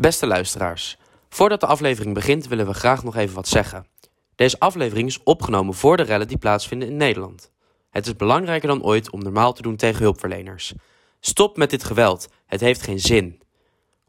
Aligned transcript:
Beste 0.00 0.26
luisteraars, 0.26 0.96
voordat 1.28 1.60
de 1.60 1.66
aflevering 1.66 2.14
begint 2.14 2.48
willen 2.48 2.66
we 2.66 2.74
graag 2.74 3.04
nog 3.04 3.16
even 3.16 3.34
wat 3.34 3.48
zeggen. 3.48 3.86
Deze 4.34 4.58
aflevering 4.58 5.08
is 5.08 5.22
opgenomen 5.22 5.74
voor 5.74 5.96
de 5.96 6.02
rellen 6.02 6.28
die 6.28 6.38
plaatsvinden 6.38 6.88
in 6.88 6.96
Nederland. 6.96 7.50
Het 7.90 8.06
is 8.06 8.16
belangrijker 8.16 8.68
dan 8.68 8.82
ooit 8.82 9.10
om 9.10 9.22
normaal 9.22 9.52
te 9.52 9.62
doen 9.62 9.76
tegen 9.76 10.02
hulpverleners. 10.02 10.72
Stop 11.20 11.56
met 11.56 11.70
dit 11.70 11.84
geweld, 11.84 12.28
het 12.46 12.60
heeft 12.60 12.82
geen 12.82 13.00
zin. 13.00 13.42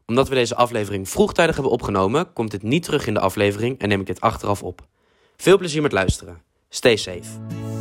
Omdat 0.06 0.28
we 0.28 0.34
deze 0.34 0.54
aflevering 0.54 1.08
vroegtijdig 1.08 1.54
hebben 1.54 1.72
opgenomen, 1.72 2.32
komt 2.32 2.50
dit 2.50 2.62
niet 2.62 2.82
terug 2.82 3.06
in 3.06 3.14
de 3.14 3.20
aflevering 3.20 3.78
en 3.78 3.88
neem 3.88 4.00
ik 4.00 4.06
dit 4.06 4.20
achteraf 4.20 4.62
op. 4.62 4.86
Veel 5.36 5.58
plezier 5.58 5.82
met 5.82 5.92
luisteren. 5.92 6.42
Stay 6.68 6.96
safe. 6.96 7.71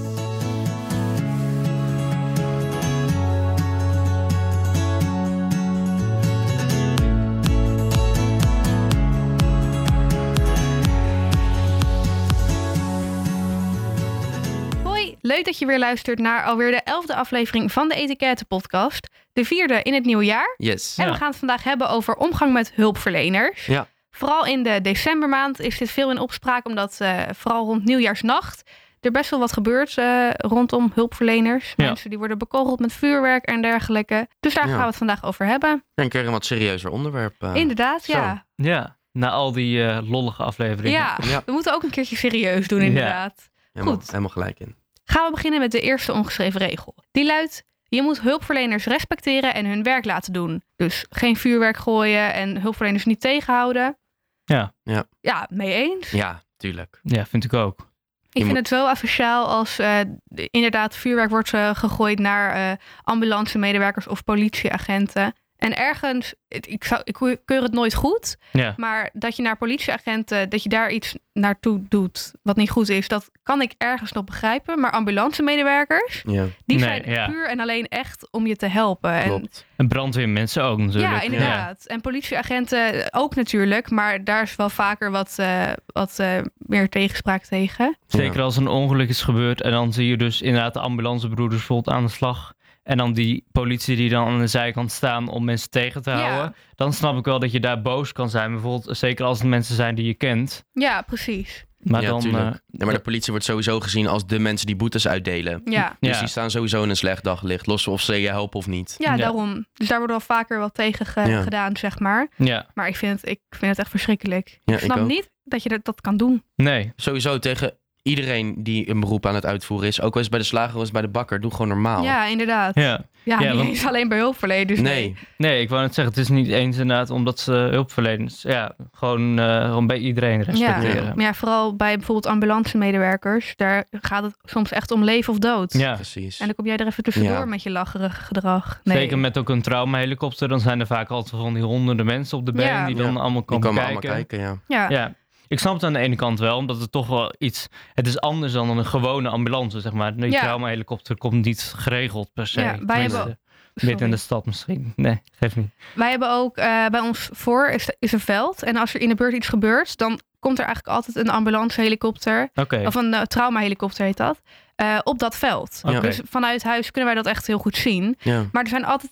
Leuk 15.21 15.45
dat 15.45 15.57
je 15.59 15.65
weer 15.65 15.79
luistert 15.79 16.19
naar 16.19 16.43
alweer 16.45 16.71
de 16.71 16.81
elfde 16.83 17.15
aflevering 17.15 17.71
van 17.71 17.87
de 17.89 17.95
Etiketten 17.95 18.47
podcast. 18.47 19.09
De 19.33 19.45
vierde 19.45 19.81
in 19.81 19.93
het 19.93 20.05
nieuwe 20.05 20.25
jaar. 20.25 20.53
Yes. 20.57 20.95
En 20.97 21.05
we 21.11 21.13
gaan 21.17 21.29
het 21.29 21.37
vandaag 21.37 21.63
hebben 21.63 21.89
over 21.89 22.15
omgang 22.15 22.53
met 22.53 22.71
hulpverleners. 22.75 23.65
Ja. 23.65 23.87
Vooral 24.11 24.45
in 24.45 24.63
de 24.63 24.81
decembermaand 24.81 25.59
is 25.59 25.77
dit 25.77 25.91
veel 25.91 26.11
in 26.11 26.19
opspraak, 26.19 26.65
omdat 26.67 26.95
eh, 26.99 27.19
vooral 27.35 27.65
rond 27.65 27.85
nieuwjaarsnacht 27.85 28.69
er 28.99 29.11
best 29.11 29.29
wel 29.29 29.39
wat 29.39 29.53
gebeurt 29.53 29.97
eh, 29.97 30.29
rondom 30.31 30.91
hulpverleners. 30.93 31.73
Ja. 31.75 31.85
Mensen 31.85 32.09
die 32.09 32.17
worden 32.19 32.37
bekogeld 32.37 32.79
met 32.79 32.93
vuurwerk 32.93 33.45
en 33.45 33.61
dergelijke. 33.61 34.27
Dus 34.39 34.53
daar 34.53 34.63
Ja. 34.65 34.71
gaan 34.71 34.79
we 34.81 34.87
het 34.87 34.95
vandaag 34.95 35.23
over 35.23 35.45
hebben. 35.45 35.83
Een 35.95 36.09
keer 36.09 36.25
een 36.25 36.31
wat 36.31 36.45
serieuzer 36.45 36.89
onderwerp. 36.91 37.33
eh. 37.43 37.55
Inderdaad, 37.55 38.03
zo. 38.03 38.11
ja. 38.13 38.45
Ja, 38.55 38.97
na 39.11 39.29
al 39.29 39.51
die 39.51 39.83
eh, 39.85 39.97
lollige 40.09 40.43
afleveringen. 40.43 40.99
Ja, 40.99 41.17
Ja. 41.21 41.41
we 41.45 41.51
moeten 41.51 41.73
ook 41.73 41.83
een 41.83 41.89
keertje 41.89 42.15
serieus 42.15 42.67
doen, 42.67 42.79
Ja. 42.79 42.85
inderdaad. 42.85 43.49
helemaal, 43.73 43.95
goed. 43.95 44.07
helemaal 44.07 44.29
gelijk 44.29 44.59
in. 44.59 44.75
Gaan 45.11 45.25
we 45.25 45.31
beginnen 45.31 45.59
met 45.59 45.71
de 45.71 45.79
eerste 45.81 46.13
ongeschreven 46.13 46.59
regel. 46.59 46.95
Die 47.11 47.25
luidt: 47.25 47.63
je 47.83 48.01
moet 48.01 48.21
hulpverleners 48.21 48.85
respecteren 48.85 49.53
en 49.53 49.65
hun 49.65 49.83
werk 49.83 50.05
laten 50.05 50.33
doen. 50.33 50.63
Dus 50.75 51.05
geen 51.09 51.35
vuurwerk 51.37 51.77
gooien 51.77 52.33
en 52.33 52.61
hulpverleners 52.61 53.05
niet 53.05 53.19
tegenhouden. 53.21 53.97
Ja. 54.43 54.73
Ja. 54.83 55.05
Ja, 55.21 55.47
mee 55.51 55.73
eens. 55.73 56.11
Ja, 56.11 56.43
tuurlijk. 56.57 56.99
Ja, 57.03 57.25
vind 57.25 57.43
ik 57.43 57.53
ook. 57.53 57.79
Ik 57.79 57.87
vind 58.31 58.47
moet- 58.47 58.57
het 58.57 58.67
zo 58.67 58.85
asociaal 58.85 59.45
als 59.47 59.79
eh, 59.79 59.99
de- 60.23 60.47
inderdaad 60.51 60.95
vuurwerk 60.95 61.29
wordt 61.29 61.53
eh, 61.53 61.75
gegooid 61.75 62.19
naar 62.19 62.53
eh 62.71 62.77
ambulance 63.03 63.57
medewerkers 63.57 64.07
of 64.07 64.23
politieagenten. 64.23 65.33
En 65.61 65.75
ergens, 65.77 66.33
ik, 66.47 66.83
zou, 66.83 67.01
ik 67.03 67.39
keur 67.45 67.61
het 67.61 67.71
nooit 67.73 67.93
goed, 67.93 68.37
Ja. 68.51 68.73
maar 68.77 69.09
dat 69.13 69.35
je 69.35 69.41
naar 69.41 69.57
politieagenten, 69.57 70.49
dat 70.49 70.63
je 70.63 70.69
daar 70.69 70.91
iets 70.91 71.15
naartoe 71.33 71.81
doet 71.89 72.31
wat 72.43 72.55
niet 72.55 72.69
goed 72.69 72.89
is, 72.89 73.07
dat 73.07 73.29
kan 73.43 73.61
ik 73.61 73.73
ergens 73.77 74.11
nog 74.11 74.23
begrijpen. 74.23 74.79
Maar 74.79 74.91
ambulance 74.91 75.43
medewerkers, 75.43 76.23
Ja, 76.27 76.45
die 76.65 76.77
Nee, 76.77 76.85
zijn 76.87 77.03
ja. 77.09 77.27
puur 77.27 77.47
en 77.49 77.59
alleen 77.59 77.87
echt 77.87 78.27
om 78.31 78.47
je 78.47 78.55
te 78.55 78.65
helpen. 78.67 79.11
En, 79.13 79.27
klopt. 79.27 79.65
En 79.75 79.87
brandweermensen 79.87 80.63
ook 80.63 80.77
natuurlijk. 80.79 81.13
ja, 81.13 81.21
inderdaad. 81.21 81.85
En 81.85 82.01
politieagenten 82.01 83.13
ook 83.13 83.35
natuurlijk, 83.35 83.89
maar 83.89 84.23
daar 84.23 84.41
is 84.43 84.55
wel 84.55 84.69
vaker 84.69 85.11
wat, 85.11 85.33
eh, 85.37 85.69
wat 85.85 86.19
eh, 86.19 86.37
meer 86.55 86.89
tegenspraak 86.89 87.43
tegen. 87.43 87.97
Zeker 88.07 88.37
Ja. 88.37 88.43
als 88.43 88.57
een 88.57 88.67
ongeluk 88.67 89.09
is 89.09 89.21
gebeurd 89.21 89.61
en 89.61 89.71
dan 89.71 89.93
zie 89.93 90.07
je 90.07 90.17
dus 90.17 90.41
inderdaad 90.41 90.73
de 90.73 90.79
ambulancebroeders 90.79 91.57
bijvoorbeeld 91.57 91.95
aan 91.95 92.05
de 92.05 92.11
slag. 92.11 92.53
En 92.83 92.97
dan 92.97 93.13
die 93.13 93.45
politie 93.51 93.95
die 93.95 94.09
dan 94.09 94.27
aan 94.27 94.39
de 94.39 94.47
zijkant 94.47 94.91
staan 94.91 95.27
om 95.29 95.43
mensen 95.45 95.69
tegen 95.69 96.01
te 96.01 96.09
Ja. 96.09 96.17
houden. 96.29 96.55
Dan 96.75 96.93
snap 96.93 97.17
ik 97.17 97.25
wel 97.25 97.39
dat 97.39 97.51
je 97.51 97.59
daar 97.59 97.81
boos 97.81 98.11
kan 98.11 98.29
zijn. 98.29 98.51
Bijvoorbeeld 98.51 98.97
zeker 98.97 99.25
als 99.25 99.39
het 99.39 99.47
mensen 99.47 99.75
zijn 99.75 99.95
die 99.95 100.05
je 100.05 100.13
kent. 100.13 100.65
Ja, 100.73 101.01
precies. 101.01 101.65
Maar 101.81 102.01
ja, 102.01 102.07
dan... 102.09 102.25
eh, 102.25 102.31
ja, 102.67 102.85
maar 102.85 102.93
de 102.93 102.99
politie 102.99 103.31
wordt 103.31 103.45
sowieso 103.45 103.79
gezien 103.79 104.07
als 104.07 104.25
de 104.25 104.39
mensen 104.39 104.67
die 104.67 104.75
boetes 104.75 105.07
uitdelen. 105.07 105.61
Ja. 105.65 105.97
Dus 105.99 106.13
Ja. 106.13 106.19
die 106.19 106.27
staan 106.27 106.51
sowieso 106.51 106.83
in 106.83 106.89
een 106.89 106.95
slecht 106.95 107.23
daglicht, 107.23 107.67
los 107.67 107.87
of 107.87 108.01
ze 108.01 108.15
je 108.15 108.27
helpen 108.29 108.59
of 108.59 108.67
niet. 108.67 108.95
Ja, 108.97 109.11
Ja. 109.11 109.17
daarom. 109.17 109.65
Dus 109.73 109.87
daar 109.87 109.97
wordt 109.97 110.11
wel 110.13 110.37
vaker 110.37 110.59
wat 110.59 110.73
tegen 110.73 111.05
ge- 111.05 111.21
Ja. 111.29 111.41
gedaan, 111.41 111.77
zeg 111.77 111.99
maar. 111.99 112.27
ja, 112.37 112.67
Maar 112.73 112.87
ik 112.87 112.95
vind 112.95 113.21
het, 113.21 113.29
ik 113.29 113.39
vind 113.49 113.71
het 113.71 113.79
echt 113.79 113.89
verschrikkelijk. 113.89 114.59
Ja, 114.63 114.73
ik 114.73 114.79
ik 114.79 114.85
snap 114.85 114.97
ook. 114.97 115.07
niet 115.07 115.29
dat 115.43 115.63
je 115.63 115.69
dat, 115.69 115.85
dat 115.85 116.01
kan 116.01 116.17
doen. 116.17 116.43
nee. 116.55 116.91
Sowieso 116.95 117.39
tegen 117.39 117.73
iedereen 118.03 118.55
die 118.63 118.89
een 118.89 118.99
beroep 118.99 119.25
aan 119.25 119.35
het 119.35 119.45
uitvoeren 119.45 119.87
is. 119.87 120.01
Ook 120.01 120.13
al 120.13 120.19
is 120.19 120.21
het 120.21 120.29
bij 120.29 120.39
de 120.39 120.45
slager 120.45 120.79
het 120.79 120.91
bij 120.91 121.01
de 121.01 121.07
bakker. 121.07 121.41
Doe 121.41 121.51
gewoon 121.51 121.67
normaal. 121.67 122.03
Ja, 122.03 122.25
inderdaad. 122.25 122.75
Ja, 122.75 123.01
Ja. 123.23 123.39
Ja, 123.39 123.47
niet 123.47 123.55
want- 123.57 123.69
eens 123.69 123.85
alleen 123.85 124.07
bij 124.07 124.17
hulpverleners. 124.17 124.79
Nee, 124.79 125.15
Nee, 125.37 125.61
ik 125.61 125.69
wou 125.69 125.81
net 125.81 125.93
zeggen, 125.93 126.13
het 126.13 126.23
is 126.23 126.29
niet 126.29 126.47
eens 126.47 126.77
inderdaad 126.77 127.09
omdat 127.09 127.39
ze 127.39 127.51
hulpverleners... 127.51 128.41
Ja, 128.41 128.71
gewoon, 128.91 129.39
eh, 129.39 129.63
gewoon 129.65 129.87
bij 129.87 129.97
iedereen 129.97 130.41
respecteren. 130.43 131.03
Ja. 131.05 131.13
Maar 131.15 131.25
ja, 131.25 131.33
vooral 131.33 131.75
bij 131.75 131.95
bijvoorbeeld 131.95 132.33
ambulance 132.33 132.77
medewerkers. 132.77 133.53
Daar 133.55 133.85
gaat 133.91 134.23
het 134.23 134.35
soms 134.43 134.71
echt 134.71 134.91
om 134.91 135.03
leven 135.03 135.33
of 135.33 135.39
dood. 135.39 135.73
Ja. 135.73 135.93
precies. 135.95 136.39
En 136.39 136.45
dan 136.45 136.55
kom 136.55 136.65
jij 136.65 136.77
er 136.77 136.85
even 136.87 137.03
tussendoor 137.03 137.33
Ja. 137.33 137.45
met 137.45 137.63
je 137.63 137.69
lacherige 137.69 138.21
gedrag. 138.21 138.79
Nee. 138.83 138.97
Zeker 138.97 139.17
met 139.17 139.37
ook 139.37 139.49
een 139.49 139.61
traumahelikopter, 139.61 140.47
dan 140.47 140.59
zijn 140.59 140.79
er 140.79 140.87
vaak 140.87 141.09
altijd 141.09 141.41
van 141.41 141.53
die 141.53 141.63
honderden 141.63 142.05
mensen 142.05 142.37
op 142.37 142.45
de 142.45 142.51
been 142.51 142.65
Ja. 142.65 142.85
die 142.85 142.95
dan 142.95 143.13
Ja. 143.13 143.19
allemaal 143.19 143.31
die 143.31 143.43
komen 143.49 143.67
komen 143.67 143.83
kijken. 143.83 144.09
allemaal 144.09 144.25
kijken, 144.27 144.61
ja. 144.67 144.87
Ja. 144.89 145.13
Ik 145.51 145.59
snap 145.59 145.73
het 145.73 145.83
aan 145.83 145.93
de 145.93 145.99
ene 145.99 146.15
kant 146.15 146.39
wel, 146.39 146.57
omdat 146.57 146.79
het 146.81 146.91
toch 146.91 147.07
wel 147.07 147.33
iets... 147.37 147.67
Het 147.93 148.07
is 148.07 148.19
anders 148.19 148.53
dan 148.53 148.77
een 148.77 148.85
gewone 148.85 149.29
ambulance, 149.29 149.79
zeg 149.79 149.91
maar. 149.93 150.15
Die 150.15 150.31
Ja. 150.31 150.39
traumahelikopter 150.39 151.17
komt 151.17 151.45
niet 151.45 151.73
geregeld 151.77 152.29
per 152.33 152.47
se. 152.47 152.61
Ja, 152.61 152.77
wij 152.85 153.01
hebben- 153.01 153.39
Midden 153.73 154.05
in 154.05 154.11
de 154.11 154.17
stad 154.17 154.45
misschien. 154.45 154.93
Nee, 154.95 155.21
geef 155.39 155.55
niet. 155.55 155.69
Wij 155.95 156.09
hebben 156.09 156.31
ook 156.31 156.57
eh, 156.57 156.85
bij 156.87 156.99
ons 156.99 157.29
voor 157.31 157.67
is, 157.69 157.89
is 157.99 158.11
een 158.11 158.19
veld. 158.19 158.63
En 158.63 158.75
als 158.75 158.93
er 158.93 159.01
in 159.01 159.09
de 159.09 159.15
buurt 159.15 159.33
iets 159.33 159.47
gebeurt, 159.47 159.97
dan 159.97 160.19
komt 160.39 160.59
er 160.59 160.65
eigenlijk 160.65 160.95
altijd 160.95 161.15
een 161.15 161.29
ambulancehelikopter. 161.29 162.49
Oké, 162.55 162.83
Of 162.85 162.95
een 162.95 163.13
uh, 163.13 163.21
traumahelikopter 163.21 164.05
heet 164.05 164.17
dat. 164.17 164.41
eh, 164.75 164.99
op 165.03 165.19
dat 165.19 165.35
veld. 165.37 165.81
Dus 166.01 166.21
vanuit 166.29 166.63
huis 166.63 166.91
kunnen 166.91 167.13
wij 167.13 167.23
dat 167.23 167.31
echt 167.33 167.47
heel 167.47 167.57
goed 167.57 167.75
zien. 167.77 168.15
ja. 168.19 168.45
Maar 168.51 168.63
er 168.63 168.69
zijn 168.69 168.85
altijd. 168.85 169.11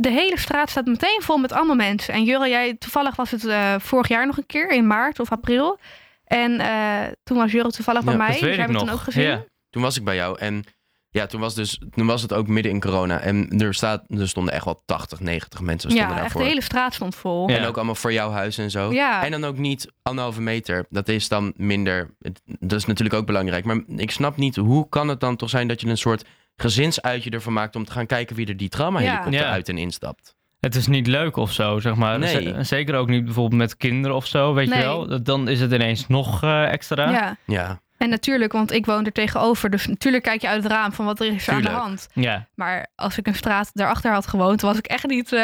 De 0.00 0.10
hele 0.10 0.38
straat 0.38 0.70
staat 0.70 0.86
meteen 0.86 1.20
vol 1.22 1.36
met 1.38 1.52
allemaal 1.52 1.76
mensen. 1.76 2.14
En 2.14 2.24
Jurre, 2.24 2.48
jij 2.48 2.74
toevallig 2.78 3.16
was 3.16 3.30
het 3.30 3.44
eh, 3.44 3.74
vorig 3.78 4.08
jaar 4.08 4.26
nog 4.26 4.36
een 4.36 4.46
keer 4.46 4.70
in 4.70 4.86
maart 4.86 5.20
of 5.20 5.30
april. 5.32 5.78
En 6.24 6.60
eh, 6.60 7.12
toen 7.22 7.36
was 7.36 7.52
Jurre 7.52 7.70
toevallig 7.70 8.04
bij 8.04 8.12
Ja, 8.12 8.18
mij. 8.18 8.30
dat 8.30 8.40
weet 8.40 8.56
Dus 8.56 8.64
ik 8.64 8.70
nog. 8.70 8.82
toen 8.82 8.90
ook 8.92 9.00
gezien. 9.00 9.22
Ja. 9.22 9.44
Toen 9.70 9.82
was 9.82 9.96
ik 9.96 10.04
bij 10.04 10.14
jou 10.14 10.38
en 10.38 10.64
ja, 11.12 11.26
toen 11.26 11.40
was, 11.40 11.54
dus, 11.54 11.80
toen 11.90 12.06
was 12.06 12.22
het 12.22 12.32
ook 12.32 12.46
midden 12.46 12.72
in 12.72 12.80
corona. 12.80 13.20
En 13.20 13.48
er, 13.58 13.74
staat, 13.74 14.04
er 14.08 14.28
stonden 14.28 14.54
echt 14.54 14.64
wel 14.64 14.82
80, 14.84 15.20
90 15.20 15.60
mensen 15.60 15.90
stonden 15.90 16.16
Ja, 16.16 16.28
de 16.28 16.42
hele 16.42 16.60
straat 16.62 16.94
stond 16.94 17.14
vol. 17.14 17.48
Ja. 17.50 17.56
En 17.56 17.64
ook 17.64 17.76
allemaal 17.76 17.94
voor 17.94 18.12
jouw 18.12 18.30
huis 18.30 18.58
en 18.58 18.70
zo. 18.70 18.92
Ja. 18.92 19.24
En 19.24 19.30
dan 19.30 19.44
ook 19.44 19.58
niet 19.58 19.92
anderhalve 20.02 20.40
meter. 20.40 20.86
Dat 20.88 21.08
is 21.08 21.28
dan 21.28 21.52
minder. 21.56 22.10
Dat 22.44 22.78
is 22.78 22.86
natuurlijk 22.86 23.18
ook 23.18 23.26
belangrijk. 23.26 23.64
Maar 23.64 23.80
ik 23.96 24.10
snap 24.10 24.36
niet, 24.36 24.56
hoe 24.56 24.88
kan 24.88 25.08
het 25.08 25.20
dan 25.20 25.36
toch 25.36 25.50
zijn 25.50 25.68
dat 25.68 25.80
je 25.80 25.86
een 25.86 25.96
soort 25.98 26.24
gezinsuitje 26.60 27.30
ervan 27.30 27.52
maakt 27.52 27.76
om 27.76 27.84
te 27.84 27.92
gaan 27.92 28.06
kijken 28.06 28.36
wie 28.36 28.46
er 28.46 28.56
die 28.56 28.68
traumahelikopter 28.68 29.32
Ja. 29.32 29.40
Ja. 29.40 29.50
uit 29.50 29.68
en 29.68 29.78
instapt? 29.78 30.34
Het 30.60 30.74
is 30.74 30.86
niet 30.86 31.06
leuk 31.06 31.36
of 31.36 31.52
zo, 31.52 31.78
zeg 31.78 31.94
maar. 31.94 32.18
Nee. 32.18 32.64
Zeker 32.64 32.94
ook 32.94 33.08
niet 33.08 33.24
bijvoorbeeld 33.24 33.60
met 33.60 33.76
kinderen 33.76 34.16
of 34.16 34.26
zo, 34.26 34.54
weet 34.54 34.68
Nee. 34.68 34.78
je 34.78 34.84
wel. 34.84 35.22
Dan 35.22 35.48
is 35.48 35.60
het 35.60 35.72
ineens 35.72 36.08
nog 36.08 36.42
eh, 36.42 36.72
extra. 36.72 37.10
Ja. 37.10 37.36
Ja, 37.46 37.80
En 37.98 38.08
natuurlijk, 38.08 38.52
want 38.52 38.72
ik 38.72 38.86
woon 38.86 39.04
er 39.04 39.12
tegenover. 39.12 39.70
Dus 39.70 39.86
natuurlijk 39.86 40.22
kijk 40.22 40.40
je 40.40 40.48
uit 40.48 40.62
het 40.62 40.72
raam 40.72 40.92
van 40.92 41.04
wat 41.04 41.20
er 41.20 41.26
is 41.32 41.48
aan 41.48 41.62
de 41.62 41.68
hand. 41.68 42.08
Ja, 42.14 42.48
Maar 42.54 42.86
als 42.94 43.18
ik 43.18 43.26
een 43.26 43.34
straat 43.34 43.70
daarachter 43.72 44.12
had 44.12 44.26
gewoond, 44.26 44.60
was 44.60 44.78
ik 44.78 44.86
echt 44.86 45.06
niet 45.06 45.32
eh, 45.32 45.40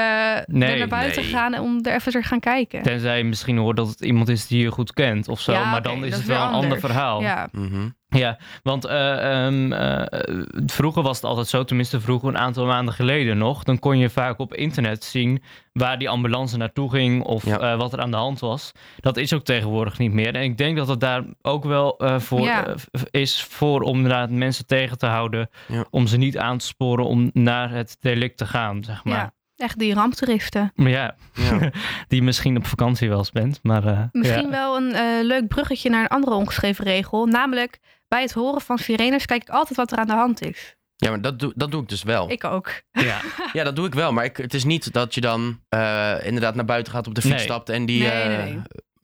Nee, 0.46 0.72
er 0.72 0.78
naar 0.78 0.88
buiten 0.88 1.22
nee. 1.22 1.30
gegaan 1.30 1.58
om 1.58 1.78
er 1.82 1.94
even 1.94 2.12
te 2.12 2.22
gaan 2.22 2.40
kijken. 2.40 2.82
tenzij 2.82 3.18
je 3.18 3.24
misschien 3.24 3.56
hoort 3.56 3.76
dat 3.76 3.88
het 3.88 4.00
iemand 4.00 4.28
is 4.28 4.46
die 4.46 4.62
je 4.62 4.70
goed 4.70 4.92
kent 4.92 5.28
of 5.28 5.40
zo. 5.40 5.52
Ja, 5.52 5.70
maar 5.70 5.82
dan 5.82 6.04
is 6.04 6.14
het 6.16 6.26
wel 6.26 6.42
een 6.42 6.52
ander 6.52 6.80
verhaal. 6.80 7.20
Ja, 7.20 7.48
mhm. 7.52 7.88
Ja, 8.08 8.38
want 8.62 8.84
eh, 8.84 9.44
ehm, 9.46 9.72
eh, 9.72 10.20
vroeger 10.66 11.02
was 11.02 11.16
het 11.16 11.24
altijd 11.24 11.46
zo, 11.46 11.64
tenminste 11.64 12.00
vroeger 12.00 12.28
een 12.28 12.38
aantal 12.38 12.66
maanden 12.66 12.94
geleden 12.94 13.38
nog. 13.38 13.62
Dan 13.64 13.78
kon 13.78 13.98
je 13.98 14.10
vaak 14.10 14.38
op 14.38 14.54
internet 14.54 15.04
zien 15.04 15.42
waar 15.72 15.98
die 15.98 16.08
ambulance 16.08 16.56
naartoe 16.56 16.90
ging 16.90 17.22
of 17.24 17.44
Ja. 17.46 17.58
eh, 17.58 17.78
wat 17.78 17.92
er 17.92 18.00
aan 18.00 18.10
de 18.10 18.16
hand 18.16 18.40
was. 18.40 18.72
Dat 18.96 19.16
is 19.16 19.32
ook 19.32 19.44
tegenwoordig 19.44 19.98
niet 19.98 20.12
meer. 20.12 20.34
En 20.34 20.42
ik 20.42 20.58
denk 20.58 20.76
dat 20.76 20.88
het 20.88 21.00
daar 21.00 21.24
ook 21.42 21.64
wel 21.64 21.98
eh, 21.98 22.18
voor 22.18 22.40
Ja. 22.40 22.74
is 23.10 23.42
voor 23.42 23.80
om 23.80 23.96
inderdaad 23.96 24.30
mensen 24.30 24.66
tegen 24.66 24.98
te 24.98 25.06
houden. 25.06 25.48
Ja. 25.68 25.84
Om 25.90 26.06
ze 26.06 26.16
niet 26.16 26.38
aan 26.38 26.58
te 26.58 26.66
sporen 26.66 27.04
om 27.06 27.30
naar 27.32 27.70
het 27.70 27.96
delict 28.00 28.38
te 28.38 28.46
gaan, 28.46 28.84
zeg 28.84 29.04
maar. 29.04 29.14
ja. 29.16 29.34
echt 29.56 29.78
die 29.78 29.94
ramptoeristen. 29.94 30.72
Maar 30.74 30.90
ja, 30.90 31.14
ja. 31.34 31.70
die 32.08 32.22
misschien 32.22 32.56
op 32.56 32.66
vakantie 32.66 33.08
wel 33.08 33.18
eens 33.18 33.32
bent. 33.32 33.58
Maar, 33.62 33.86
eh, 33.86 34.00
Misschien 34.12 34.44
ja. 34.44 34.50
wel 34.50 34.76
een 34.76 34.92
eh, 34.92 35.04
leuk 35.24 35.48
bruggetje 35.48 35.90
naar 35.90 36.02
een 36.02 36.08
andere 36.08 36.34
ongeschreven 36.36 36.84
regel. 36.84 37.26
Namelijk, 37.26 37.78
bij 38.08 38.22
het 38.22 38.32
horen 38.32 38.60
van 38.60 38.78
sirenes 38.78 39.26
kijk 39.26 39.42
ik 39.42 39.48
altijd 39.48 39.76
wat 39.76 39.92
er 39.92 39.98
aan 39.98 40.06
de 40.06 40.12
hand 40.12 40.42
is. 40.42 40.76
ja, 40.96 41.10
maar 41.10 41.20
dat 41.20 41.38
doe, 41.38 41.52
dat 41.56 41.70
doe 41.70 41.82
ik 41.82 41.88
dus 41.88 42.02
wel. 42.02 42.30
Ik 42.30 42.44
ook. 42.44 42.70
Ja. 42.92 43.20
Ja, 43.52 43.64
dat 43.64 43.76
doe 43.76 43.86
ik 43.86 43.94
wel. 43.94 44.12
Maar 44.12 44.24
ik, 44.24 44.36
het 44.36 44.54
is 44.54 44.64
niet 44.64 44.92
dat 44.92 45.14
je 45.14 45.20
dan 45.20 45.60
eh, 45.68 46.16
inderdaad 46.22 46.54
naar 46.54 46.64
buiten 46.64 46.92
gaat, 46.92 47.06
op 47.06 47.14
de 47.14 47.20
fiets 47.20 47.34
Nee. 47.34 47.44
stapt 47.44 47.68
en 47.68 47.86
die 47.86 48.00
Nee, 48.02 48.10
eh, 48.10 48.44
nee, 48.44 48.60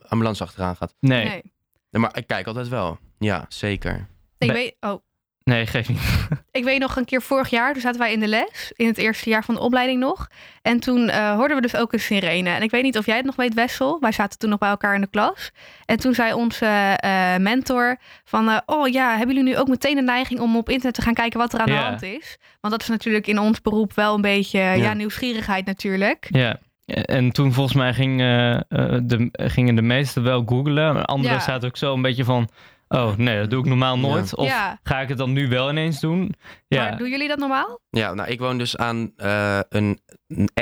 ambulance 0.09 0.43
achteraan 0.43 0.77
gaat. 0.77 0.95
Nee. 1.01 1.25
Nee. 1.25 1.43
Nee, 1.91 2.03
maar 2.03 2.17
ik 2.17 2.27
kijk 2.27 2.47
altijd 2.47 2.69
wel. 2.69 2.99
Ja, 3.19 3.45
zeker. 3.49 4.09
Ik 4.39 4.51
weet, 4.53 4.77
oh, 4.81 5.03
Nee, 5.45 5.67
geef 5.67 5.89
niet. 5.89 6.01
Ik 6.51 6.65
weet 6.65 6.81
nog 6.81 6.97
een 6.97 7.05
keer 7.05 7.23
vorig 7.23 7.49
jaar, 7.51 7.73
toen 7.73 7.81
zaten 7.83 8.01
wij 8.01 8.13
in 8.13 8.21
de 8.21 8.27
les, 8.29 8.73
in 8.77 8.87
het 8.87 8.99
eerste 8.99 9.31
jaar 9.31 9.45
van 9.45 9.55
de 9.55 9.61
opleiding 9.61 10.01
nog. 10.01 10.29
En 10.63 10.81
toen 10.81 11.09
eh, 11.09 11.35
hoorden 11.35 11.57
we 11.57 11.63
dus 11.63 11.77
ook 11.77 11.93
een 11.93 12.01
sirene. 12.01 12.51
En 12.51 12.63
ik 12.63 12.71
weet 12.71 12.83
niet 12.83 12.99
of 12.99 13.07
jij 13.07 13.17
het 13.17 13.25
nog 13.25 13.37
weet, 13.37 13.55
Wessel. 13.55 14.01
Wij 14.01 14.13
zaten 14.13 14.39
toen 14.39 14.51
nog 14.51 14.59
bij 14.59 14.69
elkaar 14.69 14.95
in 14.95 15.01
de 15.01 15.07
klas. 15.11 15.51
En 15.85 15.97
toen 15.97 16.15
zei 16.15 16.33
onze 16.33 16.67
eh, 16.67 17.37
mentor 17.37 17.97
van, 18.25 18.49
eh, 18.49 18.59
oh 18.67 18.89
ja, 18.89 19.17
hebben 19.17 19.37
jullie 19.37 19.53
nu 19.53 19.59
ook 19.59 19.69
meteen 19.69 19.95
de 19.95 20.03
neiging 20.03 20.41
om 20.41 20.57
op 20.57 20.69
internet 20.69 20.95
te 20.95 21.03
gaan 21.03 21.15
kijken 21.15 21.39
wat 21.39 21.53
er 21.53 21.61
aan 21.61 21.67
de 21.67 21.73
hand 21.73 22.03
is? 22.03 22.39
Want 22.61 22.73
dat 22.75 22.83
is 22.83 22.89
natuurlijk 22.89 23.27
in 23.27 23.39
ons 23.39 23.61
beroep 23.61 23.95
wel 23.95 24.15
een 24.15 24.21
beetje, 24.21 24.61
ja, 24.61 24.93
nieuwsgierigheid 24.93 25.67
natuurlijk. 25.67 26.29
Ja. 26.31 26.59
En 26.87 27.33
toen 27.33 27.53
volgens 27.53 27.77
mij 27.77 27.95
ging, 27.95 28.19
de, 28.19 29.29
gingen 29.33 29.75
de 29.75 29.83
meesten 29.83 30.23
wel 30.23 30.43
googlen. 30.47 31.05
Anderen 31.05 31.37
Ja. 31.37 31.43
zaten 31.43 31.69
ook 31.69 31.77
zo 31.77 31.95
een 31.95 32.03
beetje 32.03 32.25
van... 32.25 32.49
Oh, 32.95 33.17
nee, 33.17 33.39
dat 33.39 33.51
doe 33.51 33.61
ik 33.61 33.67
normaal 33.67 33.99
nooit. 33.99 34.35
Of 34.37 34.47
Ja. 34.49 34.81
ga 34.83 35.01
ik 35.01 35.09
het 35.09 35.19
dan 35.19 35.33
nu 35.33 35.49
wel 35.49 35.71
ineens 35.71 36.01
doen? 36.01 36.35
Ja, 36.69 36.83
Maar 36.89 36.99
doen 36.99 37.11
jullie 37.11 37.29
dat 37.29 37.39
normaal? 37.39 37.81
Ja, 37.91 38.15
nou, 38.15 38.29
ik 38.31 38.39
woon 38.39 38.59
dus 38.59 38.77
aan 38.77 39.13
eh, 39.17 39.59
een, 39.69 40.01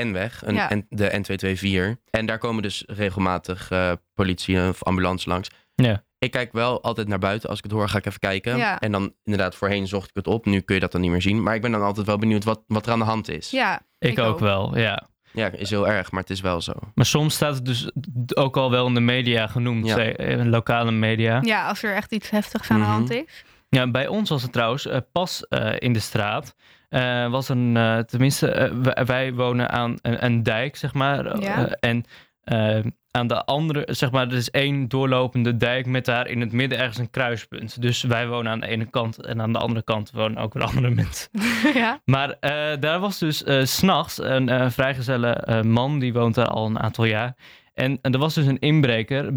N-weg, 0.00 0.42
een, 0.46 0.54
Ja. 0.54 0.74
N- 0.74 0.86
de 0.88 1.10
N224. 1.12 2.00
En 2.10 2.26
daar 2.26 2.38
komen 2.38 2.62
dus 2.62 2.84
regelmatig 2.86 3.70
eh, 3.70 3.92
politie 4.14 4.68
of 4.68 4.82
ambulance 4.82 5.28
langs. 5.28 5.48
Ja. 5.74 6.04
Ik 6.18 6.30
kijk 6.30 6.52
wel 6.52 6.82
altijd 6.82 7.08
naar 7.08 7.18
buiten. 7.18 7.48
Als 7.48 7.58
ik 7.58 7.64
het 7.64 7.72
hoor, 7.72 7.88
ga 7.88 7.98
ik 7.98 8.06
even 8.06 8.20
kijken. 8.20 8.56
Ja. 8.56 8.80
En 8.80 8.92
dan 8.92 9.14
inderdaad, 9.24 9.54
voorheen 9.54 9.86
zocht 9.86 10.08
ik 10.08 10.14
het 10.14 10.26
op. 10.26 10.46
Nu 10.46 10.60
kun 10.60 10.74
je 10.74 10.80
dat 10.80 10.92
dan 10.92 11.00
niet 11.00 11.10
meer 11.10 11.22
zien. 11.22 11.42
Maar 11.42 11.54
ik 11.54 11.62
ben 11.62 11.70
dan 11.72 11.82
altijd 11.82 12.06
wel 12.06 12.18
benieuwd 12.18 12.44
wat, 12.44 12.62
wat 12.66 12.86
er 12.86 12.92
aan 12.92 12.98
de 12.98 13.04
hand 13.04 13.28
is. 13.28 13.50
Ja, 13.50 13.80
ik, 13.98 14.10
ik 14.10 14.18
ook, 14.18 14.26
ook. 14.32 14.38
wel, 14.38 14.78
ja. 14.78 15.08
Ja, 15.32 15.48
is 15.50 15.70
heel 15.70 15.88
erg, 15.88 16.10
maar 16.10 16.20
het 16.20 16.30
is 16.30 16.40
wel 16.40 16.60
zo. 16.60 16.72
Maar 16.94 17.06
soms 17.06 17.34
staat 17.34 17.54
het 17.54 17.64
dus 17.64 17.90
ook 18.34 18.56
al 18.56 18.70
wel 18.70 18.86
in 18.86 18.94
de 18.94 19.00
media 19.00 19.46
genoemd. 19.46 19.86
Ja. 19.86 19.94
zeg, 19.94 20.12
eh, 20.12 20.44
lokale 20.44 20.90
media. 20.90 21.38
ja, 21.42 21.68
als 21.68 21.82
er 21.82 21.94
echt 21.94 22.12
iets 22.12 22.30
heftigs 22.30 22.70
aan 22.70 22.78
de 22.78 22.82
Mhm. 22.84 22.92
hand 22.92 23.10
is. 23.10 23.44
Ja, 23.68 23.90
bij 23.90 24.06
ons 24.06 24.30
was 24.30 24.42
het 24.42 24.52
trouwens 24.52 24.86
eh, 24.86 24.98
pas 25.12 25.46
eh, 25.48 25.72
in 25.78 25.92
de 25.92 25.98
straat. 25.98 26.54
eh, 26.88 27.30
was 27.30 27.48
een, 27.48 27.76
eh, 27.76 27.98
tenminste, 27.98 28.50
eh, 28.50 29.04
wij, 29.04 29.32
wonen 29.34 29.70
aan 29.70 29.98
een, 30.02 30.24
een 30.24 30.42
dijk, 30.42 30.76
zeg 30.76 30.94
maar. 30.94 31.26
eh, 31.26 31.42
Ja. 31.42 31.66
eh, 31.66 31.72
en 31.90 32.04
eh, 32.44 32.84
aan 33.10 33.26
de 33.26 33.44
andere, 33.44 33.86
zeg 33.90 34.10
maar, 34.10 34.26
er 34.26 34.34
is 34.34 34.50
één 34.50 34.88
doorlopende 34.88 35.56
dijk 35.56 35.86
met 35.86 36.04
daar 36.04 36.26
in 36.26 36.40
het 36.40 36.52
midden 36.52 36.78
ergens 36.78 36.98
een 36.98 37.10
kruispunt. 37.10 37.82
Dus 37.82 38.02
wij 38.02 38.28
wonen 38.28 38.52
aan 38.52 38.60
de 38.60 38.66
ene 38.66 38.84
kant 38.84 39.24
en 39.26 39.40
aan 39.40 39.52
de 39.52 39.58
andere 39.58 39.82
kant 39.82 40.10
wonen 40.10 40.42
ook 40.42 40.54
weer 40.54 40.62
andere 40.72 40.90
mensen. 40.90 41.30
ja. 41.74 42.00
Maar 42.04 42.30
eh, 42.30 42.80
daar 42.80 43.00
was 43.00 43.18
dus 43.18 43.38
s 43.46 43.76
s'nachts 43.76 44.22
een 44.22 44.48
eh, 44.48 44.70
vrijgezelle 44.70 45.62
man, 45.66 45.98
die 45.98 46.12
woont 46.12 46.34
daar 46.34 46.48
al 46.48 46.66
een 46.66 46.78
aantal 46.78 47.04
jaar. 47.04 47.36
En, 47.74 47.98
en 48.02 48.12
er 48.12 48.18
was 48.18 48.34
dus 48.34 48.46
een 48.46 48.58
inbreker, 48.58 49.32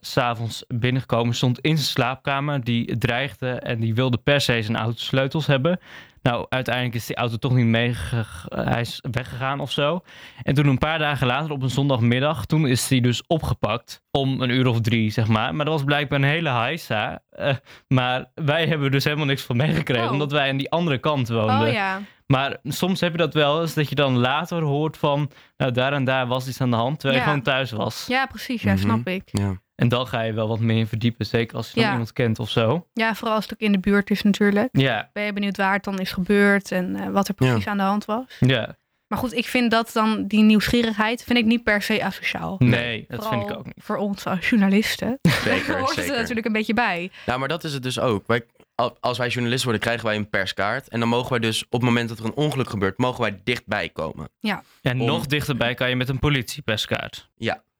s 0.00 0.12
s'avonds 0.12 0.64
binnengekomen, 0.68 1.34
stond 1.34 1.60
in 1.60 1.76
zijn 1.76 1.88
slaapkamer. 1.88 2.64
Die 2.64 2.98
dreigde 2.98 3.50
en 3.50 3.80
die 3.80 3.94
wilde 3.94 4.16
per 4.16 4.40
se 4.40 4.62
zijn 4.62 4.76
autosleutels 4.76 5.46
hebben. 5.46 5.78
Nou, 6.26 6.46
uiteindelijk 6.48 6.94
is 6.94 7.06
die 7.06 7.16
auto 7.16 7.36
toch 7.36 7.52
niet 7.54 7.66
meegegaan. 7.66 8.68
Hij 8.68 8.80
is 8.80 8.98
weggegaan 9.10 9.60
of 9.60 9.70
zo. 9.70 10.00
En 10.42 10.54
toen 10.54 10.66
een 10.66 10.78
paar 10.78 10.98
dagen 10.98 11.26
later, 11.26 11.50
op 11.50 11.62
een 11.62 11.70
zondagmiddag, 11.70 12.46
toen 12.46 12.66
is 12.66 12.88
hij 12.88 13.00
dus 13.00 13.22
opgepakt. 13.26 14.02
Om 14.10 14.40
een 14.42 14.50
uur 14.50 14.66
of 14.66 14.80
drie, 14.80 15.10
zeg 15.10 15.26
maar. 15.26 15.54
Maar 15.54 15.64
dat 15.64 15.74
was 15.74 15.84
blijkbaar 15.84 16.18
een 16.18 16.24
hele 16.24 16.50
heisa. 16.50 17.22
Eh, 17.30 17.54
maar 17.88 18.30
wij 18.34 18.66
hebben 18.66 18.90
dus 18.90 19.04
helemaal 19.04 19.26
niks 19.26 19.42
van 19.42 19.56
meegekregen. 19.56 20.06
Oh. 20.06 20.12
Omdat 20.12 20.32
wij 20.32 20.50
aan 20.50 20.56
die 20.56 20.70
andere 20.70 20.98
kant 20.98 21.28
woonden. 21.28 21.60
Oh 21.66 21.72
ja. 21.72 22.00
Maar 22.26 22.56
soms 22.62 23.00
heb 23.00 23.12
je 23.12 23.18
dat 23.18 23.34
wel 23.34 23.60
eens, 23.60 23.74
dat 23.74 23.88
je 23.88 23.94
dan 23.94 24.16
later 24.18 24.62
hoort 24.62 24.96
van... 24.96 25.30
Nou, 25.56 25.72
daar 25.72 25.92
en 25.92 26.04
daar 26.04 26.26
was 26.26 26.48
iets 26.48 26.60
aan 26.60 26.70
de 26.70 26.76
hand, 26.76 27.00
terwijl 27.00 27.20
Ja. 27.20 27.26
je 27.26 27.30
gewoon 27.30 27.44
thuis 27.44 27.70
was. 27.70 28.04
Ja, 28.08 28.26
precies. 28.26 28.62
Ja, 28.62 28.72
Mhm. 28.72 28.80
snap 28.80 29.06
ik. 29.08 29.22
Ja. 29.24 29.56
En 29.76 29.88
dan 29.88 30.06
ga 30.06 30.20
je 30.20 30.32
wel 30.32 30.48
wat 30.48 30.58
meer 30.60 30.78
in 30.78 30.86
verdiepen. 30.86 31.26
Zeker 31.26 31.56
als 31.56 31.68
je 31.68 31.74
dan 31.74 31.84
Ja. 31.84 31.90
iemand 31.90 32.12
kent 32.12 32.38
of 32.38 32.50
zo. 32.50 32.86
Ja, 32.92 33.14
vooral 33.14 33.34
als 33.34 33.44
het 33.44 33.52
ook 33.52 33.60
in 33.60 33.72
de 33.72 33.78
buurt 33.78 34.10
is 34.10 34.22
natuurlijk. 34.22 34.68
Ja, 34.72 35.10
Ben 35.12 35.24
je 35.24 35.32
benieuwd 35.32 35.56
waar 35.56 35.72
het 35.72 35.84
dan 35.84 35.98
is 35.98 36.12
gebeurd 36.12 36.72
en 36.72 36.96
eh, 36.96 37.08
wat 37.08 37.28
er 37.28 37.34
precies 37.34 37.66
aan 37.66 37.76
de 37.76 37.82
hand 37.82 38.04
was. 38.04 38.24
ja. 38.40 38.76
Maar 39.06 39.18
goed, 39.18 39.32
ik 39.34 39.46
vind 39.46 39.70
dat 39.70 39.90
dan, 39.92 40.26
die 40.26 40.42
nieuwsgierigheid, 40.42 41.24
vind 41.24 41.38
ik 41.38 41.44
niet 41.44 41.62
per 41.62 41.82
se 41.82 42.04
asociaal. 42.04 42.56
Nee, 42.58 43.04
dat 43.08 43.22
Vooral 43.22 43.38
vind 43.40 43.50
ik 43.50 43.56
ook 43.58 43.64
niet. 43.64 43.74
Voor 43.78 43.96
ons 43.96 44.24
als 44.26 44.48
journalisten 44.48 45.18
Zeker, 45.44 45.78
hoort 45.78 45.88
het 45.88 45.98
er 45.98 46.02
zeker. 46.04 46.18
natuurlijk 46.20 46.46
een 46.46 46.52
beetje 46.52 46.74
bij. 46.74 47.10
Nou, 47.26 47.38
maar 47.38 47.48
dat 47.48 47.64
is 47.64 47.72
het 47.72 47.82
dus 47.82 47.98
ook. 47.98 48.26
Wij, 48.26 48.42
al- 48.74 48.96
als 49.00 49.18
wij 49.18 49.28
journalist 49.28 49.62
worden, 49.64 49.82
krijgen 49.82 50.06
wij 50.06 50.16
een 50.16 50.28
perskaart. 50.30 50.88
En 50.88 51.00
dan 51.00 51.08
mogen 51.08 51.30
wij 51.30 51.38
dus 51.38 51.64
op 51.64 51.72
het 51.72 51.82
moment 51.82 52.08
dat 52.08 52.18
er 52.18 52.24
een 52.24 52.34
ongeluk 52.34 52.70
gebeurt, 52.70 52.98
mogen 52.98 53.20
wij 53.20 53.40
dichtbij 53.44 53.88
komen. 53.88 54.28
En 54.82 55.00
Om- 55.00 55.06
nog 55.06 55.26
dichterbij 55.26 55.74
kan 55.74 55.88
je 55.88 55.96
met 55.96 56.08
een 56.08 56.18
politieperskaart. 56.18 57.30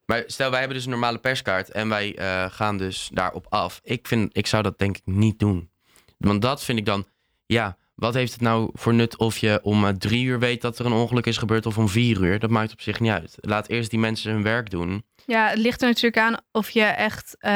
Maar 0.06 0.24
stel, 0.26 0.50
wij 0.50 0.58
hebben 0.58 0.76
dus 0.76 0.86
een 0.86 0.92
normale 0.92 1.18
perskaart 1.18 1.70
en 1.70 1.88
wij 1.88 2.16
eh, 2.16 2.44
gaan 2.50 2.76
dus 2.78 3.10
daarop 3.12 3.46
af. 3.48 3.80
Ik, 3.84 4.06
vind, 4.06 4.36
ik 4.36 4.46
zou 4.46 4.62
dat 4.62 4.78
denk 4.78 4.96
ik 4.96 5.02
niet 5.06 5.38
doen. 5.38 5.70
Want 6.18 6.42
dat 6.42 6.64
vind 6.64 6.78
ik 6.78 6.84
dan, 6.84 7.06
ja, 7.46 7.76
wat 7.94 8.14
heeft 8.14 8.32
het 8.32 8.40
nou 8.40 8.70
voor 8.72 8.94
nut 8.94 9.16
of 9.16 9.38
je 9.38 9.60
om 9.62 9.84
eh, 9.84 9.92
drie 9.92 10.24
uur 10.24 10.38
weet 10.38 10.60
dat 10.60 10.78
er 10.78 10.86
een 10.86 10.92
ongeluk 10.92 11.26
is 11.26 11.36
gebeurd 11.36 11.66
of 11.66 11.78
om 11.78 11.88
vier 11.88 12.22
uur? 12.22 12.38
Dat 12.38 12.50
maakt 12.50 12.72
op 12.72 12.80
zich 12.80 13.00
niet 13.00 13.10
uit. 13.10 13.34
Laat 13.40 13.68
eerst 13.68 13.90
die 13.90 13.98
mensen 13.98 14.32
hun 14.32 14.42
werk 14.42 14.70
doen. 14.70 15.04
Ja, 15.26 15.48
het 15.48 15.58
ligt 15.58 15.80
er 15.82 15.88
natuurlijk 15.88 16.18
aan 16.22 16.36
of 16.52 16.70
je 16.70 16.82
echt 16.82 17.36
eh, 17.38 17.52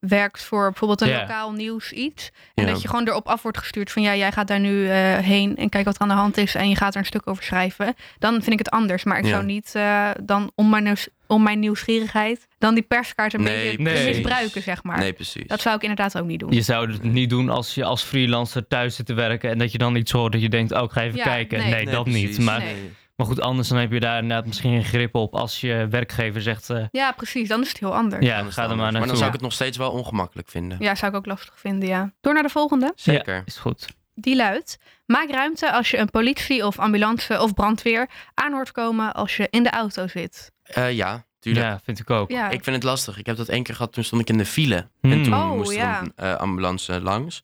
werkt 0.00 0.42
voor 0.42 0.64
bijvoorbeeld 0.68 1.00
een 1.00 1.10
lokaal 1.20 1.52
nieuws 1.52 1.92
iets. 1.92 2.30
En 2.54 2.66
dat 2.66 2.82
je 2.82 2.88
gewoon 2.88 3.08
erop 3.08 3.26
af 3.28 3.42
wordt 3.42 3.58
gestuurd 3.58 3.90
van 3.92 4.02
ja, 4.02 4.16
jij 4.16 4.32
gaat 4.32 4.48
daar 4.48 4.60
nu 4.60 4.88
eh, 4.88 5.18
heen 5.18 5.56
en 5.56 5.68
kijk 5.68 5.84
wat 5.84 5.94
er 5.94 6.00
aan 6.00 6.08
de 6.08 6.14
hand 6.14 6.36
is 6.36 6.54
en 6.54 6.68
je 6.68 6.76
gaat 6.76 6.94
er 6.94 7.00
een 7.00 7.06
stuk 7.06 7.26
over 7.28 7.42
schrijven. 7.44 7.94
Dan 8.18 8.32
vind 8.32 8.52
ik 8.52 8.58
het 8.58 8.70
anders. 8.70 9.04
Maar 9.04 9.18
ik 9.18 9.26
zou 9.26 9.44
niet 9.44 9.74
eh, 9.74 10.10
dan 10.22 10.50
om 10.54 10.68
mijn, 10.68 10.82
nieuws- 10.84 11.08
om 11.26 11.42
mijn 11.42 11.58
nieuwsgierigheid 11.58 12.46
dan 12.58 12.74
die 12.74 12.82
perskaart 12.82 13.32
een 13.34 13.42
Nee, 13.42 13.70
beetje 13.76 13.82
nee. 13.82 14.06
misbruiken, 14.06 14.62
zeg 14.62 14.82
maar. 14.82 14.98
Nee, 14.98 15.12
precies. 15.12 15.46
Dat 15.46 15.60
zou 15.60 15.76
ik 15.76 15.82
inderdaad 15.82 16.18
ook 16.18 16.26
niet 16.26 16.40
doen. 16.40 16.52
Je 16.52 16.62
zou 16.62 16.92
het 16.92 17.02
niet 17.02 17.30
doen 17.30 17.48
als 17.48 17.74
je 17.74 17.84
als 17.84 18.02
freelancer 18.02 18.66
thuis 18.66 18.96
zit 18.96 19.06
te 19.06 19.14
werken... 19.14 19.50
en 19.50 19.58
dat 19.58 19.72
je 19.72 19.78
dan 19.78 19.96
iets 19.96 20.12
hoort 20.12 20.32
dat 20.32 20.40
je 20.40 20.48
denkt, 20.48 20.72
oh, 20.72 20.82
ik 20.82 20.90
ga 20.90 21.02
even 21.02 21.16
Ja, 21.18 21.24
kijken. 21.24 21.58
nee. 21.58 21.70
Nee, 21.70 21.84
dat 21.86 22.04
precies. 22.04 22.22
niet. 22.36 22.38
Maar, 22.46 22.58
Nee. 22.58 22.90
Maar 23.18 23.26
goed, 23.26 23.40
anders 23.40 23.68
dan 23.68 23.78
heb 23.78 23.92
je 23.92 24.00
daar 24.00 24.20
inderdaad 24.22 24.46
misschien 24.46 24.72
geen 24.72 24.84
grip 24.84 25.14
op... 25.14 25.34
als 25.34 25.60
je 25.60 25.86
werkgever 25.90 26.42
zegt, 26.42 26.70
eh, 26.70 26.84
Ja, 26.90 27.12
precies. 27.12 27.48
Dan 27.48 27.60
is 27.60 27.68
het 27.68 27.78
heel 27.78 27.94
anders. 27.94 28.24
ja, 28.26 28.36
Dan 28.42 28.46
er 28.46 28.52
maar 28.54 28.76
naartoe. 28.76 28.98
Maar 28.98 29.06
dan 29.06 29.16
zou 29.16 29.26
ik 29.26 29.32
het 29.32 29.42
nog 29.42 29.52
steeds 29.52 29.76
wel 29.76 29.90
ongemakkelijk 29.90 30.48
vinden. 30.48 30.76
Ja, 30.80 30.94
zou 30.94 31.10
ik 31.12 31.16
ook 31.18 31.26
lastig 31.26 31.58
vinden, 31.58 31.88
ja. 31.88 32.12
Door 32.20 32.34
naar 32.34 32.42
de 32.42 32.48
volgende. 32.48 32.92
Zeker. 32.96 33.34
Ja, 33.34 33.42
is 33.44 33.56
goed. 33.56 33.86
Die 34.14 34.36
luidt: 34.36 34.78
Maak 35.06 35.30
ruimte 35.30 35.72
als 35.72 35.90
je 35.90 35.98
een 35.98 36.10
politie 36.10 36.66
of 36.66 36.78
ambulance 36.78 37.40
of 37.42 37.54
brandweer 37.54 38.08
aan 38.34 38.52
hoort 38.52 38.72
komen 38.72 39.14
als 39.14 39.36
je 39.36 39.46
in 39.50 39.62
de 39.62 39.70
auto 39.70 40.06
zit. 40.06 40.52
Eh, 40.62 40.92
ja, 40.92 41.24
tuurlijk. 41.40 41.66
Ja, 41.66 41.80
vind 41.84 41.98
ik 41.98 42.10
ook. 42.10 42.30
Ja, 42.30 42.48
Ik 42.50 42.64
vind 42.64 42.76
het 42.76 42.84
lastig. 42.84 43.18
Ik 43.18 43.26
heb 43.26 43.36
dat 43.36 43.48
één 43.48 43.62
keer 43.62 43.74
gehad, 43.74 43.92
toen 43.92 44.04
stond 44.04 44.20
ik 44.22 44.28
in 44.28 44.38
de 44.38 44.46
file. 44.46 44.88
Hmm. 45.00 45.12
En 45.12 45.22
toen 45.22 45.34
Oh, 45.34 45.50
moest 45.52 45.70
er 45.70 45.76
ja. 45.76 46.00
een 46.00 46.12
eh, 46.16 46.34
ambulance 46.34 47.00
langs. 47.00 47.42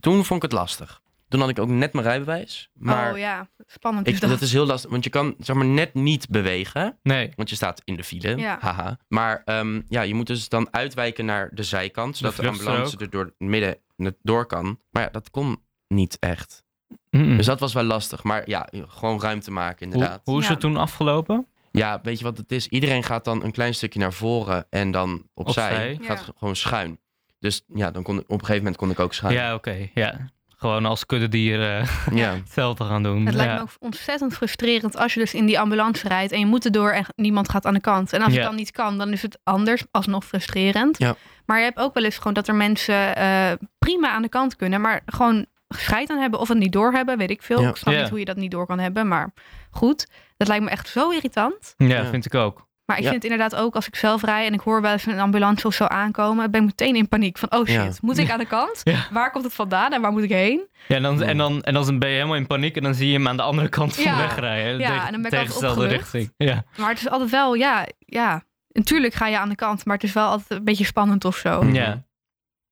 Toen 0.00 0.24
vond 0.24 0.42
ik 0.44 0.50
het 0.50 0.60
lastig. 0.60 1.00
Toen 1.28 1.40
had 1.40 1.48
ik 1.48 1.58
ook 1.58 1.68
net 1.68 1.92
mijn 1.92 2.06
rijbewijs. 2.06 2.70
Maar 2.74 3.12
oh 3.12 3.18
ja, 3.18 3.48
spannend 3.66 4.06
ik, 4.06 4.20
dat. 4.20 4.30
dat 4.30 4.40
is 4.40 4.52
heel 4.52 4.66
lastig, 4.66 4.90
want 4.90 5.04
je 5.04 5.10
kan 5.10 5.34
zeg 5.38 5.56
maar 5.56 5.64
net 5.64 5.94
niet 5.94 6.28
bewegen. 6.28 6.98
Nee, 7.02 7.32
Want 7.36 7.50
je 7.50 7.56
staat 7.56 7.82
in 7.84 7.96
de 7.96 8.04
file, 8.04 8.36
Ja. 8.36 8.58
haha. 8.60 8.98
Maar 9.08 9.42
ehm, 9.44 9.80
ja, 9.88 10.02
je 10.02 10.14
moet 10.14 10.26
dus 10.26 10.48
dan 10.48 10.68
uitwijken 10.70 11.24
naar 11.24 11.50
de 11.52 11.62
zijkant, 11.62 12.16
zodat 12.16 12.36
de, 12.36 12.48
ambulance 12.48 12.96
er 12.98 13.10
door 13.10 13.24
het 13.24 13.34
midden 13.48 13.76
net 13.96 14.16
door 14.22 14.46
kan. 14.46 14.78
Maar 14.90 15.02
ja, 15.02 15.08
dat 15.08 15.30
kon 15.30 15.62
niet 15.88 16.16
echt. 16.20 16.64
Dus 17.10 17.46
dat 17.46 17.60
was 17.60 17.72
wel 17.72 17.82
lastig. 17.84 18.22
Maar 18.22 18.42
ja, 18.48 18.68
gewoon 18.72 19.20
ruimte 19.20 19.50
maken 19.50 19.90
inderdaad. 19.92 20.20
hoe 20.24 20.38
is 20.38 20.44
Ja. 20.46 20.50
het 20.50 20.60
toen 20.60 20.76
afgelopen? 20.76 21.46
Ja, 21.70 22.00
weet 22.02 22.18
je 22.18 22.24
wat 22.24 22.36
het 22.36 22.52
is? 22.52 22.68
Iedereen 22.68 23.02
gaat 23.02 23.24
dan 23.24 23.44
een 23.44 23.52
klein 23.52 23.74
stukje 23.74 23.98
naar 23.98 24.12
voren 24.12 24.66
en 24.70 24.90
dan 24.90 25.28
opzij. 25.34 25.70
Opzij. 25.70 25.98
Gaat 26.06 26.24
Ja. 26.26 26.32
gewoon 26.38 26.56
schuin. 26.56 26.98
Dus 27.38 27.64
ja, 27.74 27.90
dan 27.90 28.02
kon, 28.02 28.18
op 28.18 28.24
een 28.30 28.38
gegeven 28.38 28.56
moment 28.56 28.76
kon 28.76 28.90
ik 28.90 28.98
ook 29.00 29.14
schuin. 29.14 29.34
Ja, 29.34 29.54
oké. 29.54 29.88
ja. 29.94 30.30
Gewoon 30.60 30.86
als 30.86 31.06
kuddedier 31.06 31.62
eh 31.78 31.88
ja. 32.14 32.34
hetzelfde 32.44 32.84
gaan 32.84 33.02
doen. 33.02 33.26
Het 33.26 33.34
lijkt 33.34 33.50
ja. 33.52 33.56
me 33.58 33.62
ook 33.62 33.76
ontzettend 33.78 34.34
frustrerend 34.34 34.96
als 34.96 35.14
je 35.14 35.20
dus 35.20 35.34
in 35.34 35.46
die 35.46 35.58
ambulance 35.60 36.08
rijdt 36.08 36.32
en 36.32 36.38
je 36.38 36.46
moet 36.46 36.64
erdoor 36.64 36.90
en 36.90 37.04
niemand 37.16 37.48
gaat 37.48 37.66
aan 37.66 37.74
de 37.74 37.80
kant. 37.80 38.12
En 38.12 38.22
als 38.22 38.32
Ja. 38.32 38.38
het 38.38 38.48
dan 38.48 38.56
niet 38.56 38.70
kan, 38.70 38.98
dan 38.98 39.12
is 39.12 39.22
het 39.22 39.38
anders, 39.44 39.82
alsnog 39.90 40.24
frustrerend. 40.24 40.98
Ja. 40.98 41.16
Maar 41.46 41.58
je 41.58 41.64
hebt 41.64 41.78
ook 41.78 41.94
wel 41.94 42.04
eens 42.04 42.16
gewoon 42.16 42.32
dat 42.32 42.48
er 42.48 42.54
mensen 42.54 43.16
eh, 43.16 43.52
prima 43.78 44.10
aan 44.10 44.22
de 44.22 44.28
kant 44.28 44.56
kunnen, 44.56 44.80
maar 44.80 45.00
gewoon 45.06 45.46
scheid 45.68 46.10
aan 46.10 46.18
hebben 46.20 46.40
of 46.40 46.48
het 46.48 46.58
niet 46.58 46.72
doorhebben, 46.72 47.18
weet 47.18 47.30
ik 47.30 47.42
veel. 47.42 47.60
Ja. 47.62 47.68
Ik 47.68 47.76
snap 47.76 47.94
Ja. 47.94 48.00
niet 48.00 48.10
hoe 48.10 48.18
je 48.18 48.24
dat 48.24 48.36
niet 48.36 48.50
door 48.50 48.66
kan 48.66 48.78
hebben, 48.78 49.08
maar 49.08 49.32
goed. 49.70 50.06
Dat 50.36 50.48
lijkt 50.48 50.64
me 50.64 50.70
echt 50.70 50.88
zo 50.88 51.10
irritant. 51.10 51.74
Ja, 51.76 51.86
Ja. 51.86 52.04
vind 52.04 52.24
ik 52.26 52.34
ook. 52.34 52.66
Maar 52.88 52.96
ik 52.98 53.02
Ja. 53.02 53.10
vind 53.10 53.22
het 53.22 53.32
inderdaad 53.32 53.60
ook 53.60 53.74
als 53.74 53.86
ik 53.86 53.96
zelf 53.96 54.22
rij 54.22 54.46
en 54.46 54.52
ik 54.52 54.60
hoor 54.60 54.80
wel 54.82 54.92
eens 54.92 55.06
een 55.06 55.18
ambulance 55.20 55.66
of 55.66 55.74
zo 55.74 55.84
aankomen, 55.84 56.50
ben 56.50 56.60
ik 56.60 56.66
meteen 56.66 56.96
in 56.96 57.08
paniek 57.08 57.38
van 57.38 57.52
oh 57.52 57.64
shit, 57.66 57.74
Ja. 57.74 57.90
moet 58.00 58.18
ik 58.18 58.30
aan 58.32 58.38
de 58.38 58.46
kant? 58.46 58.80
Ja. 58.84 59.06
Waar 59.12 59.30
komt 59.30 59.44
het 59.44 59.52
vandaan 59.54 59.92
en 59.92 60.00
waar 60.00 60.12
moet 60.12 60.22
ik 60.22 60.28
heen? 60.30 60.66
Ja, 60.88 60.96
en 60.96 61.02
dan, 61.02 61.22
en, 61.22 61.36
dan, 61.36 61.62
en 61.62 61.74
dan 61.74 61.98
ben 61.98 62.08
je 62.08 62.14
helemaal 62.14 62.36
in 62.36 62.46
paniek 62.46 62.76
en 62.76 62.82
dan 62.82 62.94
zie 62.94 63.06
je 63.08 63.12
hem 63.12 63.28
aan 63.28 63.36
de 63.36 63.42
andere 63.42 63.68
kant 63.68 63.94
van 63.94 64.04
Ja. 64.04 64.16
de 64.16 64.22
weg 64.22 64.38
rijden. 64.38 64.78
Ja, 64.80 64.88
tegen- 64.88 65.06
en 65.06 65.12
dan 65.12 65.22
ben 65.22 65.30
ik 65.32 65.38
altijd 65.38 65.46
tegenstelde 65.46 65.80
opgelucht. 65.82 66.12
richting. 66.12 66.34
Ja. 66.36 66.64
Maar 66.76 66.88
het 66.90 66.98
is 66.98 67.08
altijd 67.08 67.30
wel, 67.30 67.54
ja, 67.54 67.86
ja. 67.98 68.42
Natuurlijk 68.68 69.14
ga 69.14 69.26
je 69.26 69.38
aan 69.38 69.48
de 69.48 69.54
kant, 69.54 69.84
maar 69.84 69.94
het 69.94 70.04
is 70.04 70.12
wel 70.12 70.28
altijd 70.28 70.50
een 70.58 70.64
beetje 70.64 70.84
spannend 70.84 71.24
of 71.24 71.36
zo. 71.36 71.64
Ja. 71.64 72.02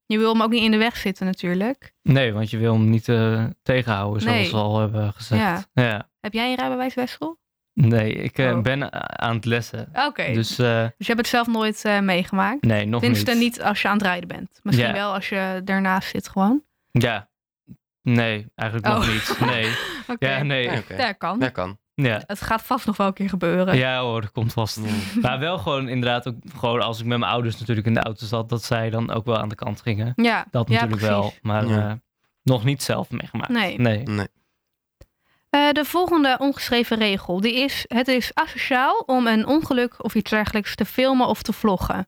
Je 0.06 0.18
wil 0.18 0.32
hem 0.32 0.42
ook 0.42 0.50
niet 0.50 0.62
in 0.62 0.70
de 0.70 0.76
weg 0.76 0.96
zitten 0.96 1.26
natuurlijk. 1.26 1.92
Nee, 2.02 2.32
want 2.32 2.50
je 2.50 2.56
wil 2.58 2.72
hem 2.72 2.90
niet 2.90 3.08
eh, 3.08 3.44
tegenhouden, 3.62 4.22
zoals 4.22 4.36
Nee. 4.36 4.50
we 4.50 4.56
al 4.56 4.80
hebben 4.80 5.12
gezegd. 5.12 5.42
Ja. 5.42 5.82
Ja. 5.82 6.08
Heb 6.20 6.32
jij 6.32 6.50
een 6.50 6.56
rijbewijs, 6.56 6.94
Wessel? 6.94 7.38
Nee, 7.80 8.12
ik 8.12 8.38
eh, 8.38 8.56
Oh. 8.56 8.62
ben 8.62 8.82
a- 8.82 8.90
aan 9.18 9.34
het 9.34 9.44
lessen. 9.44 9.88
Oké. 9.94 10.32
Dus, 10.32 10.48
Dus 10.48 10.58
eh, 10.58 10.82
je 10.82 11.04
hebt 11.06 11.18
het 11.18 11.26
zelf 11.26 11.46
nooit 11.46 11.84
eh, 11.84 12.00
meegemaakt? 12.00 12.62
nee, 12.62 12.86
nog 12.86 13.00
Tenminste 13.00 13.30
niet. 13.32 13.40
niet 13.40 13.62
als 13.62 13.82
je 13.82 13.88
aan 13.88 13.96
het 13.96 14.02
rijden 14.06 14.28
bent. 14.28 14.60
Misschien 14.62 14.86
Ja. 14.86 14.92
wel 14.92 15.12
als 15.14 15.28
je 15.28 15.62
ernaast 15.64 16.08
zit 16.10 16.28
gewoon. 16.28 16.62
Ja. 16.90 17.28
Nee, 18.02 18.46
eigenlijk 18.54 18.94
nog 18.94 19.06
Oh. 19.06 19.12
niet. 19.12 19.40
Nee. 19.50 19.70
Oké. 20.12 20.28
Ja, 20.28 20.42
nee. 20.42 20.70
Ja, 20.96 21.12
kan. 21.12 21.38
Ja, 21.40 21.48
kan. 21.48 21.78
Ja. 21.94 22.22
Het 22.26 22.40
gaat 22.42 22.62
vast 22.62 22.86
nog 22.86 22.96
wel 22.96 23.06
een 23.06 23.12
keer 23.12 23.28
gebeuren. 23.28 23.76
ja 23.76 24.00
hoor, 24.00 24.20
dat 24.20 24.32
komt 24.32 24.52
vast. 24.52 24.80
Ja. 24.84 25.20
Maar 25.28 25.38
wel 25.38 25.58
gewoon 25.58 25.88
inderdaad 25.88 26.28
ook 26.28 26.34
gewoon 26.56 26.80
als 26.80 27.00
ik 27.00 27.06
met 27.06 27.18
mijn 27.18 27.30
ouders 27.30 27.58
natuurlijk 27.58 27.86
in 27.86 27.94
de 27.94 28.00
auto 28.02 28.26
zat, 28.26 28.48
dat 28.48 28.62
zij 28.64 28.90
dan 28.90 29.10
ook 29.12 29.24
wel 29.24 29.38
aan 29.38 29.48
de 29.48 29.54
kant 29.54 29.80
gingen. 29.82 30.12
Ja, 30.16 30.46
Dat 30.50 30.68
ja, 30.68 30.74
natuurlijk 30.74 31.00
wel. 31.00 31.32
Maar 31.42 31.66
Ja. 31.66 31.88
eh, 31.88 31.92
nog 32.42 32.64
niet 32.64 32.82
zelf 32.82 33.10
meegemaakt. 33.10 33.48
Nee. 33.50 33.78
Nee. 33.78 34.02
Nee. 34.02 34.26
Eh, 35.56 35.72
de 35.72 35.84
volgende 35.84 36.36
ongeschreven 36.38 36.98
regel 36.98 37.40
die 37.40 37.54
is: 37.54 37.84
het 37.88 38.08
is 38.08 38.30
asociaal 38.34 39.02
om 39.06 39.26
een 39.26 39.46
ongeluk 39.46 40.04
of 40.04 40.14
iets 40.14 40.30
dergelijks 40.30 40.74
te 40.74 40.84
filmen 40.84 41.26
of 41.26 41.42
te 41.42 41.52
vloggen. 41.52 42.06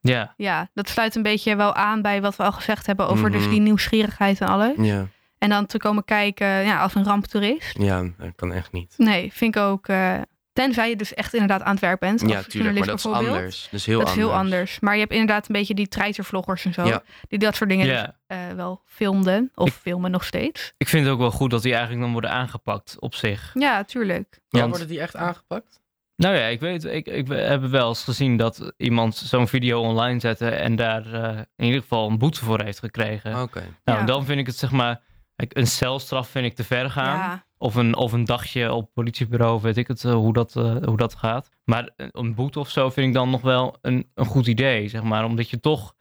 Ja. 0.00 0.34
Ja, 0.36 0.68
dat 0.74 0.88
sluit 0.88 1.14
een 1.14 1.22
beetje 1.22 1.56
wel 1.56 1.74
aan 1.74 2.02
bij 2.02 2.20
wat 2.20 2.36
we 2.36 2.42
al 2.42 2.52
gezegd 2.52 2.86
hebben 2.86 3.08
over 3.08 3.30
dus 3.30 3.40
Mhm. 3.42 3.50
die 3.50 3.60
nieuwsgierigheid 3.60 4.40
en 4.40 4.48
alles. 4.48 4.72
Ja. 4.76 5.06
En 5.38 5.48
dan 5.48 5.66
te 5.66 5.78
komen 5.78 6.04
kijken 6.04 6.46
ja, 6.46 6.80
als 6.82 6.94
een 6.94 7.04
ramptoerist. 7.04 7.78
ja, 7.78 8.02
dat 8.18 8.32
kan 8.36 8.52
echt 8.52 8.72
niet. 8.72 8.94
Nee, 8.96 9.32
vind 9.32 9.56
ik 9.56 9.62
ook. 9.62 9.88
eh, 9.88 10.14
tenzij 10.64 10.88
je 10.88 10.96
dus 10.96 11.14
echt 11.14 11.32
inderdaad 11.34 11.62
aan 11.62 11.70
het 11.72 11.80
werk 11.80 11.98
bent. 12.00 12.20
Ja, 12.20 12.26
als 12.26 12.46
tuurlijk, 12.46 12.54
maar 12.54 12.62
journalist 12.62 12.86
dat 12.88 12.96
is 12.98 13.02
bijvoorbeeld. 13.02 13.36
anders. 13.36 13.62
Dat 13.70 13.80
is 13.80 13.86
heel 13.86 13.98
dat 13.98 14.08
is 14.08 14.12
anders. 14.14 14.30
heel 14.30 14.38
anders. 14.38 14.80
Maar 14.80 14.94
je 14.94 15.00
hebt 15.00 15.12
inderdaad 15.12 15.48
een 15.48 15.54
beetje 15.54 15.74
die 15.74 15.88
treitervloggers 15.88 16.64
en 16.64 16.72
zo. 16.72 16.84
Ja. 16.86 17.02
Die 17.28 17.38
dat 17.38 17.56
soort 17.56 17.70
dingen 17.70 17.86
Ja. 17.86 18.02
dus, 18.02 18.14
eh, 18.26 18.38
wel 18.56 18.82
filmden. 18.86 19.50
Of 19.54 19.68
Ik- 19.68 19.74
filmen 19.74 20.10
nog 20.10 20.24
steeds. 20.24 20.72
Ik 20.76 20.88
vind 20.88 21.04
het 21.04 21.12
ook 21.14 21.20
wel 21.20 21.30
goed 21.30 21.50
dat 21.50 21.62
die 21.62 21.72
eigenlijk 21.72 22.02
dan 22.02 22.12
worden 22.12 22.30
aangepakt 22.30 22.96
op 22.98 23.14
zich. 23.14 23.50
Ja, 23.54 23.84
tuurlijk. 23.84 24.38
Ja, 24.48 24.68
worden 24.68 24.88
die 24.88 25.00
echt 25.00 25.16
aangepakt? 25.16 25.78
Nou 26.16 26.34
ja, 26.36 26.44
ik 26.46 26.60
weet, 26.60 26.84
ik, 26.84 27.06
ik 27.06 27.28
heb 27.28 27.62
wel 27.62 27.88
eens 27.88 28.04
gezien 28.04 28.36
dat 28.36 28.72
iemand 28.76 29.16
zo'n 29.16 29.48
video 29.48 29.80
online 29.80 30.20
zette 30.20 30.48
en 30.48 30.76
daar 30.76 31.12
eh, 31.12 31.38
in 31.56 31.64
ieder 31.64 31.80
geval 31.80 32.08
een 32.10 32.18
boete 32.18 32.44
voor 32.44 32.62
heeft 32.62 32.78
gekregen. 32.78 33.42
Oké. 33.42 33.62
Nou, 33.84 33.98
Ja. 33.98 34.04
dan 34.04 34.24
vind 34.24 34.38
ik 34.40 34.46
het 34.46 34.56
zeg 34.56 34.70
maar, 34.70 35.00
een 35.48 35.66
celstraf 35.66 36.28
vind 36.28 36.46
ik 36.46 36.54
te 36.54 36.64
ver 36.64 36.90
gaan. 36.90 37.16
Ja, 37.18 37.44
Of 37.58 37.74
een, 37.74 37.96
of 37.96 38.12
een 38.12 38.24
dagje 38.24 38.72
op 38.72 38.90
politiebureau, 38.94 39.60
weet 39.60 39.76
ik 39.76 39.88
het, 39.88 40.04
eh, 40.04 40.12
hoe, 40.12 40.32
dat, 40.32 40.56
eh, 40.56 40.76
hoe 40.84 40.96
dat 40.96 41.14
gaat. 41.14 41.48
Maar 41.64 41.90
een- 41.96 42.08
een 42.12 42.34
boete 42.34 42.58
of 42.58 42.68
zo 42.70 42.90
vind 42.90 43.06
ik 43.06 43.12
dan 43.14 43.30
nog 43.30 43.40
wel 43.40 43.76
een, 43.82 44.10
een 44.14 44.24
goed 44.26 44.46
idee, 44.46 44.88
zeg 44.88 45.02
maar. 45.02 45.24
Omdat 45.24 45.50
je 45.50 45.60
toch, 45.60 45.94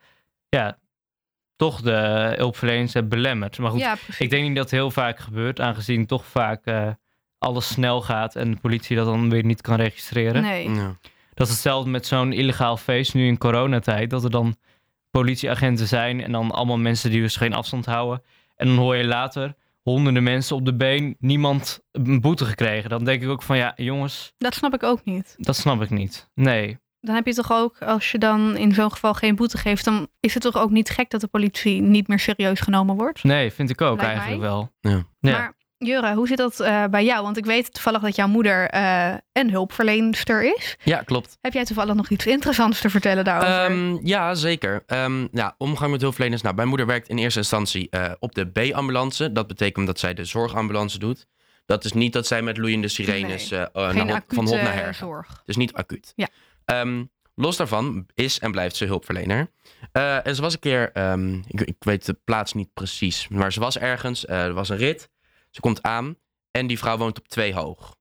ja, 0.49 0.77
toch 1.55 1.81
de 1.81 2.33
hulpverleners 2.37 2.93
hebt 2.93 3.09
belemmerd. 3.09 3.57
Maar 3.57 3.71
goed, 3.71 3.79
ja 3.79 3.95
ik 4.17 4.29
denk 4.29 4.43
niet 4.47 4.55
dat 4.55 4.63
het 4.63 4.73
heel 4.73 4.91
vaak 4.91 5.19
gebeurt, 5.19 5.59
aangezien 5.59 6.05
toch 6.05 6.25
vaak 6.25 6.65
eh, 6.65 6.87
alles 7.37 7.67
snel 7.67 8.01
gaat 8.01 8.35
en 8.35 8.51
de 8.51 8.57
politie 8.59 8.95
dat 8.95 9.05
dan 9.05 9.29
weer 9.29 9.43
niet 9.45 9.61
kan 9.61 9.75
registreren. 9.75 10.41
Nee. 10.41 10.69
Ja. 10.69 10.95
Dat 11.33 11.47
is 11.47 11.53
hetzelfde 11.53 11.89
met 11.89 12.05
zo'n 12.07 12.33
illegaal 12.33 12.77
feest 12.77 13.13
nu 13.13 13.27
in 13.27 13.37
coronatijd. 13.37 14.09
Dat 14.09 14.23
er 14.23 14.31
dan 14.31 14.55
politieagenten 15.09 15.87
zijn 15.87 16.23
en 16.23 16.31
dan 16.31 16.51
allemaal 16.51 16.77
mensen 16.77 17.11
die 17.11 17.21
dus 17.21 17.35
geen 17.35 17.53
afstand 17.53 17.85
houden. 17.85 18.21
En 18.59 18.67
dan 18.67 18.77
hoor 18.77 18.95
je 18.95 19.05
later 19.05 19.55
honderden 19.81 20.23
mensen 20.23 20.55
op 20.55 20.65
de 20.65 20.75
been, 20.75 21.15
niemand 21.19 21.79
een 21.91 22.21
boete 22.21 22.45
gekregen. 22.45 22.89
Dan 22.89 23.03
denk 23.03 23.21
ik 23.23 23.29
ook 23.29 23.43
van 23.43 23.57
ja, 23.57 23.73
jongens, 23.75 24.33
Dat 24.37 24.53
snap 24.53 24.73
ik 24.73 24.83
ook 24.83 25.05
niet. 25.05 25.35
dat 25.37 25.55
snap 25.55 25.81
ik 25.81 25.89
niet. 25.89 26.29
Nee. 26.33 26.79
Dan 27.01 27.15
heb 27.15 27.25
je 27.25 27.33
toch 27.33 27.51
ook, 27.51 27.81
als 27.81 28.11
je 28.11 28.17
dan 28.17 28.57
in 28.57 28.73
zo'n 28.73 28.91
geval 28.91 29.13
geen 29.13 29.35
boete 29.35 29.57
geeft, 29.57 29.85
dan 29.85 30.07
is 30.19 30.33
het 30.33 30.43
toch 30.43 30.57
ook 30.57 30.69
niet 30.69 30.89
gek 30.89 31.09
dat 31.09 31.21
de 31.21 31.27
politie 31.27 31.81
niet 31.81 32.07
meer 32.07 32.19
serieus 32.19 32.59
genomen 32.59 32.95
wordt. 32.95 33.23
Nee, 33.23 33.51
vind 33.51 33.69
ik 33.69 33.81
ook 33.81 34.01
Lijkt 34.01 34.11
eigenlijk 34.19 34.39
mij. 34.41 34.49
wel. 34.49 34.71
Ja. 34.79 35.03
Ja. 35.19 35.31
Maar 35.31 35.53
Jure, 35.85 36.13
hoe 36.15 36.27
zit 36.27 36.37
dat 36.37 36.59
eh, 36.59 36.85
bij 36.85 37.05
jou? 37.05 37.23
Want 37.23 37.37
ik 37.37 37.45
weet 37.45 37.73
toevallig 37.73 38.01
dat 38.01 38.15
jouw 38.15 38.27
moeder 38.27 38.69
eh, 38.69 39.13
een 39.33 39.51
hulpverlenster 39.51 40.55
is. 40.55 40.75
ja, 40.83 41.01
klopt. 41.01 41.37
Heb 41.41 41.53
jij 41.53 41.65
toevallig 41.65 41.95
nog 41.95 42.09
iets 42.09 42.25
interessants 42.25 42.81
te 42.81 42.89
vertellen 42.89 43.23
daarover? 43.23 43.75
Ehm, 43.75 44.07
ja, 44.07 44.33
zeker. 44.33 44.83
Ja, 45.31 45.55
omgang 45.57 45.91
met 45.91 46.01
hulpverleners. 46.01 46.41
Nou, 46.41 46.55
mijn 46.55 46.67
moeder 46.67 46.85
werkt 46.85 47.09
in 47.09 47.17
eerste 47.17 47.39
instantie 47.39 47.89
eh, 47.89 48.11
op 48.19 48.35
de 48.35 48.45
B-ambulance. 48.45 49.31
Dat 49.31 49.47
betekent 49.47 49.85
dat 49.87 49.99
zij 49.99 50.13
de 50.13 50.25
zorgambulance 50.25 50.99
doet. 50.99 51.27
Dat 51.65 51.85
is 51.85 51.93
niet 51.93 52.13
dat 52.13 52.27
zij 52.27 52.41
met 52.41 52.57
loeiende 52.57 52.87
sirenes 52.87 53.49
Nee. 53.49 53.59
naar 53.73 54.23
van 54.27 54.47
hot 54.47 54.61
naar 54.61 54.73
her 54.73 54.93
gaat. 54.93 55.43
Dus 55.45 55.55
niet 55.55 55.73
acuut. 55.73 56.13
Ja. 56.15 56.27
Ehm, 56.65 57.03
los 57.35 57.57
daarvan 57.57 58.05
is 58.13 58.39
en 58.39 58.51
blijft 58.51 58.75
ze 58.75 58.85
hulpverlener. 58.85 59.51
En 59.91 60.35
ze 60.35 60.41
was 60.41 60.53
een 60.53 60.59
keer, 60.59 60.91
ik, 61.47 61.61
ik 61.61 61.75
weet 61.79 62.05
de 62.05 62.17
plaats 62.23 62.53
niet 62.53 62.73
precies, 62.73 63.27
maar 63.27 63.53
ze 63.53 63.59
was 63.59 63.77
ergens, 63.77 64.27
er 64.27 64.53
was 64.53 64.69
een 64.69 64.77
rit. 64.77 65.09
Ze 65.49 65.59
komt 65.61 65.81
aan 65.81 66.15
en 66.51 66.67
die 66.67 66.79
vrouw 66.79 66.97
woont 66.97 67.19
op 67.19 67.27
twee 67.27 67.53
hoog. 67.53 67.95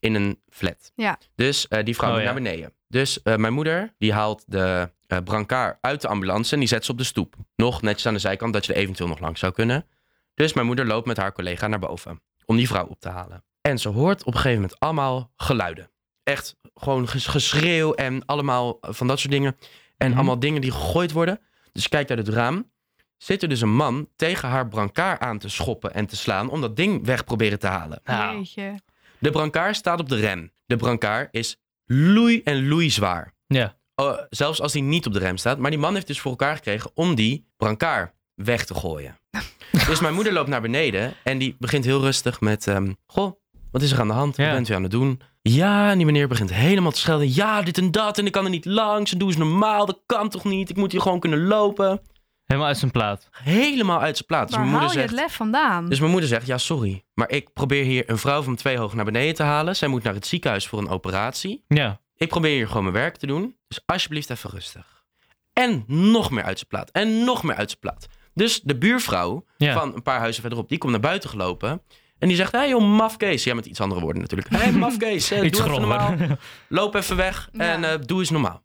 In 0.00 0.14
een 0.14 0.42
flat. 0.48 0.92
Ja. 0.94 1.18
Dus 1.34 1.68
eh, 1.68 1.84
die 1.84 1.96
vrouw 1.96 2.08
Oh, 2.08 2.14
moet 2.14 2.24
ja. 2.24 2.32
naar 2.32 2.42
beneden. 2.42 2.72
Dus 2.88 3.22
eh, 3.22 3.36
mijn 3.36 3.52
moeder, 3.52 3.94
die 3.98 4.12
haalt 4.12 4.44
de 4.46 4.90
eh 5.06 5.18
brancard 5.24 5.78
uit 5.80 6.00
de 6.00 6.08
ambulance 6.08 6.52
en 6.54 6.58
die 6.58 6.68
zet 6.68 6.84
ze 6.84 6.90
op 6.90 6.98
de 6.98 7.04
stoep. 7.04 7.34
Nog 7.56 7.82
netjes 7.82 8.06
aan 8.06 8.12
de 8.14 8.18
zijkant, 8.18 8.52
dat 8.52 8.66
je 8.66 8.72
er 8.72 8.78
eventueel 8.78 9.08
nog 9.08 9.18
langs 9.20 9.40
zou 9.40 9.52
kunnen. 9.52 9.86
Dus 10.34 10.52
mijn 10.52 10.66
moeder 10.66 10.86
loopt 10.86 11.06
met 11.06 11.16
haar 11.16 11.32
collega 11.32 11.66
naar 11.66 11.78
boven 11.78 12.20
om 12.44 12.56
die 12.56 12.68
vrouw 12.68 12.86
op 12.86 13.00
te 13.00 13.08
halen. 13.08 13.44
En 13.60 13.78
ze 13.78 13.88
hoort 13.88 14.20
op 14.24 14.26
een 14.34 14.40
gegeven 14.40 14.60
moment 14.60 14.80
allemaal 14.80 15.32
geluiden. 15.36 15.90
Echt 16.22 16.56
gewoon 16.74 17.08
ges- 17.08 17.26
geschreeuw 17.26 17.94
en 17.94 18.24
allemaal 18.24 18.78
van 18.80 19.06
dat 19.06 19.18
soort 19.18 19.32
dingen. 19.32 19.56
En 19.96 20.08
Mhm. 20.08 20.16
allemaal 20.16 20.38
dingen 20.38 20.60
die 20.60 20.70
gegooid 20.70 21.12
worden. 21.12 21.40
Dus 21.72 21.82
ze 21.82 21.88
kijkt 21.88 22.10
uit 22.10 22.18
het 22.18 22.28
raam. 22.28 22.70
Zit 23.18 23.42
er 23.42 23.48
dus 23.48 23.60
een 23.60 23.74
man 23.74 24.08
tegen 24.16 24.48
haar 24.48 24.68
brancard 24.68 25.20
aan 25.20 25.38
te 25.38 25.48
schoppen 25.48 25.94
en 25.94 26.06
te 26.06 26.16
slaan 26.16 26.50
om 26.50 26.60
dat 26.60 26.76
ding 26.76 27.04
weg 27.06 27.24
proberen 27.24 27.58
te 27.58 27.66
halen. 27.66 28.00
Nou, 28.04 28.36
Jeetje. 28.36 28.74
De 29.18 29.30
brancard 29.30 29.76
staat 29.76 30.00
op 30.00 30.08
de 30.08 30.16
rem. 30.16 30.52
De 30.66 30.76
brancard 30.76 31.28
is 31.30 31.56
loei 31.84 32.40
en 32.42 32.68
loei 32.68 32.90
zwaar. 32.90 33.34
ja. 33.46 33.76
Oh, 33.94 34.18
zelfs 34.30 34.60
als 34.60 34.72
die 34.72 34.82
niet 34.82 35.06
op 35.06 35.12
de 35.12 35.18
rem 35.18 35.36
staat. 35.36 35.58
Maar 35.58 35.70
die 35.70 35.80
man 35.80 35.94
heeft 35.94 36.06
dus 36.06 36.20
voor 36.20 36.30
elkaar 36.30 36.56
gekregen 36.56 36.90
om 36.94 37.14
die 37.14 37.46
brancard 37.56 38.12
weg 38.34 38.64
te 38.64 38.74
gooien. 38.74 39.18
dus 39.88 40.00
mijn 40.00 40.14
moeder 40.14 40.32
loopt 40.32 40.48
naar 40.48 40.60
beneden 40.60 41.14
en 41.24 41.38
die 41.38 41.56
begint 41.58 41.84
heel 41.84 42.00
rustig 42.00 42.40
met... 42.40 42.66
ehm, 42.66 42.92
Goh, 43.06 43.32
wat 43.70 43.82
is 43.82 43.92
er 43.92 44.00
aan 44.00 44.06
de 44.08 44.12
hand? 44.14 44.36
Wat 44.36 44.46
bent 44.50 44.68
u 44.68 44.74
aan 44.74 44.82
het 44.82 44.90
doen? 44.90 45.20
Ja, 45.42 45.90
en 45.90 45.96
die 45.96 46.06
meneer 46.06 46.28
begint 46.28 46.52
helemaal 46.52 46.90
te 46.92 46.98
schelden. 46.98 47.34
Ja, 47.34 47.62
dit 47.62 47.78
en 47.78 47.90
dat 47.90 48.18
en 48.18 48.26
ik 48.26 48.32
kan 48.32 48.44
er 48.44 48.50
niet 48.50 48.64
langs. 48.64 49.12
En 49.12 49.18
doe 49.18 49.28
eens 49.28 49.36
normaal, 49.36 49.86
dat 49.86 50.00
kan 50.06 50.28
toch 50.28 50.44
niet? 50.44 50.70
Ik 50.70 50.76
moet 50.76 50.92
hier 50.92 51.00
gewoon 51.00 51.20
kunnen 51.20 51.46
lopen. 51.46 52.00
Helemaal 52.48 52.68
uit 52.68 52.78
zijn 52.78 52.90
plaat. 52.90 53.28
Helemaal 53.32 54.00
uit 54.00 54.16
zijn 54.16 54.26
plaat. 54.26 54.46
Dus 54.46 54.56
Waar 54.56 54.64
mijn 54.66 54.76
haal 54.76 54.84
moeder 54.86 55.02
je 55.02 55.08
zegt... 55.08 55.20
het 55.20 55.28
lef 55.28 55.36
vandaan? 55.36 55.88
Dus 55.88 55.98
mijn 55.98 56.10
moeder 56.10 56.28
zegt, 56.28 56.46
ja 56.46 56.58
sorry, 56.58 57.04
maar 57.14 57.30
ik 57.30 57.52
probeer 57.52 57.84
hier 57.84 58.10
een 58.10 58.18
vrouw 58.18 58.42
van 58.42 58.56
twee 58.56 58.78
hoog 58.78 58.94
naar 58.94 59.04
beneden 59.04 59.34
te 59.34 59.42
halen. 59.42 59.76
Zij 59.76 59.88
moet 59.88 60.02
naar 60.02 60.14
het 60.14 60.26
ziekenhuis 60.26 60.66
voor 60.66 60.78
een 60.78 60.88
operatie. 60.88 61.64
Ja. 61.68 62.00
Ik 62.16 62.28
probeer 62.28 62.50
hier 62.54 62.66
gewoon 62.66 62.82
mijn 62.82 62.94
werk 62.94 63.16
te 63.16 63.26
doen. 63.26 63.56
Dus 63.68 63.80
alsjeblieft 63.86 64.30
even 64.30 64.50
rustig. 64.50 65.04
En 65.52 65.84
nog 65.86 66.30
meer 66.30 66.44
uit 66.44 66.56
zijn 66.58 66.68
plaat. 66.68 66.90
En 66.90 67.24
nog 67.24 67.42
meer 67.42 67.56
uit 67.56 67.68
zijn 67.68 67.80
plaat. 67.80 68.06
Dus 68.34 68.60
de 68.60 68.76
buurvrouw 68.78 69.44
Ja. 69.56 69.72
van 69.74 69.94
een 69.94 70.02
paar 70.02 70.18
huizen 70.18 70.40
verderop, 70.40 70.68
die 70.68 70.78
komt 70.78 70.92
naar 70.92 71.00
buiten 71.00 71.30
gelopen. 71.30 71.82
En 72.18 72.28
die 72.28 72.36
zegt, 72.36 72.52
hé 72.52 72.58
hey, 72.58 72.68
joh, 72.68 72.82
mafkees. 72.96 73.44
Ja, 73.44 73.54
met 73.54 73.66
iets 73.66 73.80
andere 73.80 74.00
woorden 74.00 74.22
natuurlijk. 74.22 74.50
Hé, 74.50 74.58
hey, 74.58 74.72
mafkees, 74.72 75.30
eh, 75.30 75.38
doe 75.50 75.50
even 75.50 75.70
normaal. 75.70 76.14
Loop 76.68 76.94
even 76.94 77.16
weg 77.16 77.48
Ja. 77.52 77.72
en 77.72 77.84
eh, 77.84 77.98
doe 78.06 78.18
eens 78.18 78.30
normaal. 78.30 78.62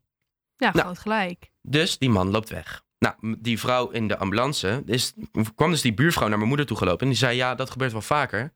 ja, 0.58 0.70
nou. 0.72 0.86
groot 0.86 1.00
gelijk. 1.00 1.52
Dus 1.62 1.98
die 1.98 2.10
man 2.10 2.32
loopt 2.32 2.50
weg. 2.50 2.82
Nou, 3.04 3.36
die 3.40 3.60
vrouw 3.60 3.90
in 3.90 4.08
de 4.08 4.18
ambulance, 4.18 4.84
is, 4.86 5.14
kwam 5.56 5.72
dus 5.72 5.82
die 5.82 5.94
buurvrouw 5.94 6.28
naar 6.28 6.38
mijn 6.38 6.50
moeder 6.50 6.66
toe 6.66 6.78
gelopen. 6.78 7.02
En 7.02 7.08
die 7.08 7.18
zei, 7.18 7.36
ja, 7.36 7.56
dat 7.56 7.70
gebeurt 7.70 7.92
wel 7.92 8.02
vaker. 8.02 8.54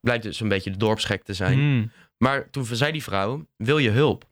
Blijkt 0.00 0.22
dus 0.22 0.40
een 0.40 0.48
beetje 0.48 0.70
de 0.70 0.76
dorpsgek 0.76 1.22
te 1.22 1.34
zijn. 1.34 1.58
Hmm. 1.58 1.90
Maar 2.16 2.50
toen 2.50 2.64
zei 2.66 2.92
die 2.92 3.02
vrouw, 3.02 3.46
wil 3.56 3.78
je 3.78 3.90
hulp? 3.90 4.28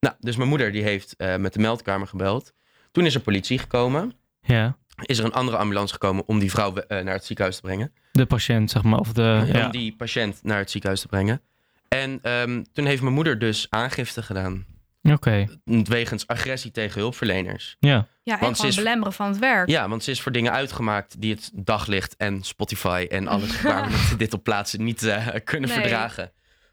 Nou, 0.00 0.14
dus 0.18 0.36
mijn 0.36 0.48
moeder 0.48 0.72
die 0.72 0.82
heeft 0.82 1.16
eh, 1.16 1.36
met 1.36 1.52
de 1.52 1.58
meldkamer 1.58 2.06
gebeld. 2.06 2.52
Toen 2.90 3.06
is 3.06 3.14
er 3.14 3.20
politie 3.20 3.58
gekomen. 3.58 4.12
Ja. 4.40 4.76
Is 5.02 5.18
er 5.18 5.24
een 5.24 5.32
andere 5.32 5.56
ambulance 5.56 5.92
gekomen 5.92 6.26
om 6.26 6.38
die 6.38 6.50
vrouw 6.50 6.74
eh, 6.74 7.04
naar 7.04 7.14
het 7.14 7.24
ziekenhuis 7.24 7.56
te 7.56 7.62
brengen. 7.62 7.92
De 8.12 8.26
patiënt, 8.26 8.70
zeg 8.70 8.82
maar. 8.82 8.98
Of 8.98 9.12
de, 9.12 9.50
ja. 9.52 9.64
Om 9.64 9.70
die 9.70 9.96
patiënt 9.96 10.40
naar 10.42 10.58
het 10.58 10.70
ziekenhuis 10.70 11.00
te 11.00 11.08
brengen. 11.08 11.40
En 11.88 12.18
ehm, 12.22 12.62
toen 12.72 12.84
heeft 12.84 13.02
mijn 13.02 13.14
moeder 13.14 13.38
dus 13.38 13.66
aangifte 13.70 14.22
gedaan. 14.22 14.66
Oké. 15.02 15.46
Wegens 15.64 16.26
agressie 16.26 16.70
tegen 16.70 17.00
hulpverleners. 17.00 17.76
Ja. 17.78 18.06
Ja, 18.22 18.34
en 18.34 18.40
Want 18.40 18.50
ze 18.56 18.56
gewoon 18.62 18.70
is- 18.70 18.76
belemmeren 18.82 19.12
van 19.12 19.28
het 19.28 19.38
werk. 19.38 19.68
Ja, 19.68 19.88
want 19.88 20.04
ze 20.04 20.10
is 20.10 20.20
voor 20.20 20.32
dingen 20.32 20.52
uitgemaakt 20.52 21.20
die 21.20 21.32
het 21.34 21.50
daglicht 21.54 22.16
en 22.16 22.42
Spotify 22.42 23.06
en 23.10 23.28
alles 23.28 23.60
waar 23.62 23.84
we 23.90 24.06
met 24.10 24.18
dit 24.18 24.34
op 24.34 24.42
plaatsen 24.44 24.84
niet 24.84 25.02
eh, 25.02 25.26
kunnen 25.44 25.70
Nee. 25.70 25.78
verdragen. 25.78 26.32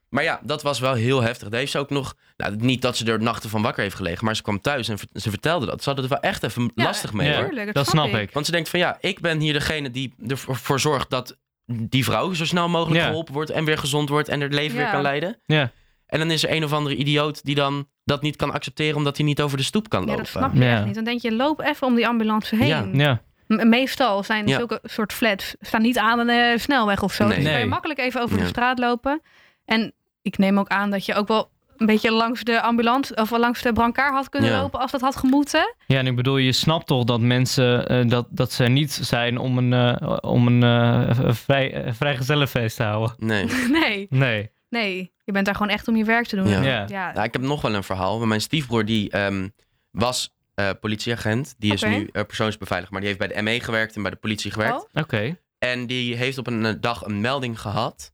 Maar 0.09 0.23
ja, 0.23 0.39
dat 0.43 0.61
was 0.61 0.79
wel 0.79 0.93
heel 0.93 1.21
heftig. 1.21 1.49
Daar 1.49 1.59
heeft 1.59 1.71
ze 1.71 1.77
ook 1.79 1.89
nog, 1.89 2.15
nou, 2.37 2.55
niet 2.55 2.81
dat 2.81 2.97
ze 2.97 3.05
er 3.11 3.21
nachten 3.21 3.49
van 3.49 3.61
wakker 3.61 3.83
heeft 3.83 3.95
gelegen, 3.95 4.25
maar 4.25 4.35
ze 4.35 4.41
kwam 4.41 4.61
thuis 4.61 4.87
en 4.89 4.97
ver- 4.97 5.07
ze 5.13 5.29
vertelde 5.29 5.65
dat. 5.65 5.83
Ze 5.83 5.89
hadden 5.89 6.09
het 6.09 6.21
wel 6.21 6.31
echt 6.31 6.43
even 6.43 6.71
Ja, 6.75 6.83
lastig 6.83 7.13
mee. 7.13 7.29
Ja, 7.29 7.35
hoor. 7.37 7.45
Tuurlijk, 7.45 7.73
dat 7.73 7.87
snap 7.87 8.07
ik. 8.13 8.31
Want 8.31 8.45
ze 8.45 8.51
denkt 8.51 8.69
van 8.69 8.79
ja, 8.79 8.97
ik 9.01 9.19
ben 9.19 9.39
hier 9.39 9.53
degene 9.53 9.91
die 9.91 10.13
ervoor 10.27 10.55
voor 10.55 10.79
zorgt 10.79 11.09
dat 11.09 11.37
die 11.65 12.03
vrouw 12.03 12.33
zo 12.33 12.45
snel 12.45 12.69
mogelijk 12.69 13.01
Ja. 13.01 13.07
geholpen 13.07 13.33
wordt 13.33 13.49
en 13.49 13.65
weer 13.65 13.77
gezond 13.77 14.09
wordt 14.09 14.27
en 14.29 14.41
het 14.41 14.53
leven 14.53 14.77
Ja. 14.77 14.83
weer 14.83 14.91
kan 14.91 15.01
leiden. 15.01 15.39
Ja. 15.45 15.71
En 16.07 16.19
dan 16.19 16.31
is 16.31 16.43
er 16.43 16.51
een 16.55 16.63
of 16.63 16.73
andere 16.73 16.95
idioot 16.95 17.43
die 17.45 17.55
dan 17.55 17.87
dat 18.03 18.21
niet 18.21 18.35
kan 18.35 18.51
accepteren 18.53 18.95
omdat 18.95 19.17
hij 19.17 19.25
niet 19.25 19.41
over 19.41 19.57
de 19.57 19.63
stoep 19.63 19.89
kan 19.89 19.99
Ja, 20.01 20.05
lopen. 20.07 20.23
dat 20.23 20.31
snap 20.31 20.53
je 20.53 20.59
Ja. 20.63 20.75
echt 20.75 20.85
niet. 20.85 20.95
Dan 20.95 21.03
denk 21.03 21.21
je, 21.21 21.33
loop 21.35 21.61
even 21.61 21.87
om 21.87 21.95
die 21.95 22.07
ambulance 22.07 22.55
heen. 22.55 22.67
Ja. 22.67 22.87
Ja. 22.93 23.21
Meestal 23.65 24.23
zijn 24.23 24.47
Ja. 24.47 24.57
zulke 24.57 24.79
soort 24.83 25.13
flats 25.13 25.55
staan 25.59 25.81
niet 25.81 25.97
aan 25.97 26.19
een 26.19 26.29
eh, 26.29 26.57
snelweg 26.59 27.03
of 27.03 27.13
zo. 27.13 27.27
Nee. 27.27 27.37
Dus 27.39 27.49
kan 27.51 27.59
je 27.59 27.65
makkelijk 27.65 27.99
even 27.99 28.21
over 28.21 28.37
de 28.37 28.43
Ja. 28.43 28.49
straat 28.49 28.79
lopen. 28.79 29.21
En 29.65 29.93
ik 30.21 30.37
neem 30.37 30.59
ook 30.59 30.67
aan 30.67 30.91
dat 30.91 31.05
je 31.05 31.13
ook 31.15 31.27
wel 31.27 31.49
een 31.77 31.85
beetje 31.85 32.11
langs 32.11 32.43
de 32.43 32.61
ambulance 32.61 33.15
of 33.15 33.31
langs 33.37 33.61
de 33.61 33.73
brancard 33.73 34.13
had 34.13 34.29
kunnen 34.29 34.49
Ja. 34.49 34.61
lopen 34.61 34.79
als 34.79 34.91
dat 34.91 35.01
had 35.01 35.15
gemoeten. 35.15 35.75
Ja, 35.87 35.97
en 35.97 36.07
ik 36.07 36.15
bedoel, 36.15 36.37
je 36.37 36.51
snapt 36.51 36.87
toch 36.87 37.03
dat 37.03 37.19
mensen 37.19 37.87
eh, 37.87 38.07
dat, 38.07 38.27
dat 38.29 38.51
ze 38.51 38.63
niet 38.63 38.91
zijn 38.91 39.37
om 39.37 39.57
een, 39.57 39.73
eh, 39.99 40.17
om 40.21 40.47
een 40.63 41.35
vrij, 41.35 41.85
vrijgezellenfeest 41.93 42.75
te 42.75 42.83
houden. 42.83 43.15
Nee. 43.27 43.45
Nee, 43.71 44.07
Nee. 44.09 44.49
Nee. 44.69 45.13
Je 45.23 45.31
bent 45.31 45.45
daar 45.45 45.55
gewoon 45.55 45.71
echt 45.71 45.87
om 45.87 45.95
je 45.95 46.03
werk 46.03 46.27
te 46.27 46.35
doen. 46.35 46.47
Ja. 46.47 46.61
Ja. 46.61 46.85
ja. 46.87 47.11
Ja, 47.13 47.23
ik 47.23 47.33
heb 47.33 47.41
nog 47.41 47.61
wel 47.61 47.73
een 47.73 47.83
verhaal. 47.83 48.25
Mijn 48.25 48.41
stiefbroer 48.41 48.85
die 48.85 49.09
ehm, 49.09 49.47
was 49.91 50.35
eh, 50.53 50.69
politieagent. 50.81 51.55
Die 51.57 51.73
is 51.73 51.83
nu 51.83 52.09
eh, 52.11 52.23
persoonsbeveiliger. 52.25 52.93
Maar 52.93 53.01
die 53.01 53.15
heeft 53.15 53.27
bij 53.27 53.35
de 53.37 53.41
ME 53.41 53.59
gewerkt 53.59 53.95
en 53.95 54.01
bij 54.01 54.11
de 54.11 54.17
politie 54.17 54.51
gewerkt. 54.51 54.87
Oh, 54.93 55.01
Oké. 55.03 55.37
En 55.59 55.87
die 55.87 56.15
heeft 56.15 56.37
op 56.37 56.47
een 56.47 56.65
eh, 56.65 56.73
dag 56.79 57.05
een 57.05 57.21
melding 57.21 57.61
gehad. 57.61 58.13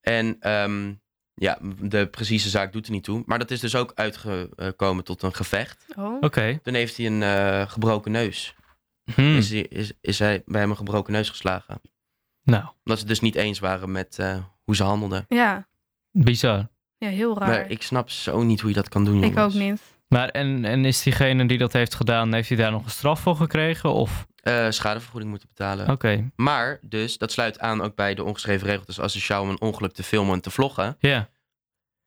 En 0.00 0.36
ehm, 0.40 0.92
ja, 1.34 1.58
de 1.80 2.06
precieze 2.06 2.48
zaak 2.48 2.72
doet 2.72 2.86
er 2.86 2.92
niet 2.92 3.04
toe. 3.04 3.22
Maar 3.26 3.38
dat 3.38 3.50
is 3.50 3.60
dus 3.60 3.74
ook 3.74 3.92
uitgekomen 3.94 5.04
tot 5.04 5.22
een 5.22 5.34
gevecht. 5.34 5.84
oh. 5.96 6.16
Oké. 6.20 6.58
Toen 6.62 6.74
heeft 6.74 6.96
hij 6.96 7.06
een 7.06 7.22
eh, 7.22 7.70
gebroken 7.70 8.12
neus. 8.12 8.54
Hmm. 9.14 9.36
Is, 9.36 9.50
hij, 9.50 9.60
is, 9.60 9.92
is 10.00 10.18
hij 10.18 10.42
bij 10.46 10.60
hem 10.60 10.70
een 10.70 10.76
gebroken 10.76 11.12
neus 11.12 11.28
geslagen. 11.28 11.80
Nou, 12.42 12.62
Omdat 12.62 12.78
ze 12.84 12.98
het 12.98 13.06
dus 13.08 13.20
niet 13.20 13.34
eens 13.34 13.58
waren 13.58 13.92
met 13.92 14.18
eh, 14.18 14.36
hoe 14.64 14.76
ze 14.76 14.82
handelden. 14.82 15.24
Ja. 15.28 15.68
Bizar. 16.12 16.68
ja, 16.98 17.08
heel 17.08 17.38
raar. 17.38 17.48
Maar 17.48 17.70
ik 17.70 17.82
snap 17.82 18.10
zo 18.10 18.42
niet 18.42 18.60
hoe 18.60 18.68
je 18.70 18.76
dat 18.76 18.88
kan 18.88 19.04
doen. 19.04 19.22
Ik 19.24 19.34
jongens. 19.34 19.54
ook 19.54 19.60
niet. 19.60 19.82
Maar 20.08 20.28
en, 20.28 20.64
en 20.64 20.84
is 20.84 21.02
diegene 21.02 21.46
die 21.46 21.58
dat 21.58 21.72
heeft 21.72 21.94
gedaan, 21.94 22.32
heeft 22.32 22.48
hij 22.48 22.56
daar 22.58 22.70
nog 22.70 22.84
een 22.84 22.90
straf 22.90 23.20
voor 23.20 23.36
gekregen? 23.36 23.92
Of? 23.92 24.26
Eh, 24.36 24.66
schadevergoeding 24.70 25.30
moeten 25.30 25.48
betalen. 25.48 25.88
Oké. 25.90 26.30
Maar 26.36 26.78
dus, 26.82 27.18
dat 27.18 27.32
sluit 27.32 27.58
aan 27.58 27.80
ook 27.82 27.94
bij 27.94 28.14
de 28.14 28.24
ongeschreven 28.24 28.66
regel. 28.66 28.84
Dus 28.84 29.00
asociaal 29.00 29.42
om 29.42 29.48
een 29.48 29.60
ongeluk 29.60 29.92
te 29.92 30.02
filmen 30.02 30.34
en 30.34 30.40
te 30.40 30.50
vloggen. 30.50 30.96
Ja, 30.98 31.28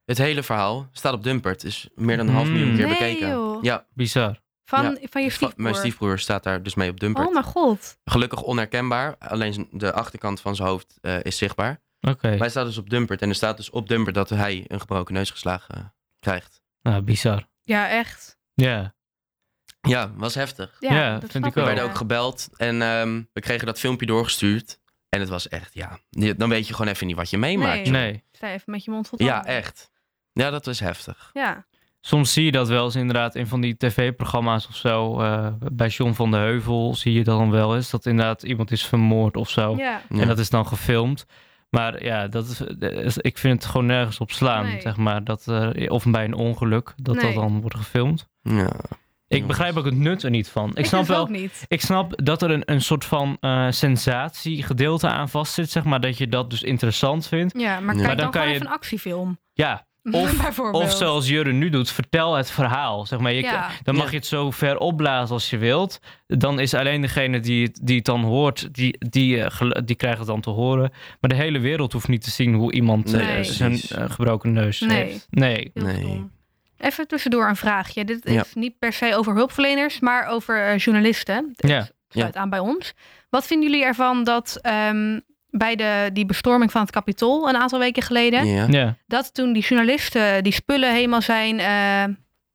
Het 0.05 0.17
hele 0.17 0.43
verhaal 0.43 0.87
staat 0.91 1.13
op 1.13 1.23
Dumpert. 1.23 1.63
Is 1.63 1.89
meer 1.95 2.17
dan 2.17 2.27
een 2.27 2.33
half 2.33 2.45
Mm. 2.47 2.51
miljoen 2.53 2.75
keer 2.75 2.85
Nee, 2.87 2.97
bekeken. 2.97 3.29
joh. 3.29 3.63
Ja, 3.63 3.85
bizar. 3.93 4.41
Van, 4.65 4.83
Ja, 4.83 4.89
van 5.09 5.21
je 5.21 5.29
va- 5.29 5.35
stiefbroer. 5.35 5.53
mijn 5.63 5.75
stiefbroer 5.75 6.19
staat 6.19 6.43
daar 6.43 6.63
dus 6.63 6.75
mee 6.75 6.89
op 6.89 6.99
Dumpert. 6.99 7.27
Oh 7.27 7.33
mijn 7.33 7.45
god. 7.45 7.97
Gelukkig 8.03 8.41
onherkenbaar. 8.41 9.15
Alleen 9.19 9.67
de 9.71 9.93
achterkant 9.93 10.41
van 10.41 10.55
zijn 10.55 10.67
hoofd 10.67 10.97
eh, 11.01 11.15
is 11.23 11.37
zichtbaar. 11.37 11.81
Oké. 12.09 12.29
Maar 12.29 12.37
hij 12.37 12.49
staat 12.49 12.65
dus 12.65 12.77
op 12.77 12.89
Dumpert. 12.89 13.21
En 13.21 13.29
er 13.29 13.35
staat 13.35 13.57
dus 13.57 13.69
op 13.69 13.87
Dumpert 13.87 14.15
dat 14.15 14.29
hij 14.29 14.65
een 14.67 14.79
gebroken 14.79 15.13
neus 15.13 15.29
geslagen 15.29 15.75
eh, 15.75 15.83
krijgt. 16.19 16.61
Nou, 16.81 17.01
bizar. 17.01 17.47
Ja, 17.63 17.89
echt. 17.89 18.37
Ja. 18.53 18.93
Ja, 19.81 20.11
was 20.15 20.35
heftig. 20.35 20.75
Ja, 20.79 20.93
Ja, 20.93 21.19
dat 21.19 21.31
vind 21.31 21.45
ik 21.45 21.53
We 21.53 21.59
ook. 21.59 21.65
werden 21.65 21.83
ja. 21.83 21.89
ook 21.89 21.97
gebeld. 21.97 22.49
En 22.57 22.81
ehm, 22.81 23.21
we 23.33 23.41
kregen 23.41 23.65
dat 23.65 23.79
filmpje 23.79 24.05
doorgestuurd. 24.05 24.79
En 25.09 25.19
het 25.19 25.29
was 25.29 25.47
echt, 25.47 25.73
ja. 25.73 25.99
Dan 26.37 26.49
weet 26.49 26.67
je 26.67 26.73
gewoon 26.73 26.91
even 26.91 27.07
niet 27.07 27.15
wat 27.15 27.29
je 27.29 27.37
meemaakt. 27.37 27.89
Nee. 27.89 28.23
Sta 28.31 28.51
even 28.51 28.71
met 28.71 28.83
je 28.83 28.91
mond 28.91 29.07
vol 29.07 29.23
Ja, 29.23 29.45
echt. 29.45 29.91
Ja, 30.31 30.49
dat 30.49 30.65
was 30.65 30.79
heftig. 30.79 31.29
Ja. 31.33 31.65
Soms 32.01 32.33
zie 32.33 32.45
je 32.45 32.51
dat 32.51 32.67
wel 32.67 32.85
eens 32.85 32.95
inderdaad 32.95 33.35
in 33.35 33.47
van 33.47 33.61
die 33.61 33.77
tv-programma's 33.77 34.67
of 34.67 34.75
zo. 34.75 35.19
eh, 35.21 35.53
bij 35.71 35.87
John 35.87 36.11
van 36.13 36.31
de 36.31 36.37
Heuvel 36.37 36.95
zie 36.95 37.13
je 37.13 37.23
dan 37.23 37.51
wel 37.51 37.75
eens 37.75 37.89
dat 37.89 38.05
inderdaad 38.05 38.43
iemand 38.43 38.71
is 38.71 38.85
vermoord 38.85 39.37
of 39.37 39.49
zo. 39.49 39.75
Ja. 39.77 40.01
Ja. 40.09 40.21
En 40.21 40.27
dat 40.27 40.39
is 40.39 40.49
dan 40.49 40.67
gefilmd. 40.67 41.25
Maar 41.73 42.03
ja, 42.03 42.27
dat 42.27 42.47
is, 42.47 42.61
eh, 42.79 43.15
ik 43.15 43.37
vind 43.37 43.61
het 43.63 43.71
gewoon 43.71 43.85
nergens 43.85 44.19
op 44.19 44.31
slaan, 44.31 44.65
Nee. 44.65 44.81
zeg 44.81 44.97
maar. 44.97 45.23
Dat, 45.23 45.47
eh, 45.47 45.91
of 45.91 46.05
bij 46.05 46.23
een 46.25 46.33
ongeluk, 46.33 46.93
dat 46.95 47.19
dat 47.19 47.33
dan 47.33 47.61
wordt 47.61 47.75
gefilmd. 47.77 48.29
Ja. 48.41 48.71
Ik 49.27 49.47
begrijp 49.47 49.77
ook 49.77 49.85
het 49.85 49.95
nut 49.97 50.23
er 50.23 50.29
niet 50.29 50.49
van. 50.49 50.69
Ik, 50.69 50.77
Ik, 50.77 50.85
snap 50.85 50.99
dus 50.99 51.09
wel, 51.09 51.19
ook 51.21 51.29
niet. 51.29 51.65
ik 51.67 51.81
snap 51.81 52.25
dat 52.25 52.41
er 52.41 52.51
een, 52.51 52.61
een 52.65 52.81
soort 52.81 53.05
van 53.05 53.37
eh 53.39 53.67
sensatiegedeelte 53.69 55.07
aan 55.07 55.29
vastzit, 55.29 55.69
zeg 55.71 55.83
maar. 55.83 56.01
Dat 56.01 56.17
je 56.17 56.27
dat 56.27 56.49
dus 56.49 56.63
interessant 56.63 57.27
vindt. 57.27 57.59
Ja, 57.59 57.79
maar 57.79 57.95
Ja. 57.95 58.01
kijk 58.01 58.07
Maar 58.07 58.07
dan 58.07 58.17
dan, 58.17 58.25
kan 58.25 58.31
gewoon 58.33 58.47
je- 58.47 58.53
even 58.55 58.67
een 58.67 58.73
actiefilm. 58.73 59.39
Ja, 59.53 59.85
Of- 60.71 60.91
zoals 60.91 61.27
Jurre 61.27 61.51
nu 61.51 61.69
doet, 61.69 61.91
vertel 61.91 62.33
het 62.35 62.51
verhaal. 62.51 63.05
Zeg 63.05 63.19
maar, 63.19 63.31
je, 63.33 63.41
Ja. 63.41 63.69
Dan 63.83 63.95
mag 63.95 64.03
Ja. 64.05 64.11
je 64.11 64.17
het 64.17 64.25
zo 64.25 64.51
ver 64.51 64.77
opblazen 64.77 65.33
als 65.33 65.49
je 65.49 65.57
wilt. 65.57 65.99
Dan 66.27 66.59
is 66.59 66.73
alleen 66.73 67.01
degene 67.01 67.39
die 67.39 67.63
het, 67.65 67.79
die 67.83 67.95
het 67.95 68.05
dan 68.05 68.23
hoort, 68.23 68.73
die, 68.73 68.95
die, 69.09 69.43
eh, 69.43 69.71
die 69.85 69.95
krijgt 69.95 70.17
het 70.17 70.27
dan 70.27 70.41
te 70.41 70.49
horen. 70.49 70.91
Maar 71.19 71.29
de 71.29 71.35
hele 71.35 71.59
wereld 71.59 71.93
hoeft 71.93 72.07
niet 72.07 72.23
te 72.23 72.31
zien 72.31 72.53
hoe 72.53 72.73
iemand 72.73 73.13
eh, 73.13 73.41
zijn 73.41 73.73
eh, 73.81 74.09
gebroken 74.09 74.53
neus 74.53 74.79
Nee. 74.79 75.03
heeft. 75.03 75.27
Nee. 75.29 75.71
Nee. 75.73 76.25
Even 76.77 77.07
tussendoor 77.07 77.47
een 77.47 77.55
vraagje. 77.55 78.05
Dit 78.05 78.25
is 78.25 78.33
Ja. 78.33 78.43
niet 78.53 78.79
per 78.79 78.93
se 78.93 79.15
over 79.15 79.33
hulpverleners, 79.35 79.99
maar 79.99 80.27
over 80.27 80.75
journalisten. 80.75 81.49
Dit 81.55 81.69
Ja. 81.71 81.87
sluit 82.09 82.35
aan 82.35 82.49
bij 82.49 82.59
ons. 82.59 82.93
Wat 83.29 83.45
vinden 83.45 83.69
jullie 83.69 83.85
ervan 83.85 84.23
dat 84.23 84.57
ehm, 84.61 85.19
bij 85.57 85.75
de, 85.75 86.09
die 86.13 86.25
bestorming 86.25 86.71
van 86.71 86.81
het 86.81 86.91
Capitool 86.91 87.49
een 87.49 87.55
aantal 87.55 87.79
weken 87.79 88.03
geleden, 88.03 88.45
Ja. 88.45 88.67
Ja, 88.69 88.97
dat 89.07 89.33
toen 89.33 89.53
die 89.53 89.63
journalisten 89.63 90.43
die 90.43 90.53
spullen 90.53 90.93
helemaal 90.93 91.21
zijn, 91.21 91.59
eh, 91.59 92.03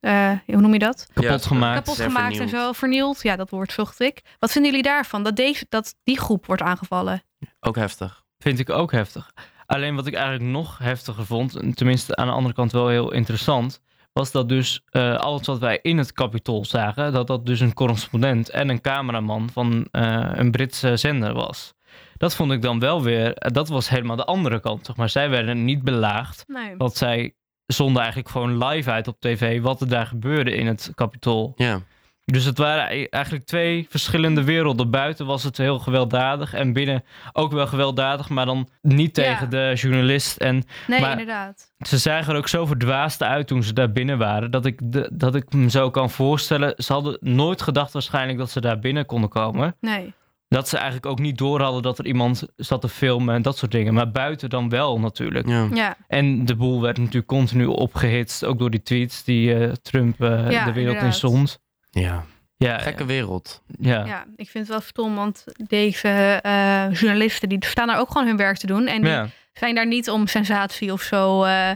eh, 0.00 0.38
hoe 0.46 0.60
noem 0.60 0.72
je 0.72 0.78
dat? 0.78 1.08
kapot 1.12 1.30
Ja, 1.30 1.38
gemaakt. 1.38 1.84
Kapot 1.84 2.00
gemaakt 2.00 2.38
en 2.38 2.48
zo, 2.48 2.72
vernield. 2.72 3.22
Ja, 3.22 3.36
dat 3.36 3.50
woord 3.50 3.72
zocht 3.72 4.00
ik. 4.00 4.22
Wat 4.38 4.52
vinden 4.52 4.70
jullie 4.70 4.86
daarvan? 4.86 5.22
Dat, 5.22 5.36
deze, 5.36 5.66
dat 5.68 5.94
die 6.04 6.18
groep 6.18 6.46
wordt 6.46 6.62
aangevallen? 6.62 7.22
Ook 7.60 7.76
heftig. 7.76 8.24
Vind 8.38 8.58
ik 8.58 8.70
ook 8.70 8.92
heftig. 8.92 9.32
Alleen 9.66 9.94
wat 9.94 10.06
ik 10.06 10.14
eigenlijk 10.14 10.50
nog 10.50 10.78
heftiger 10.78 11.26
vond, 11.26 11.56
en 11.56 11.74
tenminste 11.74 12.16
aan 12.16 12.26
de 12.26 12.32
andere 12.32 12.54
kant 12.54 12.72
wel 12.72 12.88
heel 12.88 13.12
interessant, 13.12 13.80
was 14.12 14.30
dat 14.30 14.48
dus 14.48 14.82
eh, 14.90 15.16
alles 15.16 15.46
wat 15.46 15.58
wij 15.58 15.78
in 15.82 15.98
het 15.98 16.12
kapitool 16.12 16.64
zagen, 16.64 17.12
dat 17.12 17.26
dat 17.26 17.46
dus 17.46 17.60
een 17.60 17.74
correspondent 17.74 18.50
en 18.50 18.68
een 18.68 18.80
cameraman 18.80 19.50
van 19.52 19.88
eh, 19.90 20.30
een 20.32 20.50
Britse 20.50 20.96
zender 20.96 21.34
was. 21.34 21.74
Dat 22.18 22.34
vond 22.36 22.52
ik 22.52 22.62
dan 22.62 22.78
wel 22.78 23.02
weer, 23.02 23.34
eh, 23.34 23.50
dat 23.52 23.68
was 23.68 23.88
helemaal 23.88 24.16
de 24.16 24.24
andere 24.24 24.60
kant. 24.60 24.86
Zeg 24.86 24.96
maar. 24.96 25.08
Zij 25.08 25.30
werden 25.30 25.64
niet 25.64 25.82
belaagd, 25.82 26.44
Nee. 26.46 26.76
want 26.76 26.96
zij 26.96 27.34
zonden 27.66 27.98
eigenlijk 28.02 28.30
gewoon 28.30 28.64
live 28.64 28.90
uit 28.90 29.08
op 29.08 29.20
tv 29.20 29.60
wat 29.60 29.80
er 29.80 29.88
daar 29.88 30.06
gebeurde 30.06 30.54
in 30.54 30.66
het 30.66 30.90
kapitool. 30.94 31.52
Ja. 31.56 31.80
Dus 32.24 32.44
het 32.44 32.58
waren 32.58 32.96
e- 32.96 33.04
eigenlijk 33.04 33.44
twee 33.46 33.86
verschillende 33.88 34.44
werelden. 34.44 34.90
Buiten 34.90 35.26
was 35.26 35.42
het 35.42 35.56
heel 35.56 35.78
gewelddadig 35.78 36.54
en 36.54 36.72
binnen 36.72 37.04
ook 37.32 37.52
wel 37.52 37.66
gewelddadig, 37.66 38.28
maar 38.28 38.46
dan 38.46 38.68
niet 38.82 39.16
Ja. 39.16 39.22
tegen 39.22 39.50
de 39.50 39.72
journalist. 39.74 40.36
En 40.36 40.64
Nee, 40.86 41.00
Maar- 41.00 41.10
inderdaad. 41.10 41.72
ze 41.86 41.98
zagen 41.98 42.32
er 42.32 42.38
ook 42.38 42.48
zo 42.48 42.66
verdwaasd 42.66 43.22
uit 43.22 43.46
toen 43.46 43.62
ze 43.62 43.72
daar 43.72 43.92
binnen 43.92 44.18
waren, 44.18 44.50
dat 44.50 44.66
ik, 44.66 44.80
de, 44.92 45.10
dat 45.12 45.34
ik 45.34 45.52
me 45.52 45.70
zo 45.70 45.90
kan 45.90 46.10
voorstellen. 46.10 46.74
Ze 46.76 46.92
hadden 46.92 47.18
nooit 47.20 47.62
gedacht 47.62 47.92
waarschijnlijk 47.92 48.38
dat 48.38 48.50
ze 48.50 48.60
daar 48.60 48.78
binnen 48.78 49.06
konden 49.06 49.30
komen. 49.30 49.76
Nee. 49.80 50.12
Dat 50.48 50.68
ze 50.68 50.76
eigenlijk 50.76 51.06
ook 51.06 51.18
niet 51.18 51.38
door 51.38 51.60
hadden 51.60 51.82
dat 51.82 51.98
er 51.98 52.06
iemand 52.06 52.46
zat 52.56 52.80
te 52.80 52.88
filmen 52.88 53.34
en 53.34 53.42
dat 53.42 53.56
soort 53.58 53.72
dingen. 53.72 53.94
Maar 53.94 54.10
buiten 54.10 54.50
dan 54.50 54.68
wel 54.68 55.00
natuurlijk. 55.00 55.48
Ja. 55.48 55.68
Ja, 55.72 55.96
En 56.06 56.44
de 56.44 56.56
boel 56.56 56.80
werd 56.80 56.98
natuurlijk 56.98 57.26
continu 57.26 57.64
opgehitst, 57.66 58.44
ook 58.44 58.58
door 58.58 58.70
die 58.70 58.82
tweets 58.82 59.24
die 59.24 59.54
eh, 59.54 59.72
Trump 59.72 60.20
eh, 60.22 60.50
Ja, 60.50 60.64
de 60.64 60.72
wereld 60.72 60.96
in 61.02 61.12
zond. 61.12 61.58
ja. 61.90 62.24
Ja, 62.56 62.78
Gekke 62.78 63.04
wereld. 63.04 63.62
ja. 63.80 64.04
ja, 64.04 64.24
ik 64.36 64.48
vind 64.50 64.64
het 64.64 64.68
wel 64.68 64.80
stom, 64.80 65.14
want 65.14 65.44
deze 65.68 66.08
eh, 66.42 66.92
journalisten 66.92 67.48
die 67.48 67.64
staan 67.66 67.86
daar 67.86 67.98
ook 68.00 68.10
gewoon 68.10 68.26
hun 68.26 68.36
werk 68.36 68.56
te 68.56 68.66
doen. 68.66 68.86
En 68.86 69.00
die 69.02 69.10
ja. 69.10 69.28
zijn 69.52 69.74
daar 69.74 69.86
niet 69.86 70.10
om 70.10 70.26
sensatie 70.26 70.92
of 70.92 71.02
zo 71.02 71.42
eh, 71.44 71.70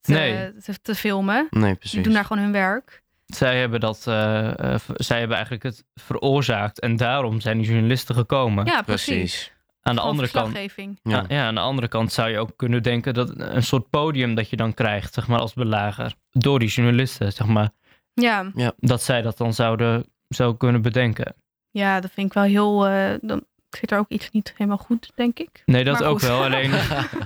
te, 0.00 0.12
Nee. 0.12 0.52
te, 0.62 0.80
te 0.82 0.94
filmen. 0.94 1.46
Nee, 1.50 1.62
Die 1.64 1.74
precies. 1.78 2.02
doen 2.02 2.12
daar 2.12 2.24
gewoon 2.24 2.42
hun 2.42 2.52
werk. 2.52 3.02
Zij 3.26 3.58
hebben 3.60 3.80
dat, 3.80 3.98
v- 4.02 4.88
zij 4.94 5.18
hebben 5.18 5.36
eigenlijk 5.36 5.62
het 5.62 5.84
veroorzaakt 5.94 6.80
en 6.80 6.96
daarom 6.96 7.40
zijn 7.40 7.58
die 7.58 7.66
journalisten 7.66 8.14
gekomen. 8.14 8.64
Ja, 8.66 8.82
precies. 8.82 9.52
Aan 9.82 9.94
de 9.94 10.00
andere 10.00 10.28
kant. 10.30 10.56
Ja. 10.56 10.90
ja. 11.02 11.24
ja, 11.28 11.46
aan 11.46 11.54
de 11.54 11.60
andere 11.60 11.88
kant 11.88 12.12
zou 12.12 12.28
je 12.30 12.38
ook 12.38 12.52
kunnen 12.56 12.82
denken 12.82 13.14
dat 13.14 13.32
een 13.40 13.62
soort 13.62 13.90
podium 13.90 14.34
dat 14.34 14.50
je 14.50 14.56
dan 14.56 14.74
krijgt, 14.74 15.14
zeg 15.14 15.26
maar 15.26 15.38
als 15.40 15.54
belager, 15.54 16.14
door 16.30 16.58
die 16.58 16.68
journalisten, 16.68 17.32
zeg 17.32 17.46
maar, 17.46 17.70
Ja, 18.14 18.50
dat 18.78 19.02
zij 19.02 19.22
dat 19.22 19.36
dan 19.38 19.52
zouden 19.54 20.06
zou 20.28 20.56
kunnen 20.56 20.82
bedenken. 20.82 21.34
ja, 21.70 22.00
dat 22.00 22.10
vind 22.10 22.26
ik 22.26 22.32
wel 22.32 22.42
heel... 22.44 22.86
eh, 22.86 23.14
dan 23.20 23.44
zit 23.76 23.90
er 23.90 23.98
ook 23.98 24.08
iets 24.08 24.30
niet 24.30 24.52
helemaal 24.56 24.78
goed, 24.78 25.12
denk 25.14 25.38
ik. 25.38 25.62
Nee, 25.66 25.84
dat 25.84 25.98
Maar 25.98 26.08
ook 26.08 26.18
goed. 26.20 26.28
wel. 26.28 26.42
Alleen, 26.44 26.70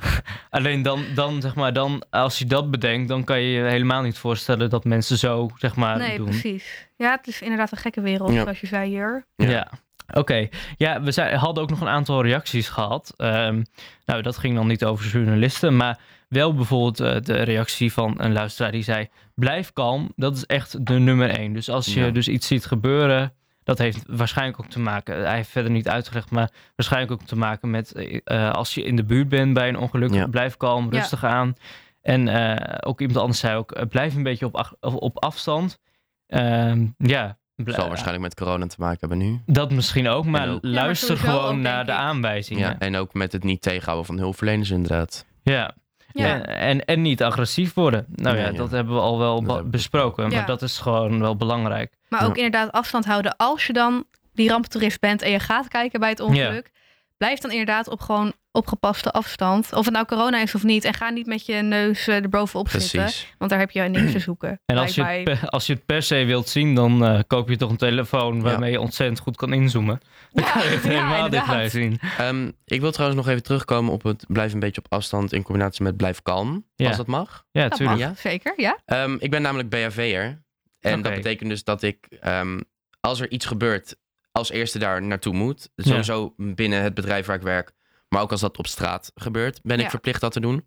alleen 0.51 0.83
dan, 0.83 1.05
dan, 1.15 1.41
zeg 1.41 1.55
maar, 1.55 1.73
dan, 1.73 2.03
als 2.11 2.39
je 2.39 2.45
dat 2.45 2.71
bedenkt, 2.71 3.09
dan 3.09 3.25
kan 3.25 3.41
je 3.41 3.51
je 3.51 3.63
helemaal 3.63 4.03
niet 4.03 4.19
voorstellen 4.19 4.71
dat 4.71 4.85
mensen 4.85 5.19
zo, 5.19 5.51
zeg 5.57 5.77
maar, 5.77 5.99
nee, 5.99 6.17
doen. 6.17 6.27
precies. 6.27 6.89
Ja, 6.97 7.11
het 7.11 7.27
is 7.27 7.41
inderdaad 7.43 7.73
een 7.73 7.79
gekke 7.79 8.01
wereld, 8.01 8.33
Ja. 8.33 8.43
zoals 8.43 8.61
je 8.61 8.67
zei 8.67 8.89
hier. 8.89 9.25
Ja. 9.37 9.49
Ja. 9.51 9.69
Oké, 10.15 10.49
ja, 10.77 11.01
we 11.03 11.11
zei, 11.13 11.37
hadden 11.37 11.63
ook 11.63 11.71
nog 11.71 11.81
een 11.81 11.89
aantal 11.89 12.23
reacties 12.23 12.69
gehad. 12.69 13.15
Ehm, 13.17 13.63
nou, 14.05 14.23
dat 14.23 14.37
ging 14.37 14.55
dan 14.55 14.67
niet 14.67 14.85
over 14.85 15.07
journalisten, 15.07 15.77
maar 15.77 15.99
wel 16.29 16.55
bijvoorbeeld 16.55 17.01
eh, 17.01 17.17
de 17.23 17.43
reactie 17.43 17.93
van 17.93 18.15
een 18.17 18.33
luisteraar 18.33 18.73
die 18.73 18.83
zei: 18.83 19.09
Blijf 19.35 19.73
kalm, 19.73 20.13
dat 20.17 20.37
is 20.37 20.47
echt 20.47 20.87
de 20.87 20.95
nummer 20.99 21.31
één. 21.31 21.53
Dus 21.53 21.71
als 21.71 21.95
je 21.95 22.01
Ja. 22.01 22.11
dus 22.11 22.29
iets 22.29 22.47
ziet 22.47 22.67
gebeuren, 22.67 23.33
dat 23.69 23.79
heeft 23.79 24.03
waarschijnlijk 24.07 24.61
ook 24.61 24.67
te 24.71 24.81
maken, 24.81 25.25
hij 25.25 25.37
heeft 25.37 25.49
verder 25.51 25.71
niet 25.71 25.89
uitgelegd, 25.89 26.31
maar 26.31 26.51
waarschijnlijk 26.77 27.13
ook 27.13 27.23
te 27.27 27.37
maken 27.37 27.71
met 27.71 27.93
eh, 28.25 28.51
als 28.51 28.75
je 28.75 28.83
in 28.83 28.97
de 28.97 29.05
buurt 29.05 29.29
bent 29.29 29.53
bij 29.55 29.69
een 29.69 29.79
ongeluk, 29.79 30.13
Ja. 30.13 30.27
blijf 30.27 30.57
kalm, 30.57 30.85
Ja. 30.93 30.99
rustig 30.99 31.25
aan. 31.25 31.55
En 32.03 32.29
eh, 32.29 32.79
ook 32.89 33.01
iemand 33.01 33.19
anders 33.19 33.39
zei 33.39 33.57
ook: 33.57 33.73
eh, 33.73 33.87
Blijf 33.89 34.15
een 34.15 34.23
beetje 34.23 34.47
op, 34.47 34.77
op 34.81 35.19
afstand. 35.25 35.79
Ehm, 36.27 36.87
ja. 36.99 37.39
Zal 37.65 37.89
waarschijnlijk 37.89 38.23
met 38.23 38.35
corona 38.35 38.67
te 38.67 38.77
maken 38.79 38.97
hebben 39.01 39.19
nu. 39.19 39.41
dat 39.47 39.71
misschien 39.73 40.09
ook, 40.09 40.25
maar 40.25 40.49
Ja, 40.49 40.59
luister 40.61 41.17
gewoon 41.17 41.45
ook, 41.57 41.63
naar 41.63 41.87
de 41.87 41.93
aanwijzingen. 41.93 42.63
Ja. 42.63 42.69
Ja. 42.69 42.79
En 42.79 42.97
ook 42.97 43.15
met 43.15 43.33
het 43.33 43.45
niet 43.45 43.63
tegenhouden 43.63 44.07
van 44.07 44.19
hulpverleners 44.19 44.71
inderdaad. 44.71 45.27
ja. 45.43 45.75
Ja. 46.19 46.43
En, 46.43 46.57
en, 46.57 46.85
en 46.85 47.03
niet 47.03 47.23
agressief 47.23 47.75
worden. 47.75 48.07
Nou 48.15 48.37
ja, 48.37 48.45
ja. 48.45 48.53
dat 48.53 48.71
hebben 48.71 48.95
we 48.95 49.01
al 49.01 49.19
wel 49.19 49.63
besproken. 49.65 50.23
Maar 50.29 50.33
Ja. 50.33 50.45
dat 50.45 50.63
is 50.63 50.79
gewoon 50.79 51.21
wel 51.21 51.37
belangrijk. 51.37 51.93
Maar 52.09 52.27
ook 52.27 52.37
Ja. 52.37 52.45
inderdaad 52.45 52.73
afstand 52.73 53.05
houden 53.05 53.37
als 53.37 53.67
je 53.67 53.73
dan 53.73 54.05
die 54.33 54.49
ramptoerist 54.49 55.01
bent 55.01 55.23
en 55.23 55.31
je 55.31 55.41
gaat 55.41 55.69
kijken 55.69 56.01
bij 56.01 56.09
het 56.09 56.21
ongeluk. 56.21 56.71
Blijf 57.19 57.39
dan 57.39 57.51
inderdaad 57.51 57.89
op 57.89 58.01
gewoon 58.01 58.33
opgepaste 58.53 59.11
afstand. 59.11 59.73
Of 59.73 59.85
het 59.85 59.95
nou 59.95 60.07
corona 60.07 60.43
is 60.43 60.55
of 60.55 60.63
niet. 60.63 60.85
En 60.85 60.95
ga 60.95 61.11
niet 61.11 61.27
met 61.27 61.47
je 61.47 61.55
neus 61.55 62.07
eh, 62.07 62.15
erbovenop 62.23 62.69
zitten. 62.69 63.09
Want 63.39 63.51
daar 63.51 63.61
heb 63.61 63.71
je 63.71 63.81
niks 63.81 64.13
te 64.13 64.19
zoeken. 64.19 64.61
En 64.67 64.77
als 64.77 64.95
je, 64.95 65.05
het 65.05 65.51
als 65.51 65.67
je 65.67 65.73
het 65.73 65.87
per 65.87 66.03
se 66.03 66.25
wilt 66.25 66.49
zien, 66.49 66.75
dan 66.75 67.05
eh, 67.05 67.21
koop 67.27 67.49
je 67.49 67.57
toch 67.57 67.71
een 67.71 67.77
telefoon 67.77 68.41
waarmee 68.43 68.71
je 68.71 68.81
ontzettend 68.81 69.19
goed 69.21 69.37
kan 69.37 69.53
inzoomen. 69.53 70.01
Dan 70.33 70.45
Ja, 70.45 70.53
kan 70.53 70.63
je 70.63 70.69
het 70.69 70.83
ja, 70.83 70.89
helemaal 70.91 71.29
dichtbij 71.31 71.69
zien. 71.69 72.01
Ehm, 72.19 72.51
ik 72.65 72.81
wil 72.81 72.93
trouwens 72.93 73.21
nog 73.21 73.29
even 73.31 73.43
terugkomen 73.43 73.93
op 73.93 74.03
het 74.03 74.25
blijf 74.29 74.53
een 74.53 74.61
beetje 74.61 74.81
op 74.85 74.93
afstand 74.93 75.33
in 75.33 75.43
combinatie 75.43 75.83
met 75.85 75.97
blijf 75.97 76.23
kalm. 76.23 76.67
Ja. 76.75 76.89
Als 76.89 76.97
dat 76.97 77.07
mag. 77.07 77.45
Ja, 77.51 77.69
dat 77.69 77.79
tuurlijk. 77.79 77.99
mag, 78.01 78.09
Ja. 78.09 78.15
zeker, 78.31 78.53
ja. 78.57 78.79
Ehm, 78.85 79.17
ik 79.19 79.31
ben 79.31 79.43
namelijk 79.43 79.69
BHV'er. 79.69 80.43
En 80.81 81.03
dat 81.03 81.15
betekent 81.15 81.51
dus 81.51 81.65
dat 81.65 81.83
ik, 81.83 82.07
ehm, 82.21 82.61
als 83.01 83.21
er 83.21 83.31
iets 83.31 83.47
gebeurt, 83.47 83.97
als 84.39 84.51
eerste 84.51 84.79
daar 84.79 85.03
naartoe 85.03 85.35
moet. 85.35 85.69
Sowieso 85.77 86.35
binnen 86.37 86.83
het 86.83 86.95
bedrijf 86.95 87.27
waar 87.27 87.37
ik 87.37 87.43
werk. 87.43 87.73
Maar 88.09 88.23
ook 88.23 88.31
als 88.31 88.41
dat 88.41 88.59
op 88.59 88.67
straat 88.67 89.13
gebeurt, 89.15 89.61
ben 89.63 89.77
ik 89.79 89.85
Ja. 89.85 89.91
verplicht 89.91 90.21
dat 90.21 90.33
te 90.33 90.41
doen. 90.41 90.67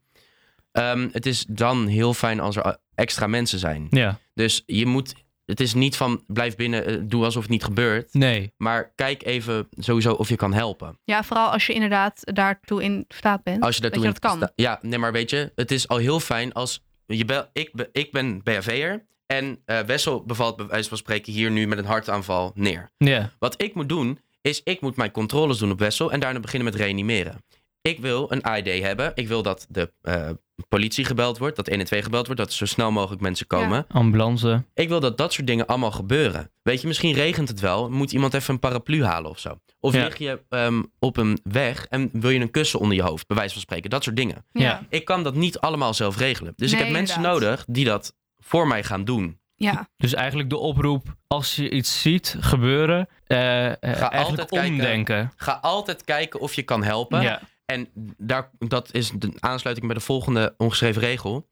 Ehm, 0.71 1.09
het 1.11 1.25
is 1.25 1.45
dan 1.49 1.87
heel 1.87 2.13
fijn 2.13 2.39
als 2.39 2.55
er 2.55 2.77
extra 2.95 3.27
mensen 3.27 3.59
zijn. 3.59 3.87
Ja, 3.89 4.19
Dus 4.33 4.63
je 4.65 4.85
moet, 4.85 5.13
het 5.45 5.59
is 5.59 5.73
niet 5.73 5.95
van 5.97 6.23
blijf 6.27 6.55
binnen, 6.55 6.85
eh, 6.85 6.97
doe 7.03 7.23
alsof 7.23 7.41
het 7.41 7.51
niet 7.51 7.63
gebeurt. 7.63 8.13
nee. 8.13 8.53
Maar 8.57 8.91
kijk 8.95 9.23
even 9.25 9.67
sowieso 9.71 10.13
of 10.13 10.29
je 10.29 10.35
kan 10.35 10.53
helpen. 10.53 10.99
Ja, 11.03 11.23
vooral 11.23 11.49
als 11.51 11.65
je 11.65 11.73
inderdaad 11.73 12.21
daartoe 12.23 12.83
in 12.83 13.05
staat 13.07 13.43
bent. 13.43 13.63
Als 13.63 13.75
je 13.75 13.81
daartoe 13.81 14.03
dat 14.03 14.13
je 14.15 14.19
dat 14.21 14.31
in 14.33 14.39
kan. 14.39 14.49
Ja, 14.55 14.79
nee, 14.81 14.99
maar 14.99 15.11
weet 15.11 15.29
je, 15.29 15.51
het 15.55 15.71
is 15.71 15.87
al 15.87 15.97
heel 15.97 16.19
fijn 16.19 16.53
als 16.53 16.83
je 17.05 17.25
bel, 17.25 17.45
ik, 17.53 17.69
be- 17.73 17.89
ik 17.91 18.11
ben 18.11 18.43
BHV'er 18.43 19.05
en 19.31 19.61
eh 19.65 19.79
Wessel 19.79 20.23
bevalt 20.25 20.55
bij 20.55 20.65
wijze 20.65 20.89
van 20.89 20.97
spreken 20.97 21.33
hier 21.33 21.51
nu 21.51 21.67
met 21.67 21.77
een 21.77 21.85
hartaanval 21.85 22.51
neer. 22.55 22.89
Ja, 22.97 23.31
Wat 23.39 23.61
ik 23.61 23.73
moet 23.73 23.89
doen, 23.89 24.19
is 24.41 24.61
ik 24.63 24.81
moet 24.81 24.95
mijn 24.95 25.11
controles 25.11 25.57
doen 25.57 25.71
op 25.71 25.79
Wessel 25.79 26.11
en 26.11 26.19
daarna 26.19 26.39
beginnen 26.39 26.71
met 26.71 26.81
reanimeren. 26.81 27.43
Ik 27.81 27.99
wil 27.99 28.31
een 28.31 28.43
AED 28.43 28.67
hebben. 28.81 29.11
Ik 29.15 29.27
wil 29.27 29.41
dat 29.41 29.65
de 29.69 29.93
eh, 30.01 30.29
politie 30.67 31.05
gebeld 31.05 31.37
wordt, 31.37 31.55
dat 31.55 31.67
112 31.67 32.03
gebeld 32.03 32.25
wordt, 32.25 32.41
dat 32.41 32.49
er 32.49 32.55
zo 32.57 32.65
snel 32.65 32.91
mogelijk 32.91 33.21
mensen 33.21 33.47
komen. 33.47 33.85
ambulance. 33.87 34.63
Ik 34.73 34.87
wil 34.89 34.99
dat 34.99 35.17
dat 35.17 35.33
soort 35.33 35.47
dingen 35.47 35.65
allemaal 35.67 35.91
gebeuren. 35.91 36.51
Weet 36.61 36.81
je, 36.81 36.87
misschien 36.87 37.13
regent 37.13 37.47
het 37.47 37.59
wel. 37.59 37.89
Moet 37.89 38.11
iemand 38.11 38.33
even 38.33 38.53
een 38.53 38.59
paraplu 38.59 39.03
halen 39.03 39.29
of 39.29 39.39
zo? 39.39 39.59
Of 39.79 39.93
Ja. 39.93 40.03
lig 40.03 40.17
je 40.17 40.41
ehm, 40.49 40.83
op 40.99 41.17
een 41.17 41.39
weg 41.43 41.85
en 41.89 42.09
wil 42.13 42.29
je 42.29 42.39
een 42.39 42.51
kussen 42.51 42.79
onder 42.79 42.95
je 42.97 43.03
hoofd, 43.03 43.27
bij 43.27 43.37
wijze 43.37 43.53
van 43.53 43.61
spreken. 43.61 43.89
Dat 43.89 44.03
soort 44.03 44.15
dingen. 44.15 44.45
Ja. 44.51 44.85
Ik 44.89 45.05
kan 45.05 45.23
dat 45.23 45.35
niet 45.35 45.59
allemaal 45.59 45.93
zelf 45.93 46.17
regelen. 46.17 46.53
Dus 46.55 46.71
ik 46.71 46.77
heb 46.79 46.89
mensen 46.89 47.15
inderdaad. 47.15 47.41
nodig 47.41 47.65
die 47.67 47.85
dat 47.85 48.13
voor 48.41 48.67
mij 48.67 48.83
gaan 48.83 49.03
doen. 49.03 49.39
ja. 49.55 49.89
Dus 49.97 50.13
eigenlijk 50.13 50.49
de 50.49 50.57
oproep, 50.57 51.15
als 51.27 51.55
je 51.55 51.69
iets 51.69 52.01
ziet 52.01 52.35
gebeuren, 52.39 53.07
eh, 53.27 53.65
eh, 53.65 53.75
eigenlijk 53.81 54.13
altijd 54.29 54.49
kijken. 54.49 54.69
omdenken. 54.71 55.31
Ga 55.35 55.51
altijd 55.61 56.03
kijken 56.03 56.39
of 56.39 56.53
je 56.53 56.63
kan 56.63 56.83
helpen. 56.83 57.21
Ja, 57.21 57.41
En 57.65 57.87
daar, 58.17 58.49
dat 58.59 58.93
is 58.93 59.11
de 59.15 59.33
aansluiting 59.39 59.87
bij 59.87 59.97
de 59.97 60.03
volgende 60.03 60.53
ongeschreven 60.57 61.01
regel. 61.01 61.49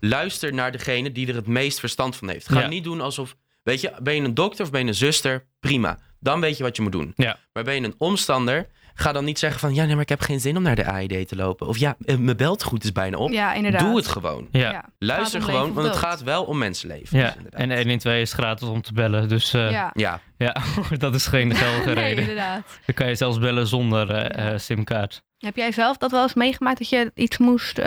Luister 0.00 0.54
naar 0.54 0.72
degene 0.72 1.12
die 1.12 1.28
er 1.28 1.34
het 1.34 1.46
meest 1.46 1.80
verstand 1.80 2.16
van 2.16 2.28
heeft. 2.28 2.48
Ga 2.48 2.60
Ja. 2.60 2.66
niet 2.68 2.84
doen 2.84 3.00
alsof... 3.00 3.36
Weet 3.62 3.80
je, 3.80 3.92
ben 4.02 4.14
je 4.14 4.20
een 4.22 4.34
dokter 4.34 4.64
of 4.64 4.70
ben 4.70 4.80
je 4.82 4.86
een 4.88 4.94
zuster? 4.94 5.46
Prima. 5.60 5.98
Dan 6.20 6.40
weet 6.40 6.56
je 6.56 6.62
wat 6.62 6.76
je 6.76 6.82
moet 6.82 6.92
doen. 6.92 7.12
Ja. 7.16 7.38
Maar 7.52 7.64
ben 7.64 7.74
je 7.74 7.80
een 7.80 7.94
omstander... 7.98 8.66
Ga 8.94 9.12
dan 9.12 9.24
niet 9.24 9.38
zeggen 9.38 9.60
van... 9.60 9.74
Ja, 9.74 9.84
nee, 9.84 9.92
maar 9.92 10.02
ik 10.02 10.08
heb 10.08 10.20
geen 10.20 10.40
zin 10.40 10.56
om 10.56 10.62
naar 10.62 10.76
de 10.76 10.84
AED 10.84 11.28
te 11.28 11.36
lopen. 11.36 11.66
Of 11.66 11.78
ja, 11.78 11.96
eh, 12.04 12.16
mijn 12.16 12.36
beltegoed 12.36 12.84
is 12.84 12.92
bijna 12.92 13.16
op. 13.16 13.30
ja, 13.30 13.52
inderdaad. 13.54 13.80
Doe 13.80 13.96
het 13.96 14.06
gewoon. 14.08 14.48
ja. 14.50 14.84
Luister 14.98 15.42
gewoon, 15.42 15.72
want 15.72 15.86
het 15.86 15.96
gaat 15.96 16.22
wel 16.22 16.44
om 16.44 16.58
mensenlevens. 16.58 17.10
ja. 17.10 17.34
inderdaad. 17.36 17.60
En 17.60 17.76
112 17.76 18.16
is 18.16 18.32
gratis 18.32 18.68
om 18.68 18.82
te 18.82 18.92
bellen. 18.92 19.28
Dus 19.28 19.54
eh, 19.54 19.70
ja. 19.70 19.90
Ja. 19.94 20.20
Ja, 20.36 20.56
dat 20.98 21.14
is 21.14 21.26
geen 21.26 21.54
geldige 21.54 21.86
Nee, 21.94 22.04
reden. 22.04 22.18
inderdaad. 22.20 22.62
Dan 22.86 22.94
kan 22.94 23.08
je 23.08 23.14
zelfs 23.14 23.38
bellen 23.38 23.66
zonder 23.66 24.10
eh, 24.10 24.52
eh, 24.52 24.58
simkaart. 24.58 25.22
Heb 25.38 25.56
jij 25.56 25.72
zelf 25.72 25.96
dat 25.96 26.10
wel 26.10 26.22
eens 26.22 26.34
meegemaakt 26.34 26.78
dat 26.78 26.88
je 26.88 27.10
iets 27.14 27.38
moest, 27.38 27.78
eh, 27.78 27.84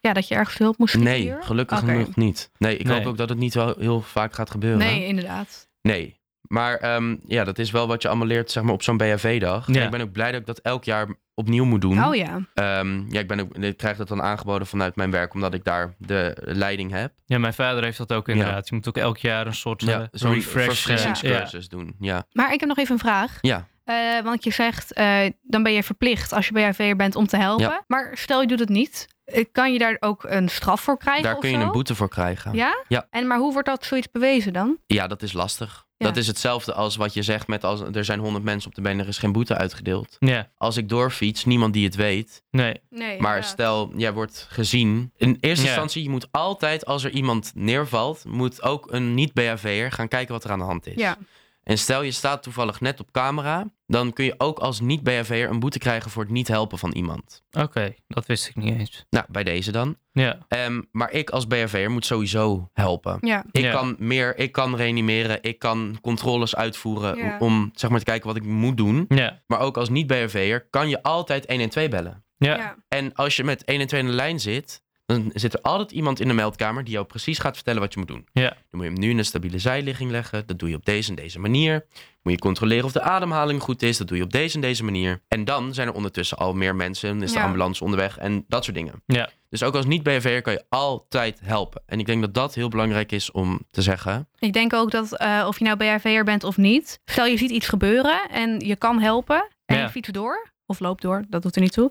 ja, 0.00 0.12
dat 0.12 0.28
je 0.28 0.34
ergens 0.34 0.58
hulp 0.58 0.78
moest 0.78 0.96
nee, 0.98 1.20
hier? 1.20 1.36
gelukkig 1.42 1.82
nog 1.82 2.16
niet. 2.16 2.50
Nee, 2.58 2.76
ik 2.76 2.86
Nee. 2.86 2.96
hoop 2.96 3.06
ook 3.06 3.16
dat 3.16 3.28
het 3.28 3.38
niet 3.38 3.54
wel 3.54 3.74
heel 3.78 4.00
vaak 4.00 4.34
gaat 4.34 4.50
gebeuren. 4.50 4.78
Nee, 4.78 5.06
inderdaad. 5.06 5.68
Nee. 5.82 6.19
Maar 6.52 6.76
ehm, 6.76 7.16
ja, 7.26 7.44
dat 7.44 7.58
is 7.58 7.70
wel 7.70 7.86
wat 7.86 8.02
je 8.02 8.08
allemaal 8.08 8.26
leert 8.26 8.50
zeg 8.50 8.62
maar, 8.62 8.72
op 8.72 8.82
zo'n 8.82 8.96
BHV-dag. 8.96 9.66
Ja. 9.66 9.74
En 9.74 9.84
ik 9.84 9.90
ben 9.90 10.00
ook 10.00 10.12
blij 10.12 10.30
dat 10.32 10.40
ik 10.40 10.46
dat 10.46 10.58
elk 10.58 10.84
jaar 10.84 11.06
opnieuw 11.34 11.64
moet 11.64 11.80
doen. 11.80 12.04
Oh 12.04 12.14
ja. 12.14 12.38
Ehm, 12.54 13.02
ja, 13.08 13.20
ik, 13.20 13.28
ben 13.28 13.40
ook, 13.40 13.56
ik 13.56 13.76
krijg 13.76 13.96
dat 13.96 14.08
dan 14.08 14.22
aangeboden 14.22 14.66
vanuit 14.66 14.96
mijn 14.96 15.10
werk, 15.10 15.34
omdat 15.34 15.54
ik 15.54 15.64
daar 15.64 15.94
de 15.98 16.36
leiding 16.40 16.90
heb. 16.90 17.12
Ja, 17.26 17.38
mijn 17.38 17.54
vader 17.54 17.84
heeft 17.84 17.98
dat 17.98 18.12
ook 18.12 18.28
inderdaad. 18.28 18.68
Je 18.68 18.74
moet 18.74 18.88
ook 18.88 18.96
elk 18.96 19.18
jaar 19.18 19.46
een 19.46 19.54
soort 19.54 19.82
Ja, 19.82 20.00
eh, 20.00 20.06
zo'n 20.12 20.34
refresh. 20.34 21.22
eh, 21.22 21.60
doen. 21.68 21.94
Ja. 21.98 22.24
Maar 22.32 22.52
ik 22.52 22.60
heb 22.60 22.68
nog 22.68 22.78
even 22.78 22.92
een 22.92 22.98
vraag. 22.98 23.38
Ja. 23.40 23.66
Eh, 23.84 24.22
want 24.24 24.44
je 24.44 24.50
zegt, 24.50 24.92
eh, 24.92 25.20
dan 25.42 25.62
ben 25.62 25.72
je 25.72 25.82
verplicht 25.82 26.32
als 26.32 26.46
je 26.46 26.52
BHV'er 26.52 26.96
bent 26.96 27.16
om 27.16 27.26
te 27.26 27.36
helpen. 27.36 27.66
Ja. 27.66 27.84
Maar 27.86 28.10
stel 28.14 28.40
je 28.40 28.46
doet 28.46 28.58
het 28.58 28.68
niet. 28.68 29.08
Eh, 29.32 29.44
Kan 29.52 29.72
je 29.72 29.78
daar 29.78 29.96
ook 30.00 30.24
een 30.24 30.48
straf 30.48 30.80
voor 30.80 30.98
krijgen 30.98 31.22
Daar 31.22 31.34
of 31.34 31.40
kun 31.40 31.50
je 31.50 31.56
zo? 31.56 31.62
een 31.62 31.70
boete 31.72 31.94
voor 31.94 32.08
krijgen. 32.08 32.54
Ja? 32.54 32.84
Ja. 32.88 33.06
En 33.10 33.26
maar 33.26 33.38
hoe 33.38 33.52
wordt 33.52 33.68
dat 33.68 33.84
zoiets 33.84 34.10
bewezen 34.10 34.52
dan? 34.52 34.78
Ja, 34.86 35.06
dat 35.06 35.22
is 35.22 35.32
lastig. 35.32 35.88
Ja. 35.96 36.06
Dat 36.06 36.16
is 36.16 36.26
hetzelfde 36.26 36.72
als 36.74 36.96
wat 36.96 37.14
je 37.14 37.22
zegt 37.22 37.46
met 37.46 37.64
als 37.64 37.80
er 37.92 38.04
zijn 38.04 38.18
honderd 38.18 38.44
mensen 38.44 38.68
op 38.68 38.74
de 38.74 38.80
been, 38.82 38.98
er 38.98 39.08
is 39.08 39.18
geen 39.18 39.32
boete 39.32 39.56
uitgedeeld. 39.56 40.16
Ja, 40.18 40.48
Als 40.56 40.76
ik 40.76 40.88
doorfiets, 40.88 41.44
niemand 41.44 41.72
die 41.72 41.84
het 41.84 41.94
weet. 41.94 42.42
nee. 42.50 42.80
Nee. 42.90 43.20
Maar 43.20 43.44
stel, 43.44 43.92
jij 43.96 44.12
wordt 44.12 44.46
gezien. 44.50 45.12
In 45.16 45.36
eerste 45.40 45.64
Ja. 45.64 45.70
instantie, 45.70 46.02
je 46.02 46.08
moet 46.10 46.28
altijd, 46.30 46.84
als 46.86 47.04
er 47.04 47.10
iemand 47.10 47.52
neervalt, 47.54 48.24
moet 48.24 48.62
ook 48.62 48.92
een 48.92 49.14
niet-BHV'er 49.14 49.92
gaan 49.92 50.08
kijken 50.08 50.32
wat 50.34 50.44
er 50.44 50.50
aan 50.50 50.58
de 50.58 50.64
hand 50.64 50.86
is. 50.86 50.94
Ja. 50.96 51.16
En 51.62 51.78
stel, 51.78 52.02
je 52.02 52.10
staat 52.10 52.42
toevallig 52.42 52.80
net 52.80 53.00
op 53.00 53.10
camera, 53.10 53.70
dan 53.86 54.12
kun 54.12 54.24
je 54.24 54.34
ook 54.38 54.58
als 54.58 54.80
niet-BHV'er 54.80 55.50
een 55.50 55.60
boete 55.60 55.78
krijgen 55.78 56.10
voor 56.10 56.22
het 56.22 56.32
niet 56.32 56.48
helpen 56.48 56.78
van 56.78 56.92
iemand. 56.92 57.42
Oké, 57.50 57.94
dat 58.08 58.26
wist 58.26 58.48
ik 58.48 58.54
niet 58.56 58.78
eens. 58.78 59.04
Nou, 59.10 59.24
bij 59.28 59.44
deze 59.44 59.72
dan. 59.72 59.96
Ja, 60.12 60.38
Ehm, 60.48 60.82
maar 60.92 61.10
ik 61.10 61.30
als 61.30 61.46
BHV'er 61.46 61.90
moet 61.90 62.06
sowieso 62.06 62.70
helpen. 62.72 63.18
Ja. 63.20 63.44
Ik 63.52 63.62
Ja. 63.62 63.72
kan 63.72 63.96
meer, 63.98 64.38
ik 64.38 64.52
kan 64.52 64.76
reanimeren, 64.76 65.38
ik 65.42 65.58
kan 65.58 65.98
controles 66.00 66.56
uitvoeren 66.56 67.16
Ja. 67.16 67.38
om 67.38 67.70
zeg 67.74 67.90
maar 67.90 67.98
te 67.98 68.04
kijken 68.04 68.26
wat 68.26 68.36
ik 68.36 68.44
moet 68.44 68.76
doen. 68.76 69.04
ja, 69.08 69.42
Maar 69.46 69.58
ook 69.60 69.76
als 69.76 69.88
niet-BHV'er 69.88 70.66
kan 70.70 70.88
je 70.88 71.02
altijd 71.02 71.46
112 71.46 71.88
bellen. 71.88 72.24
ja. 72.36 72.56
Ja. 72.56 72.76
En 72.88 73.14
als 73.14 73.36
je 73.36 73.44
met 73.44 73.64
1 73.64 73.80
en 73.80 73.86
2 73.86 74.00
in 74.00 74.06
de 74.06 74.12
lijn 74.12 74.40
zit, 74.40 74.82
dan 75.14 75.30
zit 75.34 75.54
er 75.54 75.60
altijd 75.60 75.90
iemand 75.92 76.20
in 76.20 76.28
de 76.28 76.34
meldkamer 76.34 76.84
die 76.84 76.92
jou 76.92 77.06
precies 77.06 77.38
gaat 77.38 77.54
vertellen 77.54 77.80
wat 77.80 77.92
je 77.92 77.98
moet 77.98 78.08
doen. 78.08 78.26
Ja. 78.32 78.48
Dan 78.48 78.56
moet 78.70 78.82
je 78.84 78.90
hem 78.90 78.98
nu 79.00 79.10
in 79.10 79.18
een 79.18 79.24
stabiele 79.24 79.58
zijligging 79.58 80.10
leggen. 80.10 80.46
Dat 80.46 80.58
doe 80.58 80.68
je 80.68 80.74
op 80.76 80.84
deze 80.84 81.08
en 81.10 81.14
deze 81.16 81.38
manier. 81.38 81.86
Moet 82.22 82.32
je 82.32 82.38
controleren 82.38 82.84
of 82.84 82.92
de 82.92 83.00
ademhaling 83.00 83.62
goed 83.62 83.82
is. 83.82 83.98
Dat 83.98 84.08
doe 84.08 84.16
je 84.16 84.22
op 84.22 84.32
deze 84.32 84.54
en 84.54 84.60
deze 84.60 84.84
manier. 84.84 85.22
En 85.28 85.44
dan 85.44 85.74
zijn 85.74 85.88
er 85.88 85.94
ondertussen 85.94 86.36
al 86.38 86.54
meer 86.54 86.74
mensen. 86.76 87.08
Dan 87.08 87.22
is 87.22 87.32
de 87.32 87.38
Ja. 87.38 87.44
ambulance 87.44 87.84
onderweg 87.84 88.18
en 88.18 88.44
dat 88.48 88.64
soort 88.64 88.76
dingen. 88.76 89.02
Ja. 89.06 89.30
Dus 89.48 89.62
ook 89.62 89.74
als 89.74 89.86
niet-BV'er 89.86 90.42
kan 90.42 90.52
je 90.52 90.64
altijd 90.68 91.40
helpen. 91.42 91.82
En 91.86 91.98
ik 91.98 92.06
denk 92.06 92.20
dat 92.20 92.34
dat 92.34 92.54
heel 92.54 92.68
belangrijk 92.68 93.12
is 93.12 93.30
om 93.30 93.60
te 93.70 93.82
zeggen. 93.82 94.28
Ik 94.38 94.52
denk 94.52 94.72
ook 94.72 94.90
dat 94.90 95.16
eh, 95.16 95.44
of 95.46 95.58
je 95.58 95.64
nou 95.64 95.76
BHV'er 95.76 96.24
bent 96.24 96.44
of 96.44 96.56
niet. 96.56 97.00
Stel 97.04 97.26
je 97.26 97.36
ziet 97.36 97.50
iets 97.50 97.68
gebeuren 97.68 98.20
en 98.30 98.58
je 98.60 98.76
kan 98.76 99.00
helpen. 99.00 99.48
En 99.66 99.76
Ja. 99.76 99.82
je 99.82 99.88
fietst 99.88 100.12
door. 100.12 100.48
Of 100.66 100.80
loopt 100.80 101.02
door. 101.02 101.24
Dat 101.28 101.42
doet 101.42 101.54
er 101.56 101.62
niet 101.62 101.72
toe. 101.72 101.90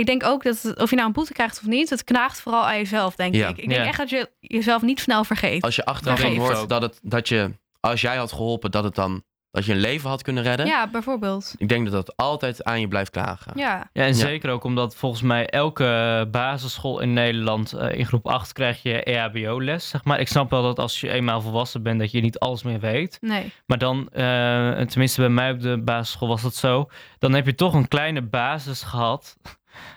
Ik 0.00 0.06
denk 0.06 0.24
ook 0.24 0.42
dat 0.42 0.62
het- 0.62 0.80
of 0.80 0.90
je 0.90 0.96
nou 0.96 1.08
een 1.08 1.14
boete 1.14 1.32
krijgt 1.32 1.58
of 1.58 1.66
niet. 1.66 1.90
Het 1.90 2.04
knaagt 2.04 2.40
vooral 2.40 2.66
aan 2.66 2.76
jezelf, 2.76 3.14
denk 3.16 3.34
Ja. 3.34 3.48
ik. 3.48 3.56
Ik 3.58 3.68
denk 3.68 3.80
Ja. 3.80 3.86
echt 3.86 3.98
dat 3.98 4.10
je 4.10 4.30
jezelf 4.40 4.82
niet 4.82 5.00
snel 5.00 5.24
vergeet. 5.24 5.62
Als 5.62 5.76
je 5.76 5.84
achteraf 5.84 6.20
dan 6.20 6.36
hoort 6.36 6.68
dat, 6.68 6.82
het, 6.82 6.98
dat 7.02 7.28
je, 7.28 7.50
als 7.80 8.00
jij 8.00 8.16
had 8.16 8.32
geholpen, 8.32 8.70
dat 8.70 8.84
het 8.84 8.94
dan 8.94 9.22
dat 9.52 9.64
je 9.64 9.72
een 9.72 9.78
leven 9.78 10.08
had 10.10 10.22
kunnen 10.22 10.42
redden. 10.42 10.66
Ja, 10.66 10.88
bijvoorbeeld. 10.88 11.54
Ik 11.58 11.68
denk 11.68 11.84
dat 11.90 11.92
dat 12.06 12.16
altijd 12.16 12.64
aan 12.64 12.80
je 12.80 12.88
blijft 12.88 13.10
klagen. 13.10 13.52
Ja. 13.56 13.90
Ja, 13.92 14.02
en 14.02 14.06
Ja. 14.08 14.12
zeker 14.12 14.50
ook 14.50 14.64
omdat 14.64 14.96
volgens 14.96 15.22
mij 15.22 15.46
elke 15.46 16.28
basisschool 16.30 17.00
in 17.00 17.12
Nederland 17.12 17.72
eh, 17.72 17.98
in 17.98 18.06
groep 18.06 18.26
8 18.26 18.52
krijg 18.52 18.82
je 18.82 19.02
EHBO-les. 19.02 19.88
Zeg 19.88 20.04
maar. 20.04 20.20
Ik 20.20 20.28
snap 20.28 20.50
wel 20.50 20.62
dat 20.62 20.78
als 20.78 21.00
je 21.00 21.10
eenmaal 21.10 21.40
volwassen 21.40 21.82
bent, 21.82 21.98
dat 22.00 22.10
je 22.10 22.20
niet 22.20 22.38
alles 22.38 22.62
meer 22.62 22.80
weet. 22.80 23.18
Nee. 23.20 23.52
Maar 23.66 23.78
dan, 23.78 24.08
eh, 24.12 24.80
tenminste 24.80 25.20
bij 25.20 25.30
mij 25.30 25.50
op 25.50 25.60
de 25.60 25.78
basisschool 25.82 26.28
was 26.28 26.42
dat 26.42 26.54
zo, 26.54 26.90
dan 27.18 27.32
heb 27.32 27.46
je 27.46 27.54
toch 27.54 27.74
een 27.74 27.88
kleine 27.88 28.22
basis 28.22 28.82
gehad. 28.82 29.36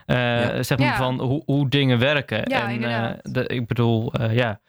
Eh, 0.05 0.15
Ja. 0.17 0.63
Zeg 0.63 0.77
maar 0.77 0.87
Ja. 0.87 0.97
van 0.97 1.19
hoe, 1.19 1.41
hoe 1.45 1.69
dingen 1.69 1.99
werken. 1.99 2.41
Ja, 2.49 2.69
en, 2.69 2.83
eh, 2.83 3.09
de- 3.21 3.47
ik 3.47 3.67
bedoel, 3.67 4.13
eh, 4.13 4.35
ja. 4.35 4.59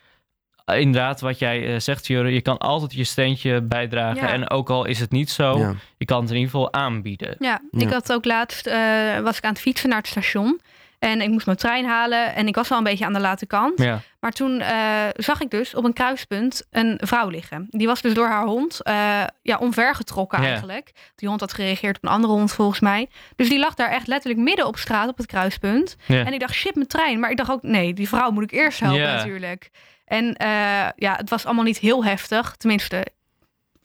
Inderdaad, 0.75 1.21
wat 1.21 1.39
jij 1.39 1.81
zegt, 1.81 2.07
Jure, 2.07 2.33
je 2.35 2.41
kan 2.41 2.59
altijd 2.59 2.93
je 2.95 3.05
steentje 3.05 3.63
bijdragen. 3.63 4.23
Ja. 4.27 4.33
En 4.33 4.51
ook 4.51 4.71
al 4.71 4.85
is 4.85 5.01
het 5.01 5.11
niet 5.11 5.31
zo, 5.31 5.59
Ja. 5.59 5.75
je 5.97 6.05
kan 6.05 6.21
het 6.21 6.31
in 6.31 6.37
ieder 6.37 6.51
geval 6.51 6.73
aanbieden. 6.73 7.37
Ja, 7.39 7.61
Ja. 7.71 7.81
ik 7.87 7.93
had 7.93 8.13
ook 8.13 8.25
laatst, 8.25 8.67
eh, 8.67 9.19
was 9.23 9.37
ik 9.37 9.45
aan 9.45 9.51
het 9.53 9.61
fietsen 9.61 9.89
naar 9.89 9.99
het 9.99 10.07
station. 10.07 10.61
En 10.99 11.21
ik 11.21 11.29
moest 11.29 11.47
mijn 11.47 11.59
trein 11.59 11.85
halen 11.87 12.35
en 12.35 12.47
ik 12.47 12.55
was 12.55 12.71
al 12.71 12.79
een 12.79 12.85
beetje 12.85 13.05
aan 13.05 13.13
de 13.13 13.21
late 13.21 13.47
kant. 13.47 13.79
Ja, 13.83 14.01
Maar 14.25 14.33
toen 14.33 14.61
eh, 14.61 15.07
zag 15.17 15.41
ik 15.41 15.51
dus 15.51 15.75
op 15.75 15.85
een 15.85 15.93
kruispunt 15.93 16.67
een 16.71 17.01
vrouw 17.03 17.29
liggen. 17.29 17.67
Die 17.71 17.87
was 17.87 18.01
dus 18.01 18.15
door 18.15 18.27
haar 18.27 18.45
hond 18.45 18.81
uh, 18.85 19.25
ja, 19.43 19.57
omvergetrokken 19.59 20.39
eigenlijk. 20.39 20.93
Die 21.15 21.29
hond 21.29 21.41
had 21.41 21.53
gereageerd 21.53 21.97
op 21.97 22.05
een 22.05 22.11
andere 22.11 22.33
hond 22.33 22.53
volgens 22.53 22.81
mij. 22.81 23.09
Dus 23.37 23.49
die 23.49 23.59
lag 23.59 23.75
daar 23.75 23.91
echt 23.91 24.07
letterlijk 24.07 24.43
midden 24.43 24.67
op 24.67 24.77
straat 24.77 25.09
op 25.09 25.17
het 25.17 25.27
kruispunt. 25.27 25.97
En 26.07 26.33
ik 26.33 26.41
dacht, 26.41 26.55
shit, 26.55 26.75
mijn 26.75 26.87
trein. 26.87 27.21
Maar 27.21 27.31
ik 27.31 27.37
dacht 27.37 27.51
ook, 27.51 27.63
nee, 27.63 27.95
die 27.95 28.09
vrouw 28.09 28.31
moet 28.31 28.43
ik 28.43 28.51
eerst 28.51 28.81
helpen 28.81 29.03
natuurlijk. 29.03 29.71
En 30.05 30.35
eh, 30.35 30.49
ja, 30.97 31.17
het 31.17 31.31
was 31.31 31.45
allemaal 31.45 31.65
niet 31.65 31.79
heel 31.79 32.05
heftig. 32.05 32.57
Tenminste, 32.57 33.07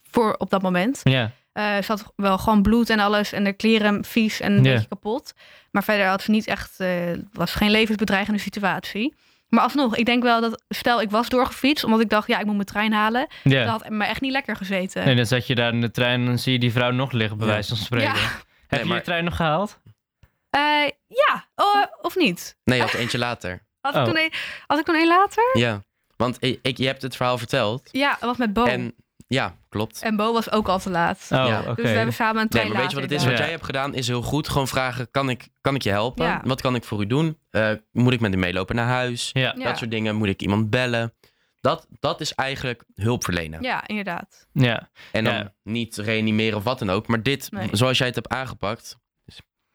voor 0.03 0.35
op 0.37 0.49
dat 0.49 0.61
moment. 0.61 1.01
Ja, 1.03 1.31
ze 1.53 1.83
had 1.87 2.13
wel 2.15 2.37
gewoon 2.37 2.61
bloed 2.61 2.89
en 2.89 2.99
alles. 2.99 3.31
En 3.31 3.43
de 3.43 3.53
kleren 3.53 4.05
vies 4.05 4.39
en 4.39 4.51
een 4.51 4.63
beetje 4.63 4.87
kapot. 4.87 5.33
Maar 5.71 5.83
verder 5.83 6.07
had 6.07 6.21
ze 6.21 6.31
niet 6.31 6.47
echt... 6.47 6.79
eh, 6.79 6.89
was 7.33 7.53
geen 7.53 7.71
levensbedreigende 7.71 8.39
situatie. 8.39 9.13
Maar 9.49 9.63
alsnog, 9.63 9.95
ik 9.95 10.05
denk 10.05 10.23
wel 10.23 10.41
dat... 10.41 10.63
Stel, 10.69 11.01
ik 11.01 11.09
was 11.09 11.29
doorgefietst. 11.29 11.83
Omdat 11.83 11.99
ik 11.99 12.09
dacht, 12.09 12.27
ja, 12.27 12.39
ik 12.39 12.45
moet 12.45 12.53
mijn 12.55 12.67
trein 12.67 12.93
halen. 12.93 13.27
Dat 13.43 13.67
had 13.67 13.89
me 13.89 14.05
echt 14.05 14.21
niet 14.21 14.31
lekker 14.31 14.55
gezeten. 14.55 15.05
Nee, 15.05 15.15
dan 15.15 15.25
zat 15.25 15.47
je 15.47 15.55
daar 15.55 15.73
in 15.73 15.81
de 15.81 15.91
trein 15.91 16.19
en 16.19 16.25
dan 16.25 16.39
zie 16.39 16.53
je 16.53 16.59
die 16.59 16.71
vrouw 16.71 16.91
nog 16.91 17.11
liggen, 17.11 17.37
bij 17.37 17.47
Ja. 17.47 17.53
wijze 17.53 17.69
van 17.75 17.77
spreken. 17.85 18.13
Ja. 18.13 18.19
Heb 18.19 18.41
Nee, 18.69 18.79
je 18.79 18.85
maar- 18.85 18.97
je 18.97 19.03
trein 19.03 19.23
nog 19.23 19.35
gehaald? 19.35 19.79
Eh, 20.49 20.61
ja, 21.07 21.47
oh, 21.55 21.83
of 22.01 22.15
niet? 22.15 22.57
Nee, 22.63 22.77
je 22.77 22.83
had 22.83 22.93
eentje 22.93 23.17
later. 23.17 23.67
Had, 23.81 23.95
Oh. 23.95 23.99
ik 24.01 24.07
toen 24.07 24.17
een, 24.17 24.31
had 24.67 24.79
ik 24.79 24.85
toen 24.85 24.95
een 24.95 25.07
later? 25.07 25.49
Ja. 25.53 25.83
Want 26.17 26.37
ik, 26.39 26.59
ik- 26.61 26.77
je 26.77 26.85
hebt 26.85 27.01
het 27.01 27.15
verhaal 27.15 27.37
verteld. 27.37 27.89
Ja, 27.91 28.17
was 28.19 28.37
met 28.37 28.53
Bo. 28.53 28.63
En 28.65 28.95
ja, 29.27 29.55
klopt. 29.69 30.15
Bo 30.15 30.33
was 30.33 30.51
ook 30.51 30.67
al 30.67 30.79
te 30.79 30.89
laat. 30.89 31.17
Oh, 31.31 31.45
Ja. 31.47 31.61
Dus 31.61 31.75
we 31.75 31.87
hebben 31.87 32.13
samen 32.13 32.35
een 32.35 32.39
Nee, 32.41 32.49
trein 32.49 32.67
maar 32.69 32.77
weet 32.81 32.89
je 32.89 32.95
wat 32.95 33.03
het 33.09 33.13
is? 33.19 33.25
Wat 33.25 33.37
jij 33.37 33.49
hebt 33.49 33.65
gedaan 33.65 33.93
is 33.93 34.07
heel 34.07 34.21
goed. 34.21 34.49
Gewoon 34.49 34.67
vragen, 34.67 35.11
kan 35.11 35.29
ik, 35.29 35.47
kan 35.61 35.75
ik 35.75 35.81
je 35.81 35.89
helpen? 35.89 36.25
Ja. 36.25 36.41
Wat 36.43 36.61
kan 36.61 36.75
ik 36.75 36.83
voor 36.83 37.01
u 37.01 37.07
doen? 37.07 37.37
Eh, 37.49 37.71
moet 37.91 38.13
ik 38.13 38.19
met 38.19 38.33
u 38.33 38.37
meelopen 38.37 38.75
naar 38.75 38.87
huis? 38.87 39.29
Ja, 39.33 39.53
Ja. 39.57 39.63
Dat 39.63 39.77
soort 39.77 39.91
dingen. 39.91 40.15
Moet 40.15 40.27
ik 40.27 40.41
iemand 40.41 40.69
bellen? 40.69 41.13
Dat, 41.61 41.87
dat 41.99 42.21
is 42.21 42.33
eigenlijk 42.33 42.83
hulp 42.95 43.23
verlenen. 43.23 43.61
Ja, 43.61 43.87
inderdaad. 43.87 44.47
ja. 44.53 44.89
En 45.11 45.23
dan 45.23 45.33
Ja. 45.33 45.53
niet 45.63 45.97
reanimeren 45.97 46.57
of 46.57 46.63
wat 46.63 46.79
dan 46.79 46.89
ook. 46.89 47.07
Maar 47.07 47.23
dit, 47.23 47.51
Nee. 47.51 47.69
zoals 47.71 47.97
jij 47.97 48.07
het 48.07 48.15
hebt 48.15 48.29
aangepakt, 48.29 48.97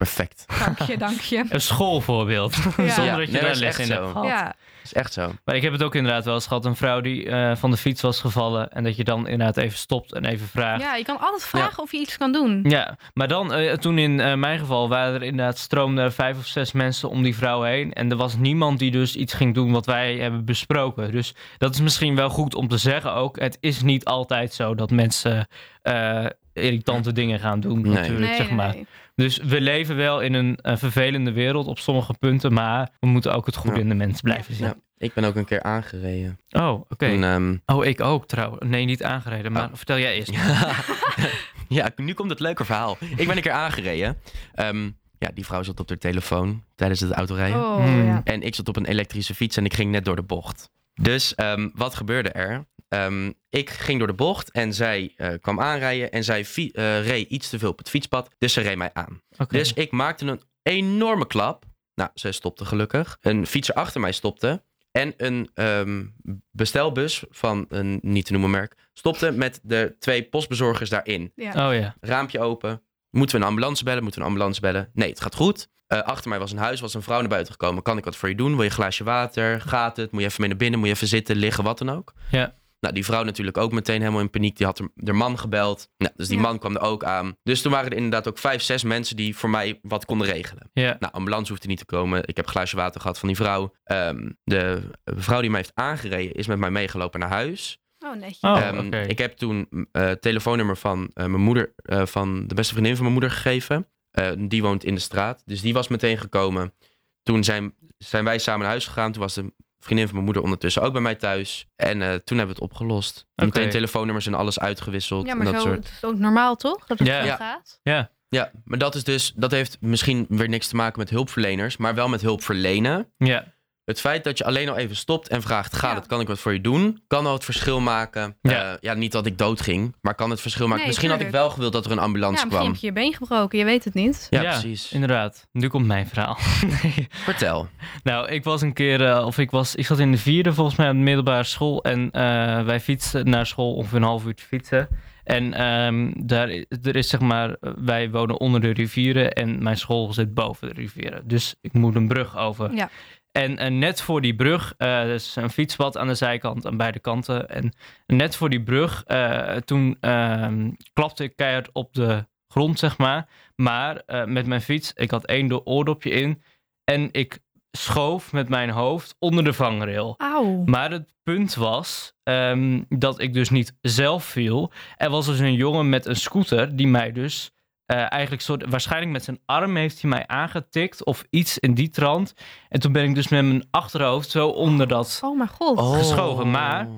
perfect. 0.05 0.45
Dank 0.65 0.79
je, 0.83 0.97
dank 0.99 1.21
je. 1.21 1.45
Een 1.49 1.61
schoolvoorbeeld. 1.61 2.55
Zonder 2.77 2.85
Ja. 3.05 3.17
dat 3.17 3.27
je 3.27 3.33
Nee, 3.33 3.41
daar 3.41 3.51
is 3.51 3.59
les 3.59 3.69
echt 3.69 3.79
in 3.79 3.87
zo. 3.87 3.93
hebt 3.93 4.07
gehad. 4.13 4.27
Ja, 4.27 4.45
Dat 4.45 4.55
is 4.85 4.93
echt 4.93 5.13
zo. 5.13 5.33
Maar 5.45 5.55
ik 5.57 5.63
heb 5.63 5.73
het 5.73 5.83
ook 5.83 5.95
inderdaad 5.95 6.25
wel 6.25 6.35
eens 6.35 6.47
gehad. 6.47 6.65
Een 6.65 6.77
vrouw 6.77 7.01
die 7.01 7.29
eh, 7.31 7.57
van 7.57 7.71
de 7.71 7.77
fiets 7.77 8.01
was 8.03 8.21
gevallen. 8.21 8.71
En 8.71 8.85
dat 8.85 8.97
je 8.97 9.05
dan 9.05 9.29
inderdaad 9.29 9.57
even 9.57 9.79
stopt 9.79 10.13
en 10.13 10.25
even 10.25 10.47
vraagt. 10.49 10.83
ja, 10.83 10.95
je 10.95 11.05
kan 11.05 11.21
altijd 11.21 11.43
vragen 11.45 11.83
of 11.83 11.93
je 11.93 11.99
iets 11.99 12.17
kan 12.19 12.33
doen. 12.33 12.65
Ja, 12.69 12.97
maar 13.15 13.29
dan, 13.29 13.53
eh, 13.53 13.73
toen 13.73 13.99
in 13.99 14.21
eh, 14.21 14.35
mijn 14.35 14.59
geval, 14.59 14.89
waren 14.89 15.15
er 15.15 15.23
inderdaad 15.23 15.59
stroomden 15.59 16.05
er 16.05 16.13
vijf 16.13 16.39
of 16.39 16.47
zes 16.47 16.73
mensen 16.73 17.09
om 17.09 17.23
die 17.23 17.37
vrouw 17.37 17.63
heen. 17.63 17.93
En 17.93 18.11
er 18.11 18.17
was 18.17 18.37
niemand 18.37 18.79
die 18.79 18.91
dus 18.91 19.17
iets 19.17 19.33
ging 19.35 19.55
doen 19.55 19.73
wat 19.73 19.87
wij 19.87 20.17
hebben 20.17 20.45
besproken. 20.45 21.13
Dus 21.13 21.35
dat 21.59 21.75
is 21.75 21.81
misschien 21.81 22.15
wel 22.17 22.29
goed 22.29 22.55
om 22.55 22.69
te 22.69 22.79
zeggen 22.79 23.15
ook. 23.15 23.39
Het 23.41 23.57
is 23.61 23.83
niet 23.83 24.05
altijd 24.05 24.55
zo 24.55 24.75
dat 24.75 24.91
mensen 24.91 25.49
eh, 25.83 26.25
irritante 26.55 27.13
dingen 27.13 27.41
gaan 27.41 27.61
doen, 27.61 27.81
Nee. 27.81 27.93
natuurlijk, 27.93 28.27
Nee, 28.27 28.37
zeg 28.37 28.51
maar. 28.51 28.75
nee. 28.75 28.87
Dus 29.15 29.37
we 29.39 29.61
leven 29.61 29.97
wel 29.97 30.21
in 30.21 30.35
een 30.35 30.59
vervelende 30.63 31.33
wereld 31.33 31.67
op 31.67 31.79
sommige 31.79 32.15
punten, 32.19 32.53
maar 32.53 32.91
we 33.01 33.07
moeten 33.07 33.35
ook 33.35 33.47
het 33.47 33.57
goede 33.57 33.77
Ja. 33.77 33.83
in 33.83 33.89
de 33.89 33.95
mens 33.95 34.21
blijven 34.21 34.55
zien. 34.55 34.67
Ja. 34.67 34.75
Ik 34.99 35.13
ben 35.15 35.25
ook 35.25 35.37
een 35.37 35.45
keer 35.45 35.63
aangereden. 35.63 36.39
Oh, 36.51 36.73
oké. 36.89 37.07
Ehm, 37.07 37.57
Oh, 37.67 37.85
ik 37.85 38.01
ook 38.01 38.27
trouwens. 38.27 38.63
Nee, 38.67 38.85
niet 38.85 39.03
aangereden, 39.03 39.53
maar 39.53 39.65
Oh. 39.65 39.75
vertel 39.75 39.99
jij 39.99 40.15
eerst. 40.17 40.33
ja, 41.69 41.91
nu 41.97 42.13
komt 42.15 42.31
het 42.31 42.41
leuke 42.41 42.65
verhaal. 42.65 42.97
Ik 43.17 43.27
ben 43.27 43.37
een 43.37 43.43
keer 43.43 43.53
aangereden. 43.53 44.19
Ehm, 44.55 44.91
ja, 45.19 45.31
die 45.35 45.45
vrouw 45.45 45.63
zat 45.63 45.81
op 45.81 45.89
haar 45.89 45.99
telefoon 45.99 46.63
tijdens 46.75 47.01
het 47.01 47.13
autorijden. 47.13 47.65
Oh, 47.65 47.77
Hmm. 47.85 48.07
ja. 48.07 48.21
En 48.25 48.43
ik 48.43 48.55
zat 48.55 48.69
op 48.69 48.77
een 48.77 48.87
elektrische 48.87 49.35
fiets 49.35 49.57
en 49.57 49.65
ik 49.65 49.75
ging 49.75 49.91
net 49.91 50.05
door 50.05 50.17
de 50.17 50.23
bocht. 50.23 50.71
Dus 50.95 51.35
ehm, 51.35 51.69
wat 51.75 51.95
gebeurde 51.95 52.29
er? 52.29 52.65
Ehm, 52.95 53.33
ik 53.51 53.71
ging 53.71 53.99
door 53.99 54.07
de 54.07 54.15
bocht 54.15 54.51
en 54.51 54.75
zij 54.75 55.13
eh, 55.17 55.29
kwam 55.41 55.61
aanrijden 55.61 56.11
en 56.13 56.25
zij 56.25 56.45
fi- 56.45 56.71
eh, 56.71 57.07
reed 57.07 57.29
iets 57.29 57.49
te 57.49 57.59
veel 57.59 57.71
op 57.71 57.79
het 57.79 57.89
fietspad. 57.91 58.31
Dus 58.39 58.53
ze 58.53 58.61
reed 58.61 58.77
mij 58.77 58.91
aan. 58.93 59.23
Dus 59.59 59.73
ik 59.73 59.91
maakte 59.93 60.27
een 60.27 60.41
enorme 60.63 61.27
klap. 61.27 61.65
Nou, 61.95 62.11
ze 62.15 62.33
stopte 62.33 62.65
gelukkig. 62.65 63.17
Een 63.21 63.47
fietser 63.47 63.75
achter 63.75 64.01
mij 64.01 64.13
stopte. 64.13 64.63
En 64.91 65.15
een 65.17 65.51
ehm, 65.55 66.05
bestelbus 66.51 67.25
van 67.31 67.67
een 67.69 67.99
niet 68.03 68.27
te 68.27 68.33
noemen 68.33 68.51
merk 68.51 68.75
stopte 68.93 69.31
met 69.31 69.61
de 69.63 69.97
twee 69.99 70.23
postbezorgers 70.25 70.91
daarin. 70.91 71.33
Ja. 71.35 71.69
Oh 71.69 71.75
ja. 71.75 71.95
Raampje 72.01 72.41
open. 72.41 72.83
Moeten 73.11 73.37
we 73.37 73.43
een 73.43 73.49
ambulance 73.49 73.85
bellen? 73.85 74.03
Moeten 74.03 74.21
we 74.21 74.27
een 74.27 74.33
ambulance 74.33 74.61
bellen? 74.61 74.91
Nee, 74.95 75.09
het 75.09 75.21
gaat 75.21 75.35
goed. 75.35 75.69
Eh, 75.87 76.03
achter 76.03 76.29
mij 76.29 76.39
was 76.39 76.53
een 76.53 76.59
huis, 76.59 76.81
was 76.81 76.95
een 76.95 77.03
vrouw 77.03 77.21
naar 77.21 77.29
buiten 77.29 77.53
gekomen. 77.53 77.83
Kan 77.83 77.99
ik 77.99 78.05
wat 78.05 78.17
voor 78.17 78.29
je 78.29 78.35
doen? 78.35 78.51
Wil 78.53 78.59
je 78.63 78.65
een 78.65 78.71
glaasje 78.71 79.05
water? 79.05 79.61
Gaat 79.61 79.97
het? 79.97 80.11
Moet 80.13 80.21
je 80.21 80.27
even 80.27 80.41
mee 80.41 80.49
naar 80.49 80.59
binnen? 80.59 80.79
Moet 80.79 80.89
je 80.89 80.95
even 80.95 81.09
zitten, 81.09 81.37
liggen, 81.37 81.65
wat 81.65 81.79
dan 81.79 81.91
ook? 81.91 82.13
Ja. 82.31 82.55
Nou, 82.85 82.97
die 82.97 83.05
vrouw 83.05 83.23
natuurlijk 83.23 83.59
ook 83.59 83.73
meteen 83.73 84.01
helemaal 84.01 84.21
in 84.21 84.31
paniek. 84.31 84.57
Die 84.57 84.67
had 84.67 84.79
er- 84.79 84.91
haar 85.05 85.15
man 85.15 85.39
gebeld. 85.39 85.89
Nou, 85.97 86.13
dus 86.17 86.29
die 86.29 86.37
Ja. 86.37 86.43
man 86.43 86.59
kwam 86.59 86.75
er 86.77 86.81
ook 86.83 87.05
aan. 87.05 87.37
Dus 87.43 87.63
toen 87.63 87.73
waren 87.73 87.91
er 87.91 87.97
inderdaad 87.97 88.29
ook 88.29 88.39
vijf, 88.39 88.63
zes 88.63 88.83
mensen 88.83 89.17
die 89.17 89.37
voor 89.37 89.51
mij 89.51 89.79
wat 89.83 90.05
konden 90.05 90.27
regelen. 90.27 90.71
Ja. 90.73 90.97
Nou, 91.01 91.13
ambulance 91.13 91.51
hoefde 91.53 91.69
niet 91.69 91.79
te 91.79 91.85
komen. 91.85 92.19
Ik 92.29 92.37
heb 92.37 92.45
een 92.47 92.51
glaasje 92.53 92.77
water 92.77 93.01
gehad 93.01 93.19
van 93.19 93.29
die 93.29 93.37
vrouw. 93.37 93.75
Ehm, 93.85 94.31
de 94.45 94.91
vrouw 95.05 95.41
die 95.41 95.51
mij 95.51 95.61
heeft 95.61 95.73
aangereden 95.75 96.35
is 96.35 96.47
met 96.47 96.59
mij 96.59 96.71
meegelopen 96.71 97.21
naar 97.21 97.29
huis. 97.29 97.79
Oh, 97.99 98.15
netjes. 98.15 98.41
Oh, 98.41 98.59
Ehm, 98.59 98.87
oké. 98.87 99.01
Ik 99.01 99.19
heb 99.19 99.37
toen 99.37 99.69
eh, 99.93 100.03
het 100.05 100.23
telefoonnummer 100.23 100.77
van 100.77 101.11
eh, 101.15 101.27
mijn 101.27 101.43
moeder, 101.43 101.73
eh, 101.77 102.07
van 102.07 102.47
de 102.47 102.55
beste 102.55 102.73
vriendin 102.73 102.93
van 102.95 103.03
mijn 103.03 103.13
moeder 103.19 103.31
gegeven. 103.31 103.89
Eh, 104.11 104.31
die 104.39 104.63
woont 104.63 104.85
in 104.85 104.95
de 104.95 105.01
straat. 105.01 105.43
Dus 105.45 105.61
die 105.61 105.73
was 105.73 105.89
meteen 105.89 106.19
gekomen. 106.19 106.75
Toen 107.23 107.45
zijn, 107.45 107.75
zijn 107.99 108.25
wij 108.25 108.39
samen 108.39 108.61
naar 108.61 108.69
huis 108.71 108.87
gegaan. 108.87 109.13
Toen 109.13 109.23
was 109.23 109.35
de 109.35 109.53
vriendin 109.85 110.05
van 110.05 110.15
mijn 110.15 110.25
moeder 110.25 110.43
ondertussen 110.43 110.83
ook 110.83 110.93
bij 110.93 111.03
mij 111.03 111.15
thuis. 111.15 111.67
En 111.77 112.03
eh, 112.03 112.09
toen 112.09 112.39
hebben 112.39 112.57
we 112.57 112.63
het 112.63 112.71
opgelost. 112.73 113.27
Meteen 113.35 113.71
telefoonnummers 113.71 114.27
en 114.27 114.35
alles 114.35 114.59
uitgewisseld. 114.59 115.27
Ja, 115.27 115.33
en 115.33 115.37
maar 115.37 115.47
dat 115.53 115.55
zo 115.55 115.61
soort. 115.69 115.77
het 115.77 115.87
is 115.97 116.05
ook 116.05 116.19
normaal, 116.19 116.57
toch? 116.57 116.87
Dat 116.87 116.99
het 116.99 117.09
zo 117.09 117.15
Ja. 117.15 117.37
gaat. 117.37 117.81
Ja. 117.83 118.13
Ja, 118.29 118.51
maar 118.65 118.79
dat 118.79 118.95
is 118.95 119.05
dus, 119.05 119.33
dat 119.37 119.51
heeft 119.51 119.77
misschien 119.81 120.27
weer 120.29 120.49
niks 120.49 120.69
te 120.69 120.77
maken 120.77 120.99
met 120.99 121.11
hulpverleners, 121.11 121.77
maar 121.77 121.95
wel 121.95 122.09
met 122.09 122.21
hulp 122.21 122.43
verlenen. 122.43 123.13
Ja. 123.17 123.54
Het 123.85 124.01
feit 124.01 124.25
dat 124.25 124.39
je 124.39 124.45
alleen 124.45 124.69
al 124.69 124.77
even 124.77 124.97
stopt 124.97 125.29
en 125.29 125.43
vraagt: 125.43 125.77
gaat 125.77 125.91
Ja. 125.91 125.97
het, 125.97 126.07
kan 126.07 126.21
ik 126.21 126.27
wat 126.27 126.39
voor 126.39 126.53
je 126.53 126.61
doen? 126.61 127.03
Kan 127.07 127.27
al 127.27 127.33
het 127.33 127.45
verschil 127.45 127.81
maken. 127.81 128.37
Ja. 128.43 128.51
Ja, 128.53 128.77
ja 128.81 128.95
niet 128.95 129.13
dat 129.13 129.27
ik 129.27 129.39
dood 129.39 129.61
ging, 129.61 129.95
maar 130.01 130.15
kan 130.15 130.31
het 130.31 130.41
verschil 130.41 130.65
maken. 130.65 130.79
Nee, 130.79 130.87
misschien 130.87 131.11
had 131.11 131.21
ik 131.21 131.31
wel 131.31 131.51
gewild 131.51 131.73
dat 131.73 131.85
er 131.85 131.91
een 131.91 131.97
Ja, 131.97 132.03
ambulance 132.03 132.33
misschien 132.47 132.59
kwam. 132.59 132.73
heb 132.73 132.81
je 132.81 132.87
je 132.87 132.93
been 132.93 133.15
gebroken, 133.15 133.59
je 133.59 133.65
weet 133.65 133.85
het 133.85 133.95
niet. 133.95 134.27
Ja, 134.31 134.43
Ja. 134.43 134.51
precies. 134.51 134.93
Inderdaad. 134.93 135.47
Nu 135.53 135.69
komt 135.69 135.87
mijn 135.87 136.07
verhaal. 136.07 136.39
nee. 136.83 137.07
Vertel. 137.11 137.69
Nou, 138.03 138.29
ik 138.29 138.45
was 138.45 138.61
een 138.63 138.73
keer, 138.73 139.05
eh, 139.09 139.27
of 139.27 139.39
ik 139.39 139.51
was, 139.51 139.75
ik 139.75 139.87
zat 139.87 139.99
in 139.99 140.11
de 140.11 140.19
vierde 140.19 140.53
volgens 140.55 140.77
mij 140.77 140.89
op 140.89 140.95
de 140.95 141.01
middelbare 141.01 141.45
school. 141.45 141.83
En 141.83 142.11
eh, 142.11 142.23
wij 142.65 142.81
fietsten 142.81 143.29
naar 143.31 143.47
school 143.47 143.75
ongeveer 143.75 143.99
een 143.99 144.05
half 144.05 144.25
uur 144.25 144.35
te 144.35 144.43
fietsen. 144.45 144.89
En 145.25 145.55
ehm, 145.55 146.13
daar, 146.27 146.49
er 146.83 146.97
is 146.97 147.09
zeg 147.09 147.21
maar, 147.21 147.57
eh, 147.61 147.71
wij 147.77 148.11
wonen 148.11 148.41
onder 148.41 148.61
de 148.61 148.71
rivieren 148.73 149.33
en 149.33 149.63
mijn 149.63 149.77
school 149.77 150.13
zit 150.13 150.35
boven 150.35 150.69
de 150.69 150.75
rivieren. 150.75 151.29
Dus 151.29 151.55
ik 151.61 151.73
moet 151.73 151.95
een 151.95 152.09
brug 152.09 152.37
over. 152.39 152.75
Ja. 152.75 152.89
En 153.35 153.79
net 153.79 154.01
voor 154.01 154.21
die 154.21 154.35
brug, 154.35 154.75
er 154.77 155.09
is 155.09 155.37
een 155.37 155.51
fietspad 155.51 155.97
aan 155.99 156.07
de 156.07 156.15
zijkant, 156.15 156.67
aan 156.67 156.77
beide 156.77 156.99
kanten. 156.99 157.49
En 157.49 157.73
net 158.07 158.37
voor 158.37 158.51
die 158.51 158.63
brug, 158.63 159.05
eh, 159.05 159.57
toen 159.57 159.97
ehm, 160.01 160.71
klapte 160.93 161.25
ik 161.25 161.37
keihard 161.37 161.71
op 161.73 161.95
de 161.95 162.27
grond, 162.49 162.79
zeg 162.79 162.99
maar. 162.99 163.29
Maar 163.57 163.97
eh, 163.97 164.25
met 164.25 164.47
mijn 164.47 164.61
fiets, 164.61 164.93
ik 164.93 165.11
had 165.11 165.25
één 165.25 165.47
do- 165.47 165.61
oordopje 165.65 166.11
in. 166.11 166.43
En 166.85 167.09
ik 167.13 167.39
schoof 167.71 168.33
met 168.33 168.49
mijn 168.49 168.71
hoofd 168.71 169.17
onder 169.19 169.45
de 169.45 169.53
vangrail. 169.53 170.15
Auw. 170.19 170.63
Maar 170.65 170.91
het 170.91 171.15
punt 171.23 171.55
was 171.55 172.13
ehm, 172.23 172.83
dat 172.89 173.21
ik 173.21 173.33
dus 173.35 173.51
niet 173.51 173.77
zelf 173.81 174.25
viel. 174.25 174.73
Er 174.97 175.11
was 175.11 175.27
dus 175.27 175.39
een 175.39 175.55
jongen 175.55 175.89
met 175.89 176.07
een 176.07 176.17
scooter 176.17 176.77
die 176.77 176.89
mij 176.89 177.13
dus 177.13 177.53
eh, 177.87 178.13
eigenlijk 178.13 178.43
soort, 178.43 178.65
waarschijnlijk 178.69 179.13
met 179.13 179.25
zijn 179.25 179.39
arm 179.47 179.77
heeft 179.77 180.01
hij 180.01 180.11
mij 180.11 180.27
aangetikt 180.27 181.05
of 181.05 181.25
iets 181.31 181.59
in 181.59 181.75
die 181.75 181.89
trant. 181.91 182.35
En 182.69 182.81
toen 182.81 182.93
ben 182.93 183.05
ik 183.05 183.15
dus 183.15 183.29
met 183.29 183.45
mijn 183.45 183.67
achterhoofd 183.71 184.31
zo 184.31 184.49
onder 184.49 184.89
dat. 184.89 185.21
Oh 185.25 185.37
mijn 185.37 185.49
god. 185.49 185.97
Geschoven, 185.97 186.51
maar- 186.51 186.89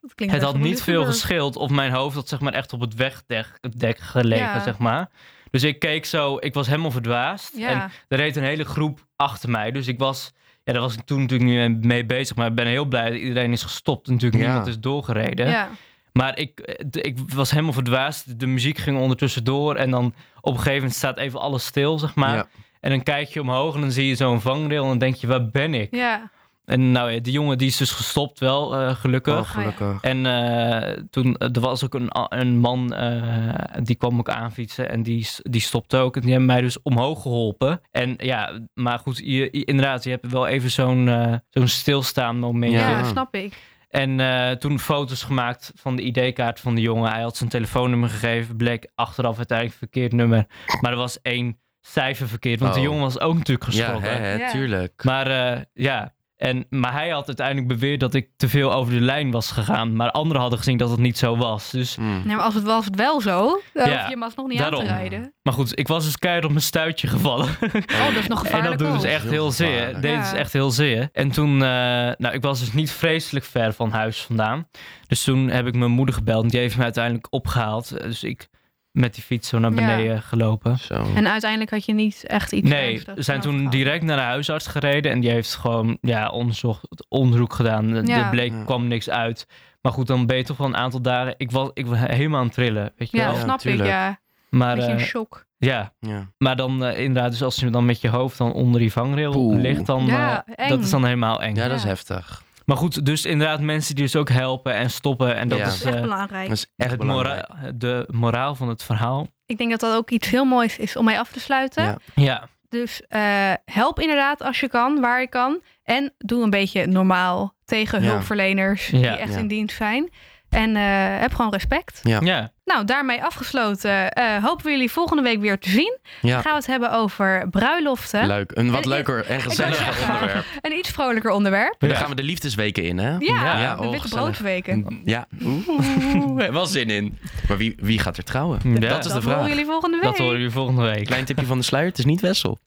Dat 0.00 0.14
klinkt 0.14 0.34
Het 0.34 0.42
had 0.44 0.58
niet 0.58 0.82
veel 0.82 1.04
gescheeld 1.04 1.56
of 1.56 1.70
mijn 1.70 1.92
hoofd 1.92 2.14
had 2.14 2.28
zeg 2.28 2.40
maar 2.40 2.52
echt 2.52 2.72
op 2.72 2.80
het 2.80 2.94
wegdek 2.94 3.58
dek 3.76 3.98
gelegen, 3.98 4.44
Ja. 4.46 4.62
zeg 4.62 4.78
maar. 4.78 5.08
Dus 5.50 5.62
ik 5.62 5.78
keek 5.78 6.04
zo, 6.04 6.36
ik 6.40 6.54
was 6.54 6.66
helemaal 6.66 6.90
verdwaasd. 6.90 7.54
En 7.54 7.90
er 8.08 8.16
reed 8.16 8.36
een 8.36 8.42
hele 8.42 8.64
groep 8.64 9.06
achter 9.16 9.50
mij. 9.50 9.70
Dus 9.70 9.86
ik 9.86 9.98
was, 9.98 10.32
ja, 10.64 10.72
daar 10.72 10.82
was 10.82 10.94
ik 10.94 11.00
toen 11.04 11.20
natuurlijk 11.20 11.68
niet 11.68 11.84
mee 11.84 12.06
bezig. 12.06 12.36
Maar 12.36 12.46
ik 12.46 12.54
ben 12.54 12.66
heel 12.66 12.84
blij 12.84 13.10
dat 13.10 13.18
iedereen 13.18 13.52
is 13.52 13.62
gestopt. 13.62 14.06
en 14.06 14.12
Natuurlijk 14.12 14.42
Ja. 14.42 14.48
niemand 14.48 14.68
is 14.68 14.78
doorgereden. 14.80 15.48
Ja. 15.48 15.68
Maar 16.12 16.38
ik, 16.38 16.58
eh, 16.60 17.02
ik 17.02 17.18
was 17.34 17.50
helemaal 17.50 17.72
verdwaasd. 17.72 18.38
De 18.40 18.46
muziek 18.46 18.78
ging 18.78 18.98
ondertussen 19.00 19.44
door. 19.44 19.74
En 19.76 19.90
dan 19.90 20.14
op 20.40 20.52
een 20.52 20.58
gegeven 20.58 20.74
moment 20.78 20.94
staat 20.94 21.18
even 21.18 21.40
alles 21.40 21.64
stil, 21.66 21.98
zeg 21.98 22.14
maar. 22.14 22.34
Ja. 22.34 22.46
En 22.80 22.90
dan 22.90 23.02
kijk 23.02 23.28
je 23.28 23.40
omhoog 23.40 23.74
en 23.74 23.80
dan 23.80 23.90
zie 23.92 24.06
je 24.06 24.14
zo'n 24.14 24.40
vangrail. 24.40 24.82
En 24.82 24.88
dan 24.88 24.98
denk 24.98 25.14
je, 25.14 25.26
waar 25.26 25.48
ben 25.50 25.74
ik? 25.74 25.94
Ja. 25.94 26.30
En 26.64 26.92
nou 26.92 27.10
ja, 27.10 27.20
die 27.20 27.32
jongen 27.32 27.58
die 27.58 27.68
is 27.68 27.76
dus 27.76 27.90
gestopt 27.90 28.38
wel, 28.38 28.74
eh, 28.76 28.94
gelukkig. 28.94 29.38
Oh, 29.38 29.50
gelukkig. 29.50 29.98
En 30.00 30.26
eh, 30.26 30.96
toen 31.10 31.38
er 31.38 31.60
was 31.60 31.84
ook 31.84 31.94
een, 31.94 32.08
een 32.28 32.58
man 32.58 32.94
eh, 32.94 33.54
die 33.82 33.96
kwam 33.96 34.18
ook 34.18 34.28
aanfietsen 34.28 34.90
en 34.90 35.02
die, 35.02 35.28
die 35.42 35.60
stopte 35.60 35.96
ook. 35.96 36.14
En 36.14 36.20
die 36.20 36.30
hebben 36.30 36.48
mij 36.48 36.60
dus 36.60 36.82
omhoog 36.82 37.22
geholpen. 37.22 37.80
En 37.90 38.14
ja, 38.16 38.60
maar 38.74 38.98
goed, 38.98 39.20
je, 39.24 39.50
inderdaad, 39.50 40.04
je 40.04 40.10
hebt 40.10 40.30
wel 40.30 40.46
even 40.46 40.70
zo'n 40.70 41.10
zo'n 41.50 41.68
stilstaan 41.68 42.38
momentje. 42.38 42.78
Ja, 42.78 42.90
Ja. 42.90 43.04
snap 43.04 43.34
ik. 43.34 43.52
En 43.90 44.20
eh, 44.20 44.50
toen 44.50 44.78
foto's 44.78 45.22
gemaakt 45.22 45.72
van 45.74 45.96
de 45.96 46.02
ID-kaart 46.02 46.60
van 46.60 46.74
de 46.74 46.80
jongen. 46.80 47.10
Hij 47.12 47.22
had 47.22 47.36
zijn 47.36 47.48
telefoonnummer 47.50 48.08
gegeven, 48.08 48.56
bleek 48.56 48.90
achteraf 48.94 49.36
uiteindelijk 49.36 49.78
verkeerd 49.78 50.12
nummer. 50.12 50.46
Maar 50.80 50.90
er 50.90 50.96
was 50.98 51.20
één 51.22 51.58
cijfer 51.80 52.28
verkeerd, 52.28 52.60
want 52.60 52.72
de 52.74 52.78
Oh. 52.80 52.84
jongen 52.86 53.02
was 53.02 53.20
ook 53.20 53.34
natuurlijk 53.34 53.72
Ja, 53.72 53.84
geschrokken. 53.84 54.10
hè, 54.12 54.18
hè, 54.18 54.34
Ja. 54.34 54.50
tuurlijk. 54.50 55.04
Maar 55.04 55.26
eh, 55.26 55.60
ja, 55.72 56.14
en, 56.40 56.66
maar 56.70 56.92
hij 56.92 57.08
had 57.08 57.26
uiteindelijk 57.26 57.68
beweerd 57.68 58.00
dat 58.00 58.14
ik 58.14 58.28
te 58.36 58.48
veel 58.48 58.72
over 58.72 58.92
de 58.92 59.00
lijn 59.00 59.30
was 59.30 59.50
gegaan. 59.50 59.96
Maar 59.96 60.10
anderen 60.10 60.40
hadden 60.40 60.58
gezien 60.58 60.76
dat 60.76 60.90
het 60.90 60.98
niet 60.98 61.18
zo 61.18 61.36
was. 61.36 61.70
Dus, 61.70 61.96
Mm. 61.96 62.22
Nee, 62.24 62.36
maar 62.36 62.44
als 62.44 62.54
het 62.54 62.64
was 62.64 62.84
het 62.84 62.96
wel 62.96 63.20
zo, 63.20 63.60
dan 63.72 63.88
Ja, 63.88 63.96
hoef 63.96 64.04
je 64.06 64.12
hem 64.12 64.22
alsnog 64.22 64.46
niet 64.48 64.58
daarom. 64.58 64.80
aan 64.80 64.86
te 64.86 64.92
rijden. 64.92 65.34
maar 65.42 65.52
goed, 65.54 65.78
ik 65.78 65.88
was 65.88 66.04
dus 66.04 66.18
keihard 66.18 66.44
op 66.44 66.50
mijn 66.50 66.62
stuitje 66.62 67.06
gevallen. 67.08 67.48
Oh, 67.62 68.04
dat 68.14 68.16
is 68.16 68.26
nog 68.26 68.38
en 68.44 68.46
gevaarlijk 68.50 68.78
dat 68.78 68.88
doet 68.92 69.00
dus 69.00 69.10
echt 69.10 69.22
Heel 69.22 69.30
heel 69.32 69.50
zeer. 69.50 69.66
gevaarlijk. 69.68 70.02
Deed 70.02 70.12
Ja. 70.12 70.20
dus 70.30 70.32
echt 70.32 70.52
heel 70.52 70.70
zeer. 70.70 71.08
En 71.12 71.30
toen, 71.30 71.52
eh, 71.52 71.68
nou, 72.16 72.30
ik 72.30 72.42
was 72.42 72.60
dus 72.60 72.72
niet 72.72 72.90
vreselijk 72.90 73.44
ver 73.44 73.72
van 73.72 73.90
huis 73.90 74.20
vandaan. 74.22 74.68
Dus 75.06 75.24
toen 75.24 75.48
heb 75.48 75.66
ik 75.66 75.74
mijn 75.74 75.90
moeder 75.90 76.14
gebeld. 76.14 76.42
En 76.42 76.48
die 76.48 76.60
heeft 76.60 76.76
me 76.76 76.82
uiteindelijk 76.82 77.26
opgehaald. 77.30 77.88
Dus 78.02 78.24
ik 78.24 78.48
met 78.92 79.14
die 79.14 79.22
fiets 79.24 79.48
zo 79.48 79.58
naar 79.58 79.70
Ja. 79.70 79.76
beneden 79.76 80.22
gelopen. 80.22 80.78
Zo. 80.78 81.06
En 81.14 81.28
uiteindelijk 81.28 81.70
had 81.70 81.84
je 81.84 81.92
niet 81.92 82.24
echt 82.26 82.52
iets 82.52 82.68
Nee, 82.68 83.02
we 83.14 83.22
zijn 83.22 83.40
toen 83.40 83.56
gehad. 83.56 83.72
direct 83.72 84.04
naar 84.04 84.16
de 84.16 84.22
huisarts 84.22 84.66
gereden. 84.66 85.12
En 85.12 85.20
die 85.20 85.30
heeft 85.30 85.54
gewoon 85.54 85.98
ja, 86.00 86.28
onderzocht, 86.28 86.86
onderzoek 87.08 87.52
gedaan. 87.54 87.88
Er 87.94 88.06
Ja. 88.06 88.30
bleek, 88.30 88.52
Ja. 88.52 88.64
kwam 88.64 88.88
niks 88.88 89.10
uit. 89.10 89.46
Maar 89.82 89.92
goed, 89.92 90.06
dan 90.06 90.26
ben 90.26 90.36
je 90.36 90.44
toch 90.44 90.56
wel 90.56 90.66
een 90.66 90.76
aantal 90.76 91.00
dagen... 91.02 91.34
Ik 91.36 91.50
was, 91.50 91.70
ik 91.74 91.86
was 91.86 91.98
helemaal 91.98 92.38
aan 92.40 92.44
het 92.46 92.54
trillen, 92.54 92.92
weet 92.96 93.10
je 93.10 93.16
Ja, 93.16 93.22
wel. 93.24 93.32
dat 93.32 93.42
snap 93.42 93.58
tuurlijk. 93.58 93.82
ik, 93.82 93.88
ja. 93.90 94.18
Maar, 94.50 94.76
Beetje 94.76 94.90
een 94.92 94.98
eh, 94.98 95.04
shock. 95.04 95.46
ja, 95.58 95.92
Ja. 96.00 96.26
maar 96.38 96.56
dan 96.56 96.84
eh, 96.84 96.98
inderdaad, 97.04 97.30
dus 97.30 97.42
als 97.42 97.56
je 97.56 97.70
dan 97.70 97.84
met 97.84 98.00
je 98.00 98.08
hoofd 98.08 98.38
dan 98.38 98.52
onder 98.52 98.80
die 98.80 98.92
vangrail 98.92 99.32
Poeh. 99.32 99.60
ligt, 99.60 99.86
dan 99.86 100.06
Ja, 100.06 100.44
eh, 100.54 100.68
dat 100.68 100.80
is 100.80 100.90
dan 100.90 101.04
helemaal 101.04 101.42
eng. 101.42 101.54
ja, 101.54 101.68
dat 101.68 101.76
is 101.76 101.82
Ja. 101.82 101.88
heftig. 101.88 102.42
Maar 102.70 102.78
goed, 102.78 103.06
dus 103.06 103.24
inderdaad 103.24 103.60
mensen 103.60 103.94
die 103.94 104.04
dus 104.04 104.16
ook 104.16 104.28
helpen 104.28 104.74
en 104.74 104.90
stoppen. 104.90 105.36
En 105.36 105.48
dat 105.48 105.58
Ja. 105.58 105.64
Dat 105.64 105.74
is 105.74 105.82
echt 105.82 105.94
eh, 105.94 106.00
belangrijk. 106.00 106.48
Dat 106.48 106.56
is 106.56 106.66
echt 106.76 106.90
het 106.90 107.00
belangrijk. 107.00 107.48
mora- 107.48 107.70
de 107.74 108.04
moraal 108.10 108.54
van 108.54 108.68
het 108.68 108.82
verhaal. 108.82 109.26
Ik 109.46 109.58
denk 109.58 109.70
dat 109.70 109.80
dat 109.80 109.94
ook 109.96 110.10
iets 110.10 110.28
heel 110.28 110.44
moois 110.44 110.78
is 110.78 110.96
om 110.96 111.04
mee 111.04 111.18
af 111.18 111.30
te 111.32 111.40
sluiten. 111.40 111.82
Ja. 111.84 111.96
Ja, 112.14 112.48
Dus 112.68 113.02
eh, 113.08 113.52
help 113.64 114.00
inderdaad 114.00 114.42
als 114.42 114.60
je 114.60 114.68
kan, 114.68 115.00
waar 115.00 115.20
je 115.20 115.28
kan. 115.28 115.60
En 115.82 116.12
doe 116.18 116.42
een 116.42 116.50
beetje 116.50 116.86
normaal 116.86 117.54
tegen 117.64 118.02
Ja. 118.02 118.08
hulpverleners 118.10 118.86
Ja. 118.86 118.98
die 118.98 119.06
echt 119.08 119.32
Ja. 119.32 119.38
in 119.38 119.48
dienst 119.48 119.76
zijn. 119.76 120.10
En 120.50 120.76
eh, 120.76 120.82
heb 121.20 121.34
gewoon 121.34 121.50
respect. 121.52 122.00
Ja. 122.02 122.18
ja. 122.22 122.50
Nou, 122.64 122.84
daarmee 122.84 123.22
afgesloten. 123.22 124.10
eh, 124.12 124.44
hopen 124.44 124.64
we 124.64 124.70
jullie 124.70 124.90
volgende 124.90 125.22
week 125.22 125.40
weer 125.40 125.58
te 125.58 125.70
zien. 125.70 125.98
Ja. 126.20 126.32
Dan 126.32 126.42
gaan 126.42 126.50
we 126.52 126.58
het 126.58 126.66
hebben 126.66 126.92
over 126.92 127.48
bruiloften. 127.50 128.26
Leuk. 128.26 128.50
Een 128.54 128.70
wat 128.70 128.82
En- 128.82 128.88
leuker 128.88 129.26
en 129.26 129.40
gezelliger 129.40 129.94
onderwerp. 130.12 130.44
Een 130.60 130.72
iets 130.72 130.90
vrolijker 130.90 131.30
onderwerp. 131.30 131.74
Dan 131.78 131.90
gaan 131.96 132.08
we 132.08 132.14
de 132.14 132.22
liefdesweken 132.22 132.82
in, 132.82 132.98
hè? 132.98 133.10
Ja, 133.10 133.18
Ja, 133.60 133.74
de 133.74 133.82
oh, 133.82 133.90
witte 133.90 134.08
broodweken. 134.08 135.00
Ja. 135.04 135.26
Oeh, 135.44 136.48
wel 136.58 136.66
zin 136.66 136.90
in. 136.90 137.18
Maar 137.48 137.56
wie, 137.56 137.74
wie 137.80 137.98
gaat 137.98 138.16
er 138.16 138.24
trouwen? 138.24 138.58
Ja. 138.64 138.70
Dat 138.74 138.82
is 138.82 138.88
Dat 138.88 139.02
de 139.04 139.10
horen 139.12 139.22
vraag. 139.22 139.48
jullie 139.48 139.64
volgende 139.64 139.96
week. 139.96 140.04
Dat 140.06 140.18
horen 140.18 140.36
jullie 140.36 140.50
volgende 140.52 140.82
week. 140.82 141.04
Klein 141.06 141.24
tipje 141.24 141.46
van 141.46 141.58
de 141.58 141.64
sluier, 141.64 141.88
het 141.88 141.98
is 141.98 142.04
niet 142.04 142.20
Wessel. 142.20 142.58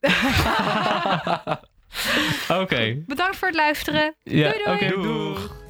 Oké. 2.48 2.96
Bedankt 3.06 3.36
voor 3.36 3.48
het 3.48 3.56
luisteren. 3.56 4.14
Ja, 4.22 4.52
Doei, 4.64 4.78
doei. 4.78 5.02
doeg. 5.02 5.62